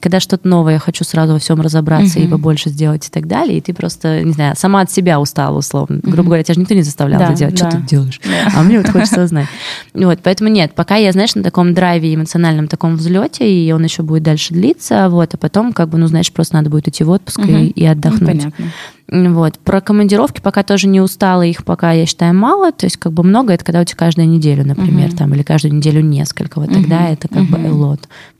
когда 0.00 0.20
что-то 0.20 0.46
новое, 0.46 0.74
я 0.74 0.78
хочу 0.78 1.04
сразу 1.04 1.34
во 1.34 1.38
всем 1.38 1.60
разобраться 1.60 2.18
и 2.18 2.26
побольше 2.28 2.70
сделать 2.70 3.06
и 3.06 3.10
так 3.10 3.26
далее. 3.26 3.58
И 3.58 3.60
ты 3.60 3.72
просто, 3.72 4.22
не 4.22 4.32
знаю, 4.32 4.54
сама 4.56 4.82
от 4.82 4.90
себя 4.90 5.20
устала, 5.20 5.58
условно. 5.58 6.00
Грубо 6.02 6.24
говоря, 6.24 6.42
тебя 6.44 6.54
же 6.54 6.60
никто 6.60 6.74
не 6.74 6.82
заставлял 6.82 7.20
это 7.20 7.34
делать. 7.34 7.56
Что 7.56 7.70
ты 7.70 7.78
делаешь? 7.82 8.20
А 8.54 8.62
мне 8.70 8.78
вот 8.78 8.88
хочется 8.90 9.22
узнать. 9.22 9.48
Вот, 9.94 10.20
поэтому 10.22 10.50
нет, 10.50 10.72
пока 10.74 10.96
я, 10.96 11.12
знаешь, 11.12 11.34
на 11.34 11.42
таком 11.42 11.74
драйве, 11.74 12.14
эмоциональном 12.14 12.68
таком 12.68 12.96
взлете, 12.96 13.50
и 13.50 13.70
он 13.72 13.84
еще 13.84 14.02
будет 14.02 14.22
дальше 14.22 14.54
длиться, 14.54 15.08
вот, 15.08 15.34
а 15.34 15.36
потом, 15.36 15.72
как 15.72 15.88
бы, 15.88 15.98
ну, 15.98 16.06
знаешь, 16.06 16.32
просто 16.32 16.54
надо 16.56 16.70
будет 16.70 16.88
идти 16.88 17.04
в 17.04 17.10
отпуск 17.10 17.40
и, 17.40 17.52
Мгм. 17.52 17.66
и 17.66 17.84
отдохнуть. 17.84 18.20
Ну, 18.20 18.26
понятно. 18.52 18.66
Вот. 19.12 19.58
Про 19.58 19.80
командировки 19.80 20.40
пока 20.40 20.62
тоже 20.62 20.86
не 20.86 21.00
устала, 21.00 21.42
их 21.42 21.64
пока, 21.64 21.90
я 21.90 22.06
считаю, 22.06 22.32
мало. 22.32 22.70
То 22.70 22.86
есть 22.86 22.96
как 22.96 23.12
бы 23.12 23.24
много, 23.24 23.52
это 23.52 23.64
когда 23.64 23.80
у 23.80 23.84
тебя 23.84 23.96
каждую 23.96 24.28
неделю, 24.28 24.64
например, 24.64 25.08
Мгм. 25.08 25.16
там, 25.16 25.34
или 25.34 25.42
каждую 25.42 25.74
неделю 25.74 26.00
несколько. 26.00 26.60
Вот 26.60 26.72
тогда 26.72 27.08
это 27.08 27.26
как 27.26 27.42
бы 27.44 27.58
Мгм. 27.58 27.66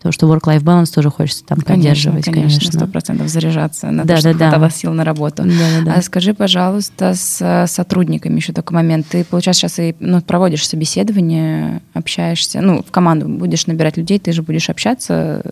Потому 0.01 0.13
что 0.15 0.27
work-life 0.35 0.63
balance 0.63 0.95
тоже 0.95 1.11
хочется 1.11 1.45
там 1.45 1.61
поддерживать, 1.61 2.25
конечно. 2.25 2.73
Сто 2.73 2.87
процентов 2.87 3.29
заряжаться 3.29 3.91
на 3.91 4.05
Да, 4.05 4.15
то, 4.15 4.21
чтобы 4.21 4.39
да, 4.39 4.39
да. 4.39 4.51
хватало 4.51 4.71
сил 4.71 4.93
на 4.95 5.05
работу. 5.05 5.43
Да-да-да. 5.43 5.95
А 5.95 6.03
скажи, 6.03 6.33
пожалуйста, 6.33 7.13
с 7.15 7.39
э, 7.43 7.67
сотрудниками 7.67 8.37
еще 8.37 8.55
такой 8.55 8.77
момент. 8.77 9.07
Ты, 9.09 9.25
получается, 9.25 9.61
сейчас 9.61 9.79
и 9.79 9.95
ну, 10.01 10.23
проводишь 10.23 10.67
собеседование, 10.67 11.83
общаешься, 11.93 12.63
ну, 12.63 12.83
в 12.83 12.91
команду 12.91 13.29
будешь 13.29 13.67
набирать 13.67 13.99
людей, 13.99 14.19
ты 14.19 14.33
же 14.33 14.41
будешь 14.43 14.71
общаться, 14.71 15.43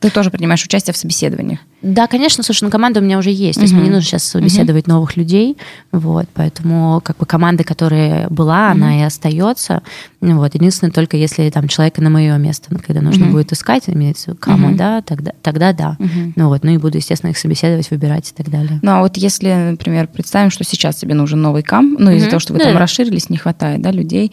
ты 0.00 0.10
тоже 0.10 0.30
принимаешь 0.30 0.64
участие 0.64 0.94
в 0.94 0.96
собеседованиях. 0.96 1.60
Да, 1.80 2.08
конечно, 2.08 2.42
слушай, 2.42 2.64
ну 2.64 2.70
команда 2.70 2.98
у 3.00 3.02
меня 3.04 3.18
уже 3.18 3.30
есть. 3.30 3.58
То 3.58 3.62
есть 3.64 3.72
мне 3.72 3.84
не 3.84 3.90
нужно 3.90 4.02
сейчас 4.02 4.24
собеседовать 4.24 4.86
новых 4.88 5.16
людей. 5.16 5.56
Вот, 5.92 6.26
поэтому 6.34 7.00
как 7.04 7.18
бы 7.18 7.26
команда, 7.26 7.62
которая 7.62 8.28
была, 8.30 8.72
она 8.72 8.98
и 8.98 9.02
остается. 9.02 9.82
Вот. 10.20 10.54
Единственное, 10.54 10.90
только 10.90 11.16
если 11.16 11.48
там 11.50 11.68
человека 11.68 12.02
на 12.02 12.10
мое 12.10 12.36
место, 12.36 12.68
ну, 12.70 12.78
когда 12.84 13.00
нужно 13.00 13.26
Мгм. 13.26 13.32
будет 13.34 13.52
искать, 13.52 13.84
имеется 13.86 14.34
кому, 14.34 14.68
Мгм. 14.68 14.76
да, 14.76 15.02
тогда, 15.02 15.32
тогда 15.42 15.72
да. 15.72 15.96
Ну 16.36 16.48
вот, 16.48 16.64
ну 16.64 16.72
и 16.72 16.78
буду, 16.78 16.98
естественно, 16.98 17.30
их 17.30 17.38
собеседовать, 17.38 17.90
выбирать 17.90 18.30
и 18.30 18.34
так 18.34 18.50
далее. 18.50 18.80
Ну, 18.82 18.90
а 18.92 19.00
вот 19.00 19.16
если, 19.16 19.52
например, 19.70 20.08
представим, 20.08 20.50
что 20.50 20.64
сейчас 20.64 20.96
тебе 20.96 21.14
нужен 21.14 21.40
новый 21.40 21.62
кам, 21.62 21.94
ну, 21.98 22.10
из-за 22.10 22.24
Мгм. 22.26 22.30
того, 22.30 22.40
что 22.40 22.52
вы 22.54 22.58
Да, 22.58 22.66
там 22.66 22.76
расширились, 22.78 23.30
не 23.30 23.36
хватает, 23.36 23.82
да, 23.82 23.92
людей, 23.92 24.32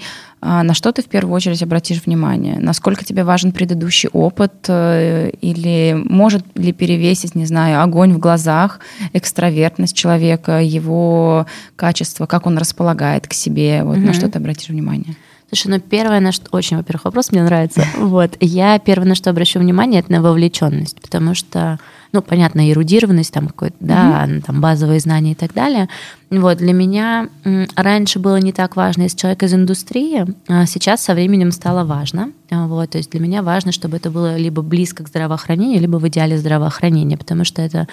на 0.64 0.74
что 0.76 0.92
ты 0.92 1.02
в 1.02 1.06
первую 1.06 1.34
очередь 1.34 1.64
обратишь 1.64 2.04
внимание? 2.06 2.60
Насколько 2.60 3.04
тебе 3.04 3.24
важен 3.24 3.52
предыдущий 3.52 4.10
опыт? 4.10 4.54
э, 4.68 5.32
Или 5.42 5.94
может 5.96 6.44
ли 6.56 6.72
перевесить, 6.72 7.34
не 7.36 7.46
знаю, 7.46 7.82
огонь 7.82 8.14
в 8.14 8.20
глазах, 8.20 8.80
экстравертность 9.14 9.96
человека, 9.96 10.60
его 10.62 11.48
качество, 11.76 12.26
как 12.28 12.46
он 12.46 12.58
располагает 12.58 13.28
к 13.28 13.34
себе? 13.34 13.84
Вот 13.84 13.98
на 13.98 14.04
Мгм. 14.04 14.14
что 14.14 14.30
ты 14.30 14.38
обратишь 14.38 14.70
внимание? 14.70 15.16
Слушай, 15.50 15.68
ну 15.68 15.80
первое, 15.80 16.20
на 16.20 16.32
что 16.32 16.48
очень, 16.52 16.78
во-первых, 16.78 17.06
вопрос 17.06 17.32
мне 17.32 17.44
нравится. 17.44 17.86
Вот. 17.98 18.36
Я 18.40 18.80
первое, 18.80 19.08
на 19.08 19.16
что 19.16 19.30
обращу 19.30 19.60
внимание, 19.60 20.00
это 20.02 20.12
на 20.12 20.22
вовлеченность, 20.22 21.00
потому 21.00 21.36
что, 21.36 21.80
ну, 22.12 22.22
понятно, 22.22 22.70
эрудированность, 22.72 23.32
там 23.32 23.48
какой-то, 23.48 23.76
да, 23.80 24.26
ну, 24.28 24.42
там 24.42 24.60
базовые 24.60 25.00
знания 25.00 25.34
и 25.34 25.36
так 25.36 25.54
далее. 25.54 25.88
Вот, 26.32 26.58
для 26.58 26.74
меня 26.74 27.30
раньше 27.76 28.20
было 28.20 28.38
не 28.38 28.52
так 28.52 28.76
важно, 28.76 29.04
если 29.04 29.18
человек 29.18 29.44
из 29.44 29.54
индустрии, 29.54 30.26
а 30.48 30.66
сейчас 30.66 31.04
со 31.04 31.14
временем 31.14 31.52
стало 31.52 31.86
важно. 31.86 32.32
Вот, 32.50 32.90
то 32.90 32.98
есть 32.98 33.12
для 33.12 33.20
меня 33.20 33.44
важно, 33.44 33.72
чтобы 33.72 33.98
это 33.98 34.10
было 34.10 34.36
либо 34.36 34.62
близко 34.62 35.04
к 35.04 35.08
здравоохранению, 35.08 35.80
либо 35.80 35.98
в 35.98 36.08
идеале 36.08 36.38
здравоохранения, 36.38 37.18
потому 37.18 37.46
что 37.46 37.62
это 37.62 37.88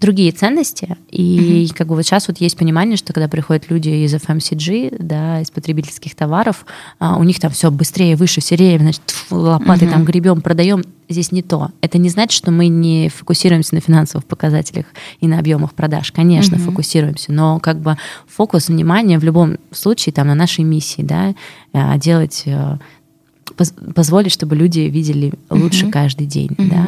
другие 0.00 0.32
ценности. 0.32 0.96
И 1.10 1.68
как 1.74 1.86
бы 1.86 1.94
вот 1.94 2.02
сейчас 2.02 2.28
вот 2.28 2.38
есть 2.38 2.56
понимание, 2.58 2.96
что 2.96 3.12
когда 3.12 3.28
приходят 3.28 3.70
люди 3.70 3.88
из 3.88 4.14
FMCG, 4.14 4.96
да, 5.02 5.40
из 5.40 5.50
потребительских 5.50 6.14
товаров, 6.14 6.66
а, 6.98 7.16
у 7.16 7.22
них 7.22 7.40
там 7.40 7.50
все 7.50 7.70
быстрее, 7.70 8.16
выше, 8.16 8.40
серее, 8.40 8.78
значит, 8.78 9.02
тьфу, 9.06 9.36
лопатой 9.36 9.88
там 9.88 10.04
гребем, 10.04 10.40
продаем. 10.42 10.82
Здесь 11.08 11.32
не 11.32 11.42
то. 11.42 11.70
Это 11.80 11.98
не 11.98 12.08
значит, 12.08 12.32
что 12.36 12.50
мы 12.50 12.68
не 12.68 13.08
фокусируемся 13.08 13.74
на 13.74 13.80
финансовых 13.80 14.24
показателях 14.26 14.86
и 15.20 15.26
на 15.28 15.38
объемах 15.38 15.74
продаж. 15.74 16.12
Конечно, 16.12 16.56
Мгм. 16.56 16.64
фокусируемся, 16.66 17.32
но 17.32 17.60
как 17.60 17.80
бы 17.80 17.96
фокус 18.26 18.68
внимания 18.68 19.18
в 19.18 19.24
любом 19.24 19.56
случае 19.70 20.12
там 20.12 20.26
на 20.28 20.34
нашей 20.34 20.64
миссии, 20.64 21.02
да, 21.02 21.34
а, 21.72 21.96
делать 21.98 22.42
э, 22.46 22.78
поз- 23.56 23.74
позволить, 23.94 24.32
чтобы 24.32 24.56
люди 24.56 24.80
видели 24.80 25.32
лучше 25.50 25.84
Мгм. 25.84 25.92
каждый 25.92 26.26
день, 26.26 26.50
Мгм. 26.58 26.68
да. 26.68 26.86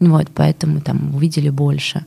Вот, 0.00 0.28
поэтому 0.34 0.80
там 0.80 1.14
увидели 1.14 1.50
больше. 1.50 2.04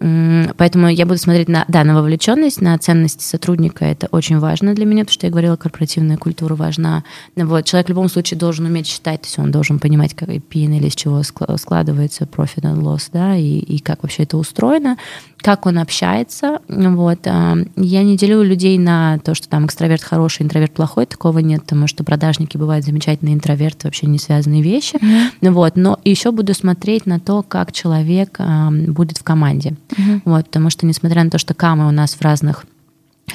Поэтому 0.00 0.88
я 0.88 1.06
буду 1.06 1.18
смотреть 1.18 1.48
на, 1.48 1.64
да, 1.66 1.82
на 1.82 1.96
вовлеченность, 1.96 2.60
на 2.60 2.78
ценности 2.78 3.24
сотрудника. 3.24 3.84
Это 3.84 4.06
очень 4.12 4.38
важно 4.38 4.72
для 4.72 4.86
меня, 4.86 5.02
потому 5.02 5.14
что 5.14 5.26
я 5.26 5.30
говорила, 5.32 5.56
корпоративная 5.56 6.16
культура 6.16 6.54
важна. 6.54 7.02
Ну 7.34 7.46
Вот, 7.46 7.64
человек 7.64 7.86
в 7.86 7.90
любом 7.90 8.08
случае 8.08 8.38
должен 8.38 8.66
уметь 8.66 8.86
считать, 8.86 9.22
то 9.22 9.26
есть 9.26 9.38
он 9.40 9.50
должен 9.50 9.80
понимать, 9.80 10.14
как 10.14 10.28
PN 10.28 10.76
или 10.76 10.86
из 10.86 10.94
чего 10.94 11.18
скла- 11.20 11.58
складывается 11.58 12.24
profit 12.24 12.62
and 12.62 12.80
loss, 12.80 13.08
да, 13.12 13.34
и, 13.34 13.58
и 13.58 13.80
как 13.80 14.04
вообще 14.04 14.22
это 14.22 14.36
устроено, 14.36 14.98
как 15.38 15.66
он 15.66 15.78
общается. 15.78 16.60
Вот. 16.68 17.20
а, 17.26 17.56
Я 17.76 18.02
не 18.02 18.16
делю 18.16 18.42
людей 18.42 18.78
на 18.78 19.18
то, 19.18 19.34
что 19.34 19.48
там 19.48 19.66
экстраверт 19.66 20.02
хороший, 20.02 20.42
интроверт 20.42 20.72
плохой, 20.72 21.06
такого 21.06 21.38
нет, 21.38 21.62
потому 21.62 21.86
что 21.86 22.04
продажники 22.04 22.56
бывают 22.56 22.84
замечательные 22.84 23.34
интроверты, 23.34 23.86
вообще 23.86 24.06
не 24.06 24.18
связанные 24.18 24.62
вещи. 24.62 24.98
Ну 25.40 25.52
Вот. 25.52 25.76
Но 25.76 25.98
еще 26.04 26.32
буду 26.32 26.54
смотреть 26.54 27.06
на 27.06 27.20
то, 27.20 27.42
как 27.42 27.72
человек 27.72 28.36
а, 28.38 28.70
будет 28.70 29.18
в 29.18 29.22
команде. 29.22 29.76
Вот, 30.24 30.46
потому 30.46 30.70
что, 30.70 30.86
несмотря 30.86 31.24
на 31.24 31.30
то, 31.30 31.38
что 31.38 31.54
камы 31.54 31.88
у 31.88 31.90
нас 31.90 32.14
в 32.14 32.22
разных 32.22 32.64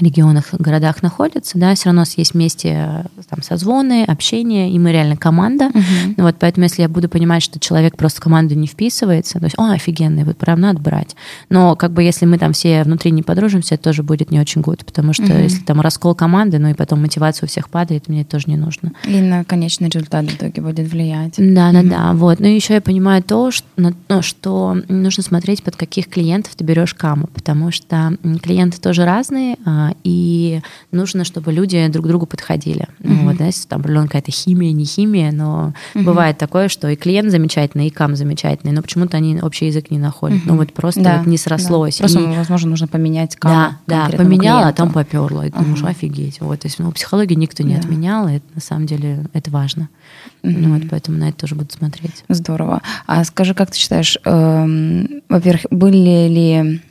регионах, 0.02 0.54
городах 0.54 1.02
находятся, 1.04 1.58
да, 1.58 1.74
все 1.76 1.86
равно 1.86 2.02
у 2.02 2.04
нас 2.04 2.18
есть 2.18 2.34
вместе 2.34 2.70
э, 2.70 3.24
там 3.30 3.42
созвоны, 3.42 4.04
общение, 4.04 4.72
и 4.72 4.80
мы 4.80 4.92
реально 4.92 5.18
команда. 5.18 5.70
Мгм. 5.74 6.16
Вот, 6.18 6.36
поэтому 6.40 6.64
если 6.66 6.82
я 6.82 6.90
буду 6.90 7.10
понимать, 7.10 7.44
что 7.44 7.60
человек 7.60 7.96
просто 7.98 8.22
в 8.22 8.24
команду 8.24 8.56
не 8.56 8.68
вписывается, 8.68 9.40
то 9.40 9.46
есть, 9.46 9.58
о, 9.58 9.72
офигенный, 9.72 10.24
вот 10.24 10.38
прям 10.38 10.60
надо 10.60 10.80
брать. 10.80 11.16
Но 11.50 11.76
как 11.76 11.92
бы 11.92 12.04
если 12.04 12.26
мы 12.26 12.38
там 12.38 12.54
все 12.54 12.84
внутри 12.84 13.12
не 13.12 13.24
подружимся, 13.24 13.76
это 13.76 13.84
тоже 13.86 14.04
будет 14.04 14.32
не 14.32 14.40
очень 14.40 14.62
гуд, 14.62 14.86
потому 14.86 15.14
что 15.14 15.24
Мгм. 15.24 15.44
если 15.44 15.64
там 15.64 15.82
раскол 15.82 16.16
команды, 16.16 16.60
ну 16.60 16.70
и 16.70 16.74
потом 16.74 17.02
мотивация 17.02 17.46
у 17.46 17.50
всех 17.50 17.70
падает, 17.70 18.08
мне 18.08 18.22
это 18.22 18.32
тоже 18.32 18.46
не 18.48 18.58
нужно. 18.58 18.92
И 19.06 19.22
на 19.22 19.44
конечный 19.44 19.90
результат 19.90 20.26
в 20.26 20.36
итоге 20.36 20.62
будет 20.62 20.90
влиять. 20.92 21.36
Да, 21.38 21.72
да, 21.72 21.84
да. 21.84 22.14
Вот. 22.14 22.40
Ну, 22.40 22.48
еще 22.48 22.76
я 22.76 22.82
понимаю 22.82 23.24
то, 23.24 23.52
что, 23.52 23.66
ну, 23.78 23.94
что 24.22 24.78
нужно 24.88 25.24
смотреть, 25.24 25.64
под 25.64 25.76
каких 25.76 26.08
клиентов 26.08 26.56
ты 26.56 26.64
берешь 26.64 26.94
каму, 26.94 27.28
потому 27.34 27.72
что 27.72 28.18
клиенты 28.42 28.80
тоже 28.80 29.06
разные, 29.06 29.58
а, 29.66 29.83
и 30.04 30.62
нужно, 30.92 31.24
чтобы 31.26 31.52
люди 31.52 31.88
друг 31.88 32.06
к 32.06 32.08
другу 32.08 32.26
подходили. 32.26 32.88
Ну, 33.00 33.14
Мгм. 33.16 33.26
вот, 33.26 33.38
да, 33.38 33.50
там 33.68 33.80
определенная 33.82 34.08
какая-то 34.08 34.32
химия, 34.32 34.72
не 34.72 34.86
химия, 34.86 35.32
но 35.32 35.74
Мгм. 35.94 36.06
бывает 36.06 36.38
такое, 36.38 36.68
что 36.70 36.88
и 36.90 36.96
клиент 36.96 37.32
замечательный, 37.32 37.88
и 37.88 37.90
кам 37.90 38.16
замечательный, 38.16 38.72
но 38.74 38.82
почему-то 38.82 39.18
они 39.18 39.40
общий 39.42 39.68
язык 39.68 39.92
не 39.92 39.98
находят. 40.00 40.40
Ну, 40.46 40.54
Мгм. 40.54 40.58
вот 40.58 40.74
просто 40.74 41.02
Да, 41.02 41.18
вот 41.18 41.28
не 41.28 41.38
да. 41.38 41.42
срослось. 41.44 41.98
Просто, 41.98 42.20
И- 42.20 42.26
возможно, 42.38 42.70
нужно 42.70 42.88
поменять 42.88 43.36
каму 43.36 43.76
да, 43.88 44.08
да, 44.10 44.18
поменяла, 44.18 44.60
а 44.60 44.62
клиенту. 44.64 44.78
там 44.78 44.92
поперло. 44.94 45.46
И 45.46 45.50
ты 45.50 45.58
думаешь, 45.60 45.84
офигеть. 45.84 46.40
Вот, 46.42 46.60
то 46.62 46.68
есть, 46.68 46.80
ну, 46.80 46.92
психологию 46.92 47.38
никто 47.40 47.64
не 47.64 47.74
Да. 47.76 47.80
отменял, 47.82 48.28
и 48.28 48.34
это, 48.36 48.46
на 48.56 48.62
самом 48.62 48.86
деле 48.86 49.26
это 49.34 49.52
важно. 49.52 49.90
Мгм. 50.44 50.62
Ну, 50.62 50.74
вот, 50.76 50.84
поэтому 50.90 51.18
на 51.18 51.30
это 51.30 51.38
тоже 51.40 51.56
буду 51.56 51.72
смотреть. 51.72 52.24
Здорово. 52.30 52.82
А 53.08 53.24
скажи, 53.24 53.54
как 53.54 53.72
ты 53.72 53.78
считаешь, 53.78 54.18
эм, 54.26 55.08
во-первых, 55.30 55.66
были 55.72 56.28
ли 56.28 56.82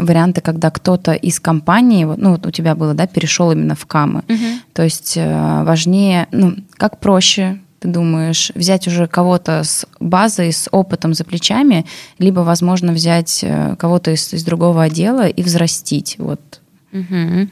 варианты, 0.00 0.40
когда 0.40 0.70
кто-то 0.70 1.12
из 1.12 1.40
компании, 1.40 2.04
ну 2.04 2.32
вот 2.32 2.46
у 2.46 2.50
тебя 2.50 2.74
было, 2.74 2.94
да, 2.94 3.06
перешел 3.06 3.52
именно 3.52 3.74
в 3.74 3.86
камы. 3.86 4.22
Угу. 4.28 4.46
То 4.72 4.82
есть 4.82 5.16
э, 5.16 5.64
важнее, 5.64 6.28
ну, 6.32 6.56
как 6.76 6.98
проще 7.00 7.60
ты 7.80 7.88
думаешь, 7.88 8.52
взять 8.54 8.86
уже 8.86 9.06
кого-то 9.06 9.64
с 9.64 9.86
базой, 10.00 10.52
с 10.52 10.68
опытом 10.70 11.14
за 11.14 11.24
плечами, 11.24 11.86
либо, 12.18 12.40
возможно, 12.40 12.92
взять 12.92 13.40
э, 13.42 13.74
кого-то 13.78 14.10
из, 14.10 14.32
из 14.34 14.44
другого 14.44 14.82
отдела 14.82 15.26
и 15.26 15.42
взрастить? 15.42 16.16
Вот. 16.18 16.60
Угу. 16.92 17.48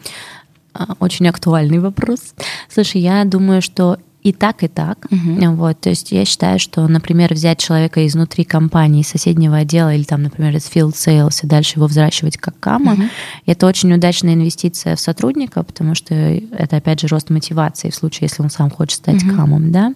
Очень 1.01 1.29
актуальный 1.29 1.79
вопрос. 1.79 2.35
Слушай, 2.69 3.01
я 3.01 3.25
думаю, 3.25 3.63
что 3.63 3.99
и 4.29 4.33
так, 4.33 4.63
и 4.63 4.69
так. 4.69 5.07
Угу. 5.11 5.55
Вот, 5.55 5.81
то 5.81 5.89
есть 5.89 6.13
я 6.13 6.25
считаю, 6.25 6.59
что, 6.59 6.87
например, 6.87 7.33
взять 7.33 7.59
человека 7.59 8.07
изнутри 8.07 8.45
компании, 8.45 9.03
соседнего 9.03 9.57
отдела 9.57 9.95
или 9.95 10.03
там, 10.03 10.23
например, 10.23 10.55
из 10.55 10.71
field 10.71 10.93
sales 10.93 11.41
и 11.43 11.47
дальше 11.47 11.75
его 11.77 11.87
взращивать 11.87 12.37
как 12.37 12.59
кама, 12.61 12.93
угу. 12.93 13.03
это 13.47 13.67
очень 13.67 13.93
удачная 13.93 14.35
инвестиция 14.35 14.97
в 14.97 15.01
сотрудника, 15.01 15.63
потому 15.63 15.95
что 15.95 16.15
это, 16.15 16.77
опять 16.77 17.01
же, 17.01 17.07
рост 17.07 17.31
мотивации 17.31 17.91
в 17.91 17.95
случае, 17.95 18.29
если 18.31 18.43
он 18.43 18.51
сам 18.51 18.71
хочет 18.71 18.99
стать 18.99 19.25
угу. 19.25 19.35
камом, 19.35 19.73
да. 19.73 19.95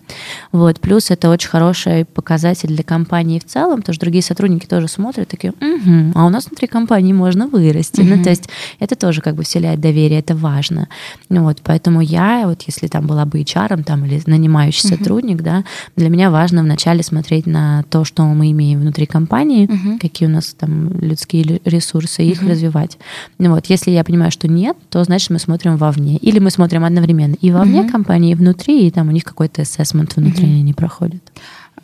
Вот, 0.51 0.81
плюс 0.81 1.11
это 1.11 1.29
очень 1.29 1.49
хороший 1.49 2.05
показатель 2.05 2.69
для 2.69 2.85
компании 2.85 3.39
в 3.39 3.45
целом, 3.45 3.81
потому 3.81 3.95
что 3.95 4.01
другие 4.01 4.23
сотрудники 4.23 4.67
тоже 4.67 4.89
смотрят, 4.89 5.29
такие, 5.29 5.53
угу, 5.53 6.13
а 6.15 6.25
у 6.25 6.31
нас 6.31 6.47
внутри 6.47 6.69
компании 6.69 7.13
можно 7.13 7.47
вырасти. 7.49 8.01
Угу. 8.01 8.09
Ну, 8.09 8.25
то 8.25 8.31
есть 8.31 8.49
это 8.79 8.97
тоже 8.97 9.21
как 9.21 9.35
бы 9.35 9.43
вселяет 9.43 9.81
доверие, 9.81 10.21
это 10.21 10.35
важно. 10.35 10.89
Вот, 11.29 11.61
поэтому 11.63 12.01
я, 12.01 12.47
вот 12.47 12.63
если 12.63 12.87
там 12.87 13.07
была 13.07 13.27
бы 13.27 13.41
HR 13.41 13.83
там 13.85 14.05
или 14.07 14.22
нанимающий 14.27 14.89
uh-huh. 14.89 14.99
сотрудник, 14.99 15.43
да, 15.43 15.65
для 15.97 16.09
меня 16.09 16.31
важно 16.31 16.63
вначале 16.63 17.03
смотреть 17.03 17.47
на 17.47 17.85
то, 17.91 18.05
что 18.05 18.23
мы 18.25 18.51
имеем 18.51 18.81
внутри 18.81 19.07
компании, 19.07 19.67
uh-huh. 19.67 19.99
какие 19.99 20.29
у 20.29 20.33
нас 20.33 20.55
там 20.59 20.99
людские 21.01 21.61
ресурсы, 21.65 22.23
их 22.23 22.43
uh-huh. 22.43 22.51
развивать. 22.51 22.99
Ну 23.39 23.51
вот, 23.51 23.67
если 23.67 23.91
я 23.91 24.05
понимаю, 24.05 24.31
что 24.31 24.49
нет, 24.49 24.77
то 24.91 25.03
значит 25.05 25.31
мы 25.31 25.39
смотрим 25.39 25.77
вовне. 25.77 26.17
Или 26.19 26.39
мы 26.39 26.51
смотрим 26.51 26.85
одновременно 26.85 27.37
и 27.41 27.51
вовне 27.51 27.81
uh-huh. 27.81 27.91
компании, 27.91 28.33
и 28.33 28.35
внутри, 28.35 28.87
и 28.87 28.91
там 28.91 29.09
у 29.09 29.13
них 29.13 29.25
какой-то 29.25 29.63
ассессмент 29.63 30.17
внутри 30.17 30.47
uh-huh. 30.47 30.63
не 30.63 30.73
проходит. 30.73 31.23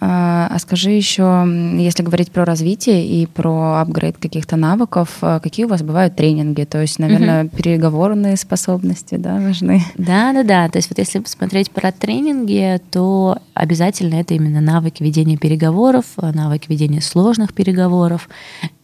А, 0.01 0.49
а 0.51 0.59
скажи 0.59 0.91
еще, 0.91 1.45
если 1.77 2.03
говорить 2.03 2.31
про 2.31 2.45
развитие 2.45 3.05
и 3.07 3.27
про 3.27 3.81
апгрейд 3.81 4.17
каких-то 4.19 4.57
навыков, 4.57 5.19
а, 5.23 5.41
какие 5.41 5.67
у 5.67 5.69
вас 5.69 5.83
бывают 5.83 6.15
тренинги? 6.15 6.65
То 6.65 6.81
есть, 6.81 6.99
наверное, 6.99 7.45
угу. 7.45 7.57
переговорные 7.57 8.37
способности, 8.37 9.17
да, 9.17 9.41
важны? 9.41 9.83
Да, 9.97 10.33
да, 10.33 10.45
да. 10.45 10.69
То 10.69 10.79
есть 10.79 10.89
вот 10.91 10.99
если 10.99 11.19
посмотреть 11.19 11.71
про 11.71 11.91
тренинги, 11.91 12.81
то 12.91 13.39
обязательно 13.55 14.15
это 14.15 14.35
именно 14.35 14.61
навыки 14.61 15.03
ведения 15.03 15.37
переговоров, 15.37 16.05
навыки 16.17 16.67
ведения 16.69 17.01
сложных 17.01 17.53
переговоров, 17.53 18.29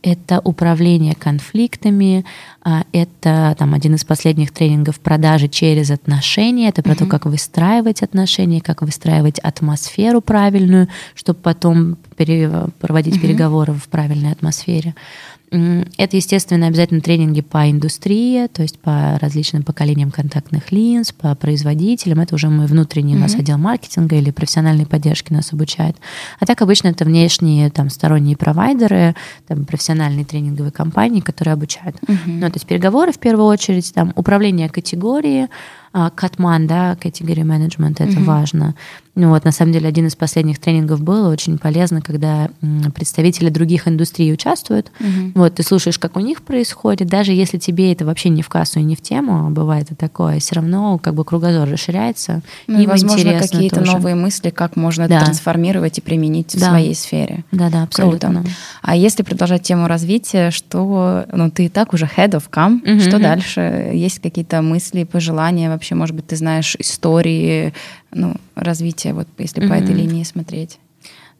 это 0.04 0.40
управление 0.44 1.14
конфликтами, 1.14 2.26
а, 2.62 2.84
это 2.92 3.56
там 3.58 3.72
один 3.72 3.94
из 3.94 4.04
последних 4.04 4.52
тренингов 4.52 5.00
продажи 5.00 5.48
через 5.48 5.90
отношения, 5.90 6.68
это 6.68 6.82
про 6.82 6.92
mm-hmm. 6.92 6.98
то, 6.98 7.06
как 7.06 7.24
выстраивать 7.24 8.02
отношения, 8.02 8.60
как 8.60 8.82
выстраивать 8.82 9.38
атмосферу 9.38 10.20
правильную, 10.20 10.88
чтобы 11.14 11.40
потом 11.40 11.96
пере- 12.16 12.66
проводить 12.80 13.16
mm-hmm. 13.16 13.20
переговоры 13.20 13.72
в 13.72 13.88
правильной 13.88 14.32
атмосфере. 14.32 14.94
Это, 15.96 16.16
естественно, 16.16 16.66
обязательно 16.66 17.00
тренинги 17.00 17.40
по 17.40 17.70
индустрии, 17.70 18.46
то 18.48 18.62
есть 18.62 18.78
по 18.78 19.18
различным 19.20 19.62
поколениям 19.62 20.10
контактных 20.10 20.72
линз, 20.72 21.12
по 21.12 21.34
производителям. 21.34 22.20
Это 22.20 22.34
уже 22.34 22.48
мы 22.48 22.66
внутренний 22.66 23.14
mm-hmm. 23.14 23.18
у 23.18 23.20
нас 23.20 23.34
отдел 23.34 23.58
маркетинга 23.58 24.16
или 24.16 24.30
профессиональной 24.30 24.86
поддержки 24.86 25.32
нас 25.32 25.52
обучает. 25.52 25.96
А 26.40 26.46
так 26.46 26.62
обычно 26.62 26.88
это 26.88 27.04
внешние 27.04 27.70
там 27.70 27.90
сторонние 27.90 28.36
провайдеры, 28.36 29.14
там 29.46 29.64
профессиональные 29.64 30.24
тренинговые 30.24 30.72
компании, 30.72 31.20
которые 31.20 31.52
обучают. 31.52 31.96
Mm-hmm. 31.96 32.16
Ну, 32.26 32.46
то 32.48 32.54
есть 32.54 32.66
переговоры 32.66 33.12
в 33.12 33.18
первую 33.18 33.46
очередь, 33.46 33.92
там 33.94 34.12
управление 34.16 34.68
категорией, 34.68 35.48
Катман, 36.16 36.66
да, 36.66 36.94
category 36.94 37.44
management, 37.44 37.94
это 37.98 38.04
mm-hmm. 38.04 38.24
важно. 38.24 38.74
Ну 39.14 39.28
вот, 39.28 39.44
на 39.44 39.52
самом 39.52 39.72
деле, 39.72 39.86
один 39.86 40.08
из 40.08 40.16
последних 40.16 40.58
тренингов 40.58 41.00
был 41.00 41.28
очень 41.28 41.56
полезно, 41.56 42.00
когда 42.00 42.50
представители 42.96 43.48
других 43.48 43.86
индустрий 43.86 44.32
участвуют. 44.32 44.90
Mm-hmm. 44.98 45.32
Вот, 45.36 45.54
ты 45.54 45.62
слушаешь, 45.62 46.00
как 46.00 46.16
у 46.16 46.20
них 46.20 46.42
происходит, 46.42 47.06
даже 47.06 47.32
если 47.32 47.58
тебе 47.58 47.92
это 47.92 48.04
вообще 48.04 48.28
не 48.28 48.42
в 48.42 48.48
кассу 48.48 48.80
и 48.80 48.82
не 48.82 48.96
в 48.96 49.02
тему, 49.02 49.46
а 49.46 49.50
бывает 49.50 49.92
и 49.92 49.94
такое, 49.94 50.40
все 50.40 50.56
равно 50.56 50.98
как 50.98 51.14
бы 51.14 51.24
кругозор 51.24 51.68
расширяется. 51.68 52.42
Ну, 52.66 52.80
и, 52.80 52.86
возможно, 52.86 53.38
какие-то 53.38 53.82
новые 53.82 54.16
мысли, 54.16 54.50
как 54.50 54.74
можно 54.74 55.06
да. 55.06 55.18
это 55.18 55.26
трансформировать 55.26 55.98
и 55.98 56.00
применить 56.00 56.56
да. 56.58 56.66
в 56.66 56.68
своей 56.70 56.96
сфере. 56.96 57.44
Да-да, 57.52 57.84
абсолютно. 57.84 58.42
Круто. 58.42 58.50
А 58.82 58.96
если 58.96 59.22
продолжать 59.22 59.62
тему 59.62 59.86
развития, 59.86 60.50
что, 60.50 61.24
ну, 61.32 61.52
ты 61.52 61.66
и 61.66 61.68
так 61.68 61.92
уже 61.92 62.06
head 62.06 62.32
of 62.32 62.50
CAM, 62.50 62.82
mm-hmm. 62.82 63.00
что 63.00 63.20
дальше? 63.20 63.92
Есть 63.94 64.18
какие-то 64.18 64.60
мысли, 64.60 65.04
пожелания 65.04 65.68
вообще? 65.68 65.83
Вообще, 65.84 65.94
может 65.94 66.16
быть, 66.16 66.26
ты 66.26 66.36
знаешь 66.36 66.76
истории 66.78 67.74
ну, 68.10 68.36
развития, 68.54 69.12
вот 69.12 69.28
если 69.36 69.62
mm-hmm. 69.62 69.68
по 69.68 69.74
этой 69.74 69.94
линии 69.94 70.24
смотреть? 70.24 70.78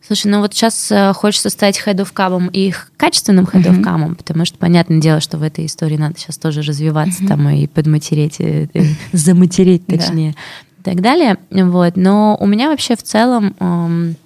Слушай, 0.07 0.27
ну 0.27 0.41
вот 0.41 0.53
сейчас 0.53 0.93
э, 0.93 1.15
хочется 1.15 1.49
стать 1.49 1.81
cam 1.83 2.51
и 2.53 2.75
качественным 2.99 3.47
of 3.47 3.83
cam, 3.83 4.15
потому 4.15 4.45
что 4.45 4.59
понятное 4.59 5.01
дело, 5.01 5.21
что 5.21 5.39
в 5.39 5.43
этой 5.43 5.65
истории 5.65 5.97
надо 5.97 6.19
сейчас 6.19 6.37
тоже 6.37 6.61
развиваться 6.61 7.27
там 7.27 7.49
и 7.49 7.67
подматереть, 7.67 8.39
и, 8.39 8.69
и 8.75 8.87
заматереть 9.13 9.87
точнее, 9.87 10.35
и 10.79 10.83
так 10.83 11.01
далее. 11.01 11.39
Вот. 11.51 11.97
Но 11.97 12.37
у 12.39 12.47
меня 12.47 12.69
вообще 12.69 12.97
в 12.97 13.03
целом 13.03 13.57
эм, 13.59 14.17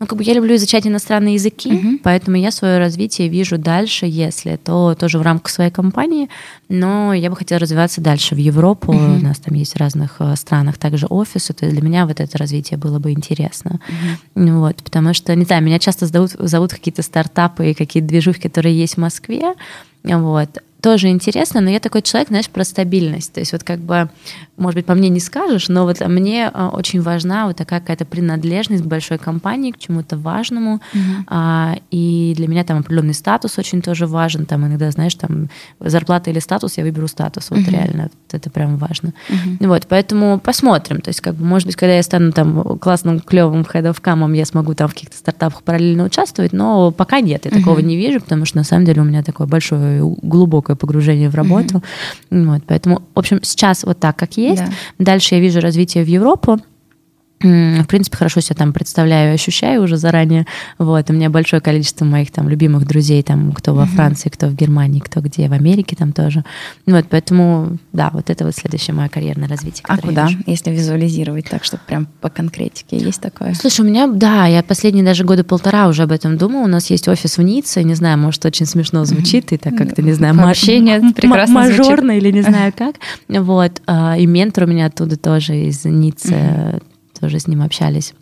ну, 0.00 0.06
как 0.06 0.16
бы 0.16 0.22
я 0.22 0.34
люблю 0.34 0.54
изучать 0.54 0.86
иностранные 0.86 1.34
языки, 1.34 1.70
uh-huh. 1.70 2.00
поэтому 2.04 2.36
я 2.36 2.52
свое 2.52 2.78
развитие 2.78 3.28
вижу 3.28 3.58
дальше, 3.58 4.06
если 4.06 4.56
то 4.56 4.94
тоже 4.94 5.18
в 5.18 5.22
рамках 5.22 5.50
своей 5.50 5.70
компании, 5.70 6.28
но 6.68 7.12
я 7.12 7.30
бы 7.30 7.36
хотела 7.36 7.58
развиваться 7.58 8.00
дальше 8.00 8.36
в 8.36 8.38
Европу. 8.38 8.92
Uh-huh. 8.92 9.18
У 9.18 9.22
нас 9.22 9.38
там 9.38 9.54
есть 9.54 9.74
в 9.74 9.76
разных 9.76 10.16
э, 10.20 10.36
странах 10.36 10.78
также 10.78 11.06
офисы, 11.06 11.52
то 11.52 11.66
есть 11.66 11.76
для 11.76 11.86
меня 11.86 12.06
вот 12.06 12.20
это 12.20 12.38
развитие 12.38 12.78
было 12.78 13.00
бы 13.00 13.10
интересно. 13.10 13.80
Uh-huh. 14.36 14.58
Вот, 14.58 14.76
потому 14.84 15.14
что, 15.14 15.34
не 15.34 15.44
знаю, 15.44 15.64
меня 15.64 15.80
часто 15.80 16.06
зовут, 16.06 16.30
зовут 16.38 16.72
какие-то 16.72 17.02
стартапы 17.02 17.70
и 17.70 17.74
какие-то 17.74 18.08
движухи, 18.08 18.40
которые 18.40 18.78
есть 18.78 18.94
в 18.94 18.98
Москве. 18.98 19.54
Вот 20.04 20.62
тоже 20.80 21.08
интересно, 21.08 21.60
но 21.60 21.70
я 21.70 21.80
такой 21.80 22.02
человек, 22.02 22.28
знаешь, 22.28 22.48
про 22.48 22.62
стабильность. 22.62 23.32
То 23.32 23.40
есть 23.40 23.52
вот 23.52 23.64
как 23.64 23.80
бы, 23.80 24.08
может 24.56 24.76
быть, 24.76 24.86
по 24.86 24.94
мне 24.94 25.08
не 25.08 25.18
скажешь, 25.18 25.68
но 25.68 25.84
вот 25.84 26.00
мне 26.06 26.50
а, 26.52 26.68
очень 26.68 27.00
важна 27.00 27.46
вот 27.46 27.56
такая 27.56 27.80
какая-то 27.80 28.04
принадлежность 28.04 28.84
к 28.84 28.86
большой 28.86 29.18
компании, 29.18 29.72
к 29.72 29.78
чему-то 29.78 30.16
важному. 30.16 30.80
Uh-huh. 30.94 31.00
А, 31.26 31.76
и 31.90 32.32
для 32.36 32.46
меня 32.46 32.62
там 32.62 32.78
определенный 32.78 33.14
статус 33.14 33.58
очень 33.58 33.82
тоже 33.82 34.06
важен. 34.06 34.46
Там 34.46 34.66
иногда, 34.66 34.90
знаешь, 34.92 35.16
там 35.16 35.48
зарплата 35.80 36.30
или 36.30 36.38
статус, 36.38 36.78
я 36.78 36.84
выберу 36.84 37.08
статус. 37.08 37.50
Вот 37.50 37.58
uh-huh. 37.58 37.70
реально, 37.70 38.10
это 38.30 38.48
прям 38.48 38.76
важно. 38.76 39.14
Uh-huh. 39.28 39.66
Вот, 39.66 39.86
поэтому 39.88 40.38
посмотрим. 40.38 41.00
То 41.00 41.08
есть 41.08 41.20
как 41.20 41.34
бы, 41.34 41.44
может 41.44 41.66
быть, 41.66 41.74
когда 41.74 41.96
я 41.96 42.02
стану 42.04 42.30
там 42.30 42.78
классным, 42.78 43.18
клевым 43.18 43.62
cam, 43.62 44.36
я 44.36 44.46
смогу 44.46 44.74
там 44.74 44.86
в 44.86 44.94
каких-то 44.94 45.16
стартапах 45.16 45.64
параллельно 45.64 46.04
участвовать, 46.04 46.52
но 46.52 46.92
пока 46.92 47.20
нет, 47.20 47.46
я 47.46 47.50
uh-huh. 47.50 47.58
такого 47.58 47.80
не 47.80 47.96
вижу, 47.96 48.20
потому 48.20 48.44
что 48.44 48.58
на 48.58 48.64
самом 48.64 48.84
деле 48.84 49.02
у 49.02 49.04
меня 49.04 49.24
такой 49.24 49.46
большой, 49.48 50.00
глубокий 50.22 50.67
глубокое 50.68 50.76
погружение 50.76 51.28
в 51.28 51.34
работу. 51.34 51.82
Mm-hmm. 52.30 52.52
Вот, 52.52 52.62
поэтому, 52.66 53.02
в 53.14 53.18
общем, 53.18 53.40
сейчас 53.42 53.84
вот 53.84 53.98
так, 53.98 54.16
как 54.16 54.36
есть. 54.36 54.62
Да. 54.62 54.72
Дальше 54.98 55.34
я 55.34 55.40
вижу 55.40 55.60
развитие 55.60 56.04
в 56.04 56.08
Европу 56.08 56.58
в 57.40 57.84
принципе, 57.86 58.16
хорошо 58.16 58.40
себя 58.40 58.56
там 58.56 58.72
представляю, 58.72 59.34
ощущаю 59.34 59.82
уже 59.82 59.96
заранее. 59.96 60.46
Вот, 60.78 61.08
у 61.10 61.12
меня 61.12 61.30
большое 61.30 61.62
количество 61.62 62.04
моих 62.04 62.32
там 62.32 62.48
любимых 62.48 62.86
друзей, 62.86 63.22
там, 63.22 63.52
кто 63.52 63.74
во 63.74 63.86
Франции, 63.86 64.28
кто 64.28 64.48
в 64.48 64.54
Германии, 64.54 65.00
кто 65.00 65.20
где, 65.20 65.48
в 65.48 65.52
Америке 65.52 65.94
там 65.96 66.12
тоже. 66.12 66.44
Вот, 66.86 67.06
поэтому, 67.08 67.78
да, 67.92 68.10
вот 68.12 68.30
это 68.30 68.44
вот 68.44 68.54
следующее 68.54 68.94
мое 68.94 69.08
карьерное 69.08 69.48
развитие. 69.48 69.84
А 69.88 69.98
куда, 69.98 70.28
если 70.46 70.70
визуализировать 70.70 71.48
так, 71.48 71.64
чтобы 71.64 71.82
прям 71.86 72.06
по 72.20 72.28
конкретике, 72.28 72.96
есть 72.96 73.20
такое? 73.20 73.54
Слушай, 73.54 73.82
у 73.82 73.84
меня, 73.84 74.08
да, 74.08 74.46
я 74.46 74.62
последние 74.62 75.04
даже 75.04 75.24
года 75.24 75.44
полтора 75.44 75.88
уже 75.88 76.02
об 76.02 76.12
этом 76.12 76.38
думала. 76.38 76.64
У 76.64 76.68
нас 76.68 76.90
есть 76.90 77.06
офис 77.06 77.38
в 77.38 77.42
Ницце, 77.42 77.84
не 77.84 77.94
знаю, 77.94 78.18
может, 78.18 78.44
очень 78.46 78.66
смешно 78.66 79.04
звучит, 79.04 79.52
и 79.52 79.58
так 79.58 79.76
как-то, 79.76 80.02
не 80.02 80.12
знаю, 80.12 80.34
Вообще 80.34 80.78
нет, 80.80 81.14
прекрасно 81.14 81.54
мажорно 81.54 82.16
или 82.16 82.30
не 82.32 82.42
знаю 82.48 82.72
как. 82.76 82.96
Вот, 83.28 83.80
а, 83.86 84.16
и 84.18 84.26
ментор 84.26 84.64
у 84.64 84.66
меня 84.66 84.86
оттуда 84.86 85.16
тоже 85.16 85.56
из 85.56 85.84
Ниццы 85.84 86.80
тоже 87.18 87.38
с 87.38 87.46
ним 87.46 87.62
общались. 87.62 88.14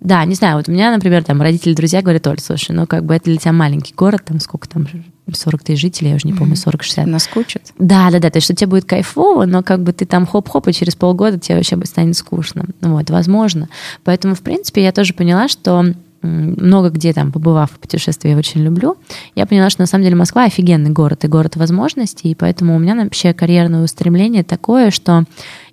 Да, 0.00 0.24
не 0.24 0.36
знаю, 0.36 0.58
вот 0.58 0.68
у 0.68 0.72
меня, 0.72 0.92
например, 0.92 1.24
там 1.24 1.42
родители, 1.42 1.74
друзья 1.74 2.02
говорят, 2.02 2.24
Оль, 2.28 2.38
слушай, 2.38 2.70
ну 2.70 2.86
как 2.86 3.04
бы 3.04 3.16
это 3.16 3.24
для 3.24 3.36
тебя 3.36 3.52
маленький 3.52 3.92
город, 3.94 4.22
там 4.26 4.38
сколько 4.38 4.68
там, 4.68 4.86
40 5.28 5.64
тысяч 5.64 5.80
жителей, 5.80 6.10
я 6.10 6.16
уже 6.16 6.28
не 6.28 6.34
помню, 6.34 6.54
40-60. 6.54 7.04
Наскучит? 7.06 7.72
Да, 7.80 8.08
да, 8.12 8.20
да, 8.20 8.30
то 8.30 8.36
есть 8.36 8.44
что 8.44 8.54
тебе 8.54 8.68
будет 8.68 8.84
кайфово, 8.84 9.44
но 9.44 9.64
как 9.64 9.82
бы 9.82 9.92
ты 9.92 10.06
там 10.06 10.24
хоп-хоп, 10.24 10.68
и 10.68 10.72
через 10.72 10.94
полгода 10.94 11.40
тебе 11.40 11.56
вообще 11.56 11.76
станет 11.84 12.16
скучно. 12.16 12.66
Вот, 12.80 13.10
возможно. 13.10 13.68
Поэтому, 14.04 14.36
в 14.36 14.42
принципе, 14.42 14.84
я 14.84 14.92
тоже 14.92 15.14
поняла, 15.14 15.48
что 15.48 15.84
много 16.22 16.90
где 16.90 17.12
там 17.12 17.32
побывав 17.32 17.72
в 17.72 17.78
путешествии, 17.80 18.30
я 18.30 18.36
очень 18.36 18.62
люблю, 18.62 18.96
я 19.34 19.46
поняла, 19.46 19.68
что 19.68 19.82
на 19.82 19.86
самом 19.86 20.04
деле 20.04 20.14
Москва 20.14 20.44
офигенный 20.44 20.90
город 20.90 21.24
и 21.24 21.28
город 21.28 21.56
возможностей, 21.56 22.30
и 22.30 22.34
поэтому 22.36 22.76
у 22.76 22.78
меня 22.78 22.94
вообще 22.94 23.32
карьерное 23.34 23.82
устремление 23.82 24.44
такое, 24.44 24.92
что 24.92 25.24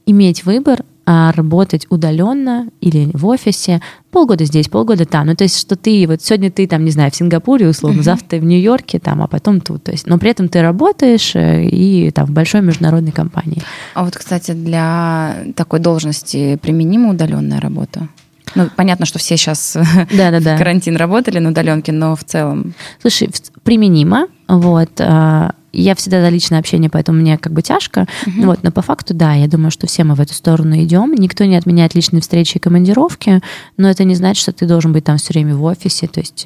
иметь 0.07 0.45
выбор 0.45 0.84
работать 1.06 1.86
удаленно 1.89 2.70
или 2.82 3.10
в 3.14 3.28
офисе, 3.28 3.82
полгода 4.12 4.45
здесь, 4.45 4.70
полгода 4.70 5.06
там. 5.06 5.28
Ну, 5.28 5.36
то 5.36 5.43
есть, 5.43 5.60
что 5.60 5.76
ты, 5.76 6.06
вот 6.08 6.22
сегодня 6.22 6.49
ты 6.49 6.68
там, 6.68 6.86
не 6.86 6.91
знаю, 6.91 7.12
в 7.12 7.16
Сингапуре, 7.16 7.68
условно, 7.68 8.01
завтра 8.01 8.28
ты 8.30 8.39
в 8.39 8.45
Нью-Йорке, 8.45 8.99
там, 8.99 9.22
а 9.22 9.28
потом 9.28 9.62
тут. 9.62 9.84
То 9.84 9.91
есть, 9.91 10.08
но 10.08 10.18
при 10.18 10.32
этом 10.32 10.47
ты 10.47 10.62
работаешь 10.62 11.36
э, 11.36 11.66
и 11.66 12.12
там 12.12 12.26
в 12.26 12.32
большой 12.32 12.62
международной 12.62 13.12
компании. 13.12 13.62
А 13.93 14.03
вот, 14.03 14.16
кстати, 14.16 14.51
для 14.51 15.43
такой 15.56 15.80
должности 15.80 16.58
применима 16.62 17.12
удаленная 17.12 17.60
работа? 17.60 18.08
Ну, 18.54 18.70
понятно, 18.76 19.06
что 19.06 19.20
все 19.20 19.38
сейчас 19.38 19.76
да, 20.12 20.32
да, 20.32 20.39
да. 20.39 20.58
карантин 20.58 20.96
работали 20.96 21.39
на 21.39 21.50
удаленке, 21.50 21.91
но 21.91 22.16
в 22.16 22.24
целом. 22.24 22.74
Слушай, 23.02 23.30
применимо. 23.64 24.28
Вот. 24.48 24.91
А, 25.00 25.54
я 25.74 25.96
всегда 25.96 26.22
за 26.22 26.30
личное 26.30 26.60
общение, 26.60 26.89
поэтому 26.89 27.20
мне 27.20 27.38
как 27.38 27.52
бы 27.52 27.62
тяжко. 27.62 28.08
Uh-huh. 28.26 28.46
Вот, 28.46 28.64
но 28.64 28.72
по 28.72 28.82
факту, 28.82 29.14
да, 29.14 29.34
я 29.34 29.48
думаю, 29.48 29.72
что 29.72 29.88
все 29.88 30.04
мы 30.04 30.16
в 30.16 30.22
эту 30.22 30.34
сторону 30.34 30.78
идем. 30.78 31.14
Никто 31.14 31.43
не 31.46 31.56
отменяет 31.56 31.96
личные 31.96 32.22
встречи 32.22 32.58
и 32.58 32.60
командировки, 32.60 33.41
но 33.78 33.89
это 33.89 34.04
не 34.04 34.16
значит, 34.16 34.41
что 34.41 34.54
ты 34.54 34.68
должен 34.68 34.93
быть 34.93 35.04
там 35.04 35.18
все 35.18 35.34
время 35.34 35.56
в 35.56 35.64
офисе. 35.64 36.08
То 36.08 36.20
есть 36.22 36.46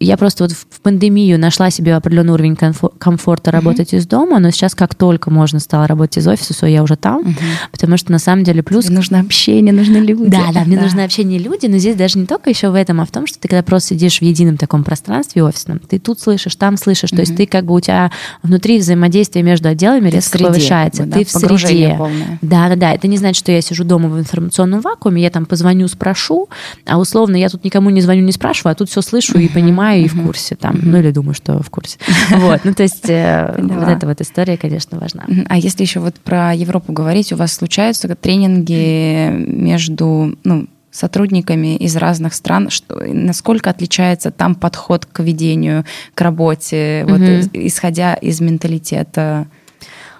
я 0.00 0.16
просто 0.16 0.44
вот 0.44 0.52
в 0.52 0.80
пандемию 0.80 1.38
нашла 1.38 1.70
себе 1.70 1.94
определенный 1.94 2.34
уровень 2.34 2.56
комфорта 2.56 3.50
работать 3.50 3.92
mm-hmm. 3.92 3.98
из 3.98 4.06
дома, 4.06 4.38
но 4.38 4.50
сейчас 4.50 4.74
как 4.74 4.94
только 4.94 5.30
можно 5.30 5.60
стало 5.60 5.86
работать 5.86 6.18
из 6.18 6.28
офиса, 6.28 6.52
все, 6.52 6.66
я 6.66 6.82
уже 6.82 6.96
там, 6.96 7.22
mm-hmm. 7.22 7.70
потому 7.70 7.96
что 7.96 8.12
на 8.12 8.18
самом 8.18 8.44
деле 8.44 8.62
плюс... 8.62 8.86
Тебе 8.86 8.96
нужно 8.96 9.20
общение, 9.20 9.72
нужны 9.72 9.98
люди. 9.98 10.30
Да, 10.30 10.52
да, 10.52 10.64
мне 10.64 10.76
да. 10.76 10.82
нужно 10.82 11.04
общение 11.04 11.38
люди, 11.38 11.66
но 11.66 11.78
здесь 11.78 11.96
даже 11.96 12.18
не 12.18 12.26
только 12.26 12.50
еще 12.50 12.70
в 12.70 12.74
этом, 12.74 13.00
а 13.00 13.06
в 13.06 13.10
том, 13.10 13.26
что 13.26 13.38
ты 13.38 13.48
когда 13.48 13.62
просто 13.62 13.90
сидишь 13.90 14.18
в 14.18 14.22
едином 14.22 14.56
таком 14.56 14.84
пространстве 14.84 15.42
офисном, 15.42 15.78
ты 15.78 15.98
тут 15.98 16.20
слышишь, 16.20 16.56
там 16.56 16.76
слышишь, 16.76 17.10
mm-hmm. 17.10 17.16
то 17.16 17.20
есть 17.20 17.36
ты 17.36 17.46
как 17.46 17.64
бы 17.64 17.74
у 17.74 17.80
тебя 17.80 18.10
внутри 18.42 18.78
взаимодействие 18.78 19.42
между 19.42 19.68
отделами 19.68 20.10
ты 20.10 20.16
резко 20.16 20.38
повышается, 20.38 21.02
как 21.02 21.08
бы, 21.08 21.12
да? 21.12 21.18
ты 21.20 21.24
в 21.24 21.30
среде. 21.30 21.94
Полное. 21.96 22.38
Да, 22.42 22.68
да, 22.68 22.76
да, 22.76 22.92
это 22.92 23.08
не 23.08 23.16
значит, 23.16 23.38
что 23.38 23.52
я 23.52 23.60
сижу 23.60 23.84
дома 23.84 24.08
в 24.08 24.18
информационном 24.18 24.80
вакууме, 24.80 25.22
я 25.22 25.30
там 25.30 25.46
позвоню, 25.46 25.88
спрошу, 25.88 26.48
а 26.84 26.98
условно 26.98 27.36
я 27.36 27.48
тут 27.48 27.64
никому 27.64 27.90
не 27.90 28.00
звоню, 28.00 28.22
не 28.22 28.32
спрашиваю, 28.32 28.72
а 28.72 28.74
тут 28.74 28.90
все 28.90 29.00
слышу 29.00 29.38
mm-hmm. 29.38 29.44
и 29.44 29.48
понимаю, 29.48 29.83
знаю 29.84 30.04
и 30.04 30.08
в 30.08 30.24
курсе 30.24 30.56
там, 30.56 30.78
ну 30.82 30.98
или 30.98 31.10
думаю, 31.10 31.34
что 31.34 31.62
в 31.62 31.70
курсе. 31.70 31.98
Вот, 32.30 32.64
ну 32.64 32.74
то 32.74 32.82
есть 32.82 33.08
э, 33.08 33.54
вот 33.58 33.88
эта 33.88 34.06
вот 34.06 34.20
история, 34.20 34.56
конечно, 34.56 34.98
важна. 34.98 35.26
А 35.48 35.56
если 35.56 35.82
еще 35.82 36.00
вот 36.00 36.14
про 36.16 36.54
Европу 36.54 36.92
говорить, 36.92 37.32
у 37.32 37.36
вас 37.36 37.52
случаются 37.52 38.08
тренинги 38.14 39.30
между, 39.30 40.36
ну, 40.44 40.66
сотрудниками 40.90 41.76
из 41.76 41.96
разных 41.96 42.34
стран, 42.34 42.70
что, 42.70 43.02
насколько 43.04 43.70
отличается 43.70 44.30
там 44.30 44.54
подход 44.54 45.06
к 45.06 45.22
ведению, 45.22 45.84
к 46.14 46.20
работе, 46.20 47.04
вот, 47.08 47.20
исходя 47.52 48.14
из 48.14 48.40
менталитета 48.40 49.46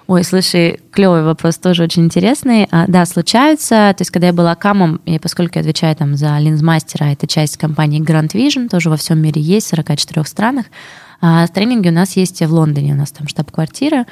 Ой, 0.07 0.23
слушай, 0.23 0.79
клевый 0.91 1.23
вопрос, 1.23 1.57
тоже 1.57 1.83
очень 1.83 2.03
интересный. 2.03 2.67
А, 2.69 2.85
да, 2.87 3.07
случаются. 3.07 3.91
То 3.97 4.01
есть, 4.01 4.11
когда 4.11 4.27
я 4.27 4.33
была 4.33 4.53
камом, 4.53 5.01
и 5.05 5.17
поскольку 5.17 5.53
я 5.55 5.61
отвечаю 5.61 5.95
там 5.95 6.15
за 6.15 6.37
линзмастера, 6.37 7.05
это 7.05 7.25
часть 7.25 7.57
компании 7.57 7.99
Grand 8.01 8.31
Vision, 8.31 8.69
тоже 8.69 8.91
во 8.91 8.97
всем 8.97 9.19
мире 9.19 9.41
есть, 9.41 9.65
в 9.65 9.69
44 9.71 10.23
странах. 10.25 10.67
А 11.21 11.47
тренинги 11.47 11.89
у 11.89 11.91
нас 11.91 12.15
есть 12.17 12.39
в 12.39 12.53
Лондоне, 12.53 12.93
у 12.93 12.97
нас 12.97 13.11
там 13.11 13.27
штаб-квартира. 13.27 14.05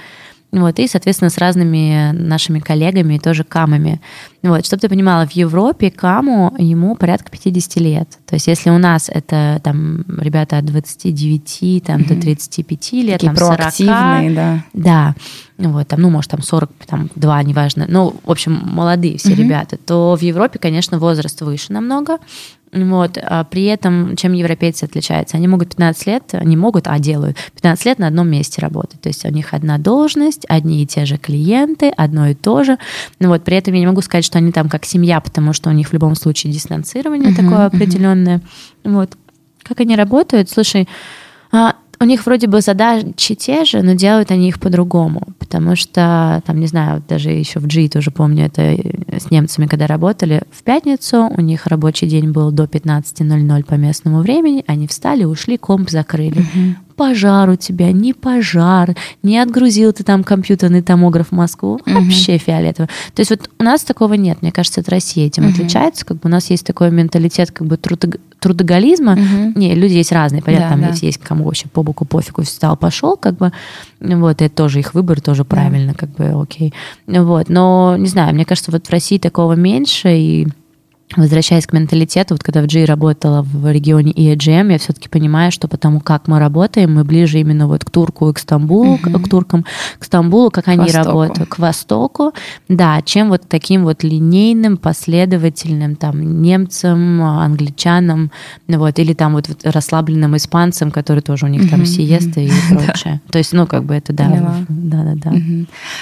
Вот, 0.54 0.78
и, 0.78 0.88
соответственно, 0.88 1.32
с 1.32 1.40
разными 1.40 2.12
нашими 2.12 2.60
коллегами, 2.60 3.18
тоже 3.18 3.44
камами. 3.44 4.00
Вот, 4.44 4.64
чтобы 4.68 4.82
ты 4.82 4.90
понимала, 4.90 5.26
в 5.26 5.32
Европе 5.32 5.90
каму 5.90 6.54
ему 6.60 6.96
порядка 6.96 7.32
50 7.32 7.76
лет. 7.78 8.08
То 8.28 8.36
есть 8.36 8.46
если 8.46 8.70
у 8.70 8.78
нас 8.78 9.10
это 9.10 9.60
там 9.64 10.06
ребята 10.20 10.60
от 10.60 10.66
29 10.66 11.84
там, 11.84 12.02
mm-hmm. 12.02 12.08
до 12.08 12.22
35 12.22 12.92
лет, 12.94 13.20
Такие 13.20 13.34
там 13.34 13.36
40. 13.36 14.36
да. 14.36 14.64
Да. 14.74 15.16
Вот, 15.58 15.88
там, 15.88 16.02
ну, 16.02 16.12
может, 16.12 16.30
там 16.30 16.44
40, 16.44 16.72
там, 16.86 17.10
2, 17.16 17.44
неважно. 17.44 17.86
Ну, 17.90 18.16
в 18.24 18.30
общем, 18.30 18.54
молодые 18.54 19.18
все 19.18 19.30
mm-hmm. 19.30 19.36
ребята. 19.36 19.78
То 19.78 20.16
в 20.16 20.22
Европе, 20.22 20.60
конечно, 20.60 21.00
возраст 21.00 21.42
выше 21.42 21.74
намного. 21.74 22.20
Вот. 22.74 23.18
А 23.22 23.44
при 23.44 23.66
этом, 23.66 24.16
чем 24.16 24.34
европейцы 24.34 24.86
отличаются? 24.86 25.38
Они 25.38 25.48
могут 25.48 25.70
15 25.70 26.08
лет, 26.08 26.24
они 26.34 26.58
могут, 26.58 26.88
а 26.88 26.98
делают, 27.00 27.38
15 27.56 27.86
лет 27.86 28.00
на 28.00 28.08
одном 28.08 28.30
месте 28.30 28.62
работать. 28.62 29.00
То 29.02 29.10
есть 29.10 29.24
у 29.26 29.30
них 29.30 29.54
одна 29.54 29.78
должность, 29.78 30.46
одни 30.50 30.84
и 30.84 30.88
те 30.88 31.06
же 31.06 31.18
клиенты, 31.18 31.90
одно 31.90 32.28
и 32.28 32.34
то 32.34 32.64
же. 32.64 32.78
Ну 33.20 33.30
вот. 33.30 33.44
При 33.44 33.58
этом 33.58 33.74
я 33.76 33.82
не 33.82 33.88
могу 33.88 34.02
сказать, 34.02 34.26
что 34.26 34.40
они 34.40 34.52
там 34.52 34.70
как 34.70 34.86
семья, 34.86 35.22
потому 35.22 35.54
что 35.54 35.70
у 35.70 35.74
них 35.74 35.90
в 35.90 35.94
любом 35.94 36.16
случае 36.16 36.52
дистанцирование 36.52 37.32
uh-huh, 37.32 37.44
такое 37.44 37.66
определенное. 37.66 38.38
Uh-huh. 38.84 38.94
Вот. 38.96 39.18
Как 39.62 39.80
они 39.80 39.96
работают? 39.96 40.50
Слушай, 40.50 40.88
а, 41.52 41.76
у 42.00 42.06
них 42.06 42.26
вроде 42.26 42.48
бы 42.48 42.62
задачи 42.62 43.36
те 43.36 43.66
же, 43.66 43.82
но 43.82 43.94
делают 43.94 44.32
они 44.32 44.50
их 44.50 44.60
по-другому, 44.60 45.28
потому 45.40 45.76
что, 45.76 46.42
там, 46.46 46.60
не 46.60 46.68
знаю, 46.68 47.04
даже 47.08 47.30
еще 47.30 47.60
в 47.60 47.68
G 47.68 47.88
тоже 47.88 48.12
помню 48.12 48.46
это 48.46 48.78
с 49.20 49.32
немцами, 49.32 49.68
когда 49.68 49.88
работали, 49.88 50.44
в 50.52 50.64
пятницу 50.64 51.30
у 51.36 51.42
них 51.42 51.68
рабочий 51.68 52.08
день 52.08 52.32
был 52.32 52.52
до 52.52 52.64
15.00 52.64 53.66
по 53.66 53.76
местному 53.76 54.22
времени, 54.22 54.64
они 54.68 54.88
встали, 54.88 55.24
ушли, 55.24 55.58
комп 55.58 55.90
закрыли. 55.90 56.40
Угу 56.40 56.93
пожар 56.96 57.50
у 57.50 57.56
тебя, 57.56 57.92
не 57.92 58.14
пожар, 58.14 58.96
не 59.22 59.38
отгрузил 59.40 59.94
ты 59.94 60.04
там 60.04 60.24
компьютерный 60.24 60.82
томограф 60.82 61.30
в 61.30 61.32
Москву, 61.32 61.74
угу. 61.74 61.82
вообще 61.86 62.38
фиолетово. 62.38 62.88
То 63.14 63.20
есть 63.20 63.32
вот 63.32 63.50
у 63.60 63.64
нас 63.64 63.84
такого 63.84 64.14
нет, 64.14 64.42
мне 64.42 64.52
кажется, 64.52 64.82
это 64.82 64.92
Россия 64.92 65.28
этим 65.28 65.46
угу. 65.46 65.54
отличается, 65.54 66.06
как 66.06 66.18
бы 66.18 66.22
у 66.26 66.30
нас 66.30 66.50
есть 66.50 66.66
такой 66.66 66.92
менталитет 66.92 67.52
как 67.52 67.68
бы 67.68 67.78
трудо 67.78 68.18
трудоголизма. 68.40 69.14
Угу. 69.14 69.54
Не, 69.56 69.74
люди 69.74 69.94
есть 69.94 70.12
разные, 70.12 70.42
понятно, 70.42 70.68
да, 70.68 70.74
там 70.74 70.82
да. 70.82 70.90
есть, 70.90 71.04
есть 71.04 71.18
кому 71.20 71.46
вообще 71.46 71.70
по 71.70 71.82
боку 71.82 72.04
пофигу 72.04 72.42
встал, 72.44 72.76
пошел, 72.76 73.16
как 73.16 73.38
бы, 73.38 73.54
вот, 74.02 74.42
это 74.42 74.54
тоже 74.54 74.80
их 74.80 74.94
выбор, 74.94 75.22
тоже 75.22 75.46
правильно, 75.46 75.94
да. 75.94 75.98
как 75.98 76.10
бы, 76.10 76.42
окей. 76.42 76.74
Вот, 77.08 77.48
но, 77.48 77.96
не 77.98 78.08
знаю, 78.08 78.36
мне 78.36 78.44
кажется, 78.44 78.72
вот 78.72 78.86
в 78.86 78.90
России 78.90 79.18
такого 79.18 79.54
меньше, 79.54 80.18
и 80.18 80.48
Возвращаясь 81.16 81.68
к 81.68 81.74
менталитету, 81.74 82.34
вот 82.34 82.44
когда 82.44 82.62
в 82.62 82.68
G 82.68 82.86
работала 82.86 83.44
в 83.44 83.72
регионе 83.72 84.12
EAGM, 84.12 84.72
я 84.72 84.80
все-таки 84.80 85.10
понимаю, 85.10 85.52
что 85.52 85.68
потому 85.68 86.00
как 86.00 86.28
мы 86.28 86.40
работаем, 86.40 86.96
мы 86.96 87.04
ближе 87.04 87.40
именно 87.40 87.68
вот 87.68 87.86
к 87.86 87.90
Турку 87.90 88.30
и 88.30 88.34
к 88.34 88.40
Стамбулу, 88.40 88.94
угу. 88.94 88.98
к, 88.98 89.24
к 89.24 89.30
туркам, 89.30 89.66
к 90.00 90.04
Стамбулу, 90.04 90.50
как 90.50 90.66
к 90.66 90.68
они 90.70 90.86
востоку. 90.86 91.06
работают, 91.06 91.50
к 91.50 91.60
Востоку, 91.60 92.34
да, 92.68 93.02
чем 93.04 93.30
вот 93.30 93.44
таким 93.48 93.84
вот 93.84 94.04
линейным, 94.04 94.78
последовательным 94.78 95.96
там 95.96 96.42
немцам, 96.42 97.22
англичанам, 97.22 98.32
вот, 98.68 98.98
или 99.00 99.14
там 99.14 99.34
вот 99.34 99.50
расслабленным 99.64 100.36
испанцам, 100.36 100.92
которые 100.92 101.22
тоже 101.22 101.46
у 101.46 101.50
них 101.50 101.64
угу. 101.64 101.70
там 101.70 101.86
сиеста 101.86 102.40
и 102.40 102.50
прочее. 102.70 103.22
То 103.30 103.38
есть, 103.38 103.54
ну, 103.54 103.68
как 103.68 103.84
бы 103.84 103.94
это, 103.94 104.14
да, 104.14 104.66
да, 104.68 105.04
да, 105.04 105.14
да. 105.16 105.34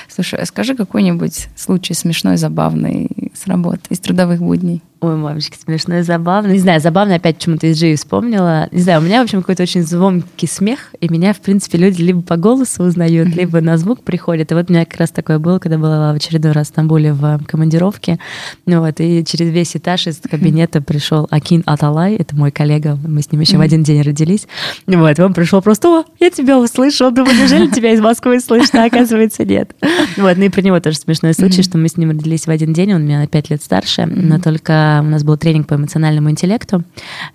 Слушай, 0.08 0.40
а 0.42 0.46
скажи 0.46 0.76
какой-нибудь 0.76 1.50
случай 1.56 1.94
смешной, 1.94 2.38
забавный 2.38 3.10
с 3.34 3.48
работы, 3.48 3.82
из 3.90 4.00
трудовых 4.00 4.40
будней? 4.40 4.82
Ой, 5.02 5.16
мамочки, 5.16 5.58
смешно 5.58 5.98
и 5.98 6.02
забавно. 6.04 6.52
Не 6.52 6.60
знаю, 6.60 6.80
забавно 6.80 7.16
опять 7.16 7.38
почему-то 7.38 7.66
из 7.66 7.82
Джи 7.82 7.96
вспомнила. 7.96 8.68
Не 8.72 8.82
знаю, 8.82 9.02
у 9.02 9.04
меня, 9.04 9.22
в 9.22 9.24
общем, 9.24 9.40
какой-то 9.40 9.64
очень 9.64 9.82
звонкий 9.82 10.46
смех, 10.46 10.94
и 11.00 11.10
меня, 11.10 11.34
в 11.34 11.40
принципе, 11.40 11.80
люди 11.80 12.04
либо 12.04 12.22
по 12.22 12.38
голосу 12.38 12.84
узнают, 12.84 13.30
mm-hmm. 13.30 13.36
либо 13.36 13.62
на 13.62 13.80
звук 13.80 14.04
приходят. 14.04 14.52
И 14.52 14.54
вот 14.54 14.70
у 14.70 14.74
меня 14.74 14.86
как 14.86 15.00
раз 15.00 15.10
такое 15.10 15.40
было, 15.40 15.58
когда 15.58 15.80
была 15.80 16.14
в 16.14 16.18
очередной 16.18 16.52
раз 16.52 16.68
в 16.68 16.70
Стамбуле 16.70 17.14
в 17.14 17.40
командировке. 17.48 18.20
Ну 18.68 18.82
вот, 18.82 19.00
и 19.00 19.26
через 19.26 19.50
весь 19.52 19.76
этаж 19.76 20.06
из 20.06 20.20
кабинета 20.20 20.82
пришел 20.84 21.28
Акин 21.32 21.64
Аталай, 21.66 22.14
это 22.18 22.36
мой 22.36 22.52
коллега, 22.52 22.96
мы 23.04 23.24
с 23.24 23.32
ним 23.32 23.42
еще 23.42 23.54
mm-hmm. 23.54 23.58
в 23.58 23.62
один 23.62 23.82
день 23.82 24.04
родились. 24.04 24.48
Вот, 24.86 25.20
он 25.20 25.34
пришел 25.34 25.64
просто, 25.64 25.88
о, 25.88 26.06
я 26.20 26.30
тебя 26.30 26.60
услышал, 26.60 27.08
он 27.08 27.16
думал, 27.16 27.32
неужели 27.32 27.72
тебя 27.72 27.94
из 27.94 28.02
Москвы 28.02 28.40
слышно? 28.40 28.84
А 28.84 28.86
оказывается, 28.86 29.46
нет. 29.46 29.76
Вот, 30.18 30.38
ну 30.38 30.44
и 30.44 30.50
про 30.50 30.62
него 30.62 30.80
тоже 30.80 30.98
смешной 30.98 31.34
случай, 31.34 31.62
mm-hmm. 31.62 31.64
что 31.64 31.80
мы 31.80 31.88
с 31.88 31.98
ним 31.98 32.12
родились 32.12 32.46
в 32.46 32.52
один 32.52 32.72
день, 32.72 32.94
он 32.94 33.04
меня 33.04 33.18
на 33.18 33.26
пять 33.26 33.50
лет 33.50 33.64
старше, 33.64 34.06
но 34.06 34.38
только 34.38 34.91
у 35.00 35.10
нас 35.10 35.24
был 35.24 35.38
тренинг 35.38 35.68
по 35.68 35.76
эмоциональному 35.76 36.30
интеллекту, 36.30 36.84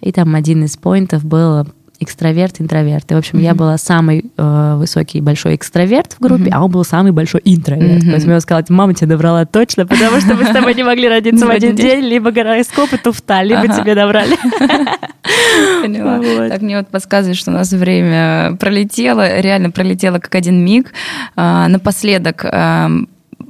и 0.01 0.13
там 0.13 0.35
один 0.35 0.65
из 0.65 0.77
поинтов 0.77 1.25
был 1.25 1.67
экстраверт, 2.01 2.61
интроверт. 2.61 3.11
И, 3.11 3.15
в 3.15 3.19
общем, 3.19 3.39
mm-hmm. 3.39 3.43
я 3.43 3.55
была 3.55 3.79
самый 3.79 4.31
э, 4.37 4.75
высокий 4.77 5.21
большой 5.21 5.57
экстраверт 5.57 6.15
в 6.15 6.21
группе, 6.21 6.45
mm-hmm. 6.45 6.55
а 6.55 6.65
он 6.65 6.71
был 6.71 6.85
самый 6.85 7.13
большой 7.13 7.41
интроверт. 7.45 8.03
Mm-hmm. 8.03 8.11
Поэтому 8.11 8.33
я 8.33 8.41
сказала, 8.41 8.65
мама 8.69 8.95
тебе 8.95 9.09
добрала 9.09 9.47
точно, 9.47 9.87
потому 9.87 10.21
что 10.21 10.35
мы 10.35 10.45
с 10.45 10.51
тобой 10.51 10.75
не 10.75 10.83
могли 10.83 11.09
родиться 11.09 11.47
в 11.47 11.51
один 11.51 11.75
день, 11.75 12.05
либо 12.05 12.31
гороскоп 12.31 12.93
и 12.93 12.97
туфта, 12.99 13.43
либо 13.43 13.69
тебе 13.69 13.95
добрали. 13.95 14.37
Поняла. 15.83 16.49
Так 16.49 16.63
мне 16.63 16.79
вот 16.79 16.89
подсказывает, 16.89 17.37
что 17.37 17.51
у 17.51 17.55
нас 17.55 17.73
время 17.73 18.57
пролетело, 18.61 19.41
реально 19.41 19.71
пролетело 19.71 20.19
как 20.19 20.35
один 20.35 20.65
миг. 20.65 20.93
А, 21.35 21.69
напоследок, 21.69 22.45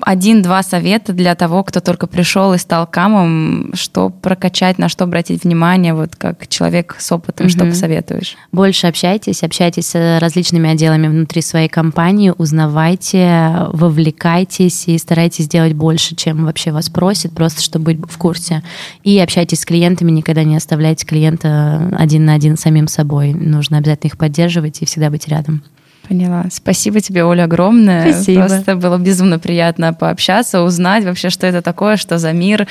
один-два 0.07 0.63
совета 0.63 1.13
для 1.13 1.35
того, 1.35 1.65
кто 1.65 1.81
только 1.81 2.07
пришел 2.07 2.55
и 2.55 2.59
стал 2.59 2.87
камом, 2.87 3.73
что 3.75 4.09
прокачать, 4.09 4.79
на 4.79 4.89
что 4.89 5.03
обратить 5.03 5.43
внимание, 5.43 5.95
вот 5.95 6.15
как 6.15 6.47
человек 6.47 6.95
с 7.01 7.11
опытом, 7.11 7.47
угу. 7.47 7.53
что 7.53 7.65
посоветуешь? 7.65 8.37
Больше 8.53 8.87
общайтесь, 8.87 9.43
общайтесь 9.43 9.89
с 9.89 10.21
различными 10.21 10.71
отделами 10.71 11.09
внутри 11.09 11.43
своей 11.43 11.69
компании, 11.69 12.33
узнавайте, 12.39 13.67
вовлекайтесь 13.73 14.87
и 14.87 14.97
старайтесь 14.97 15.49
делать 15.49 15.73
больше, 15.73 16.15
чем 16.15 16.45
вообще 16.45 16.71
вас 16.71 16.89
просит, 16.89 17.33
просто 17.33 17.61
чтобы 17.61 17.95
быть 17.95 18.09
в 18.09 18.17
курсе. 18.17 18.63
И 19.03 19.19
общайтесь 19.19 19.63
с 19.63 19.65
клиентами, 19.65 20.13
никогда 20.13 20.45
не 20.45 20.57
оставляйте 20.57 21.05
клиента 21.05 21.91
один 21.99 22.27
на 22.27 22.35
один 22.35 22.57
самим 22.57 22.87
собой. 22.87 23.35
Нужно 23.35 23.79
обязательно 23.79 24.11
их 24.11 24.19
поддерживать 24.19 24.83
и 24.83 24.85
всегда 24.85 25.11
быть 25.11 25.27
рядом. 25.27 25.65
Поняла. 26.09 26.45
Спасибо 26.53 27.01
тебе, 27.01 27.25
Оля, 27.25 27.45
огромное. 27.45 28.13
Спасибо. 28.13 28.47
Просто 28.47 28.77
было 28.77 28.97
безумно 28.99 29.39
приятно 29.39 29.93
пообщаться, 29.93 30.63
узнать 30.63 31.05
вообще, 31.05 31.31
что 31.31 31.47
это 31.47 31.63
такое, 31.63 31.97
что 31.97 32.19
за 32.19 32.33
мир. 32.33 32.69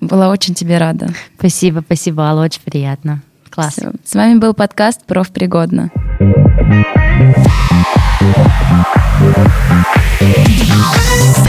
Была 0.00 0.28
очень 0.28 0.54
тебе 0.54 0.78
рада. 0.78 1.08
Спасибо, 1.38 1.82
спасибо, 1.84 2.28
Алла, 2.28 2.44
очень 2.44 2.60
приятно. 2.64 3.22
Класс. 3.48 3.74
Все. 3.74 3.92
С 4.04 4.14
вами 4.14 4.38
был 4.38 4.54
подкаст 4.54 5.04
«Профпригодно». 5.06 5.90
Thank 10.20 11.47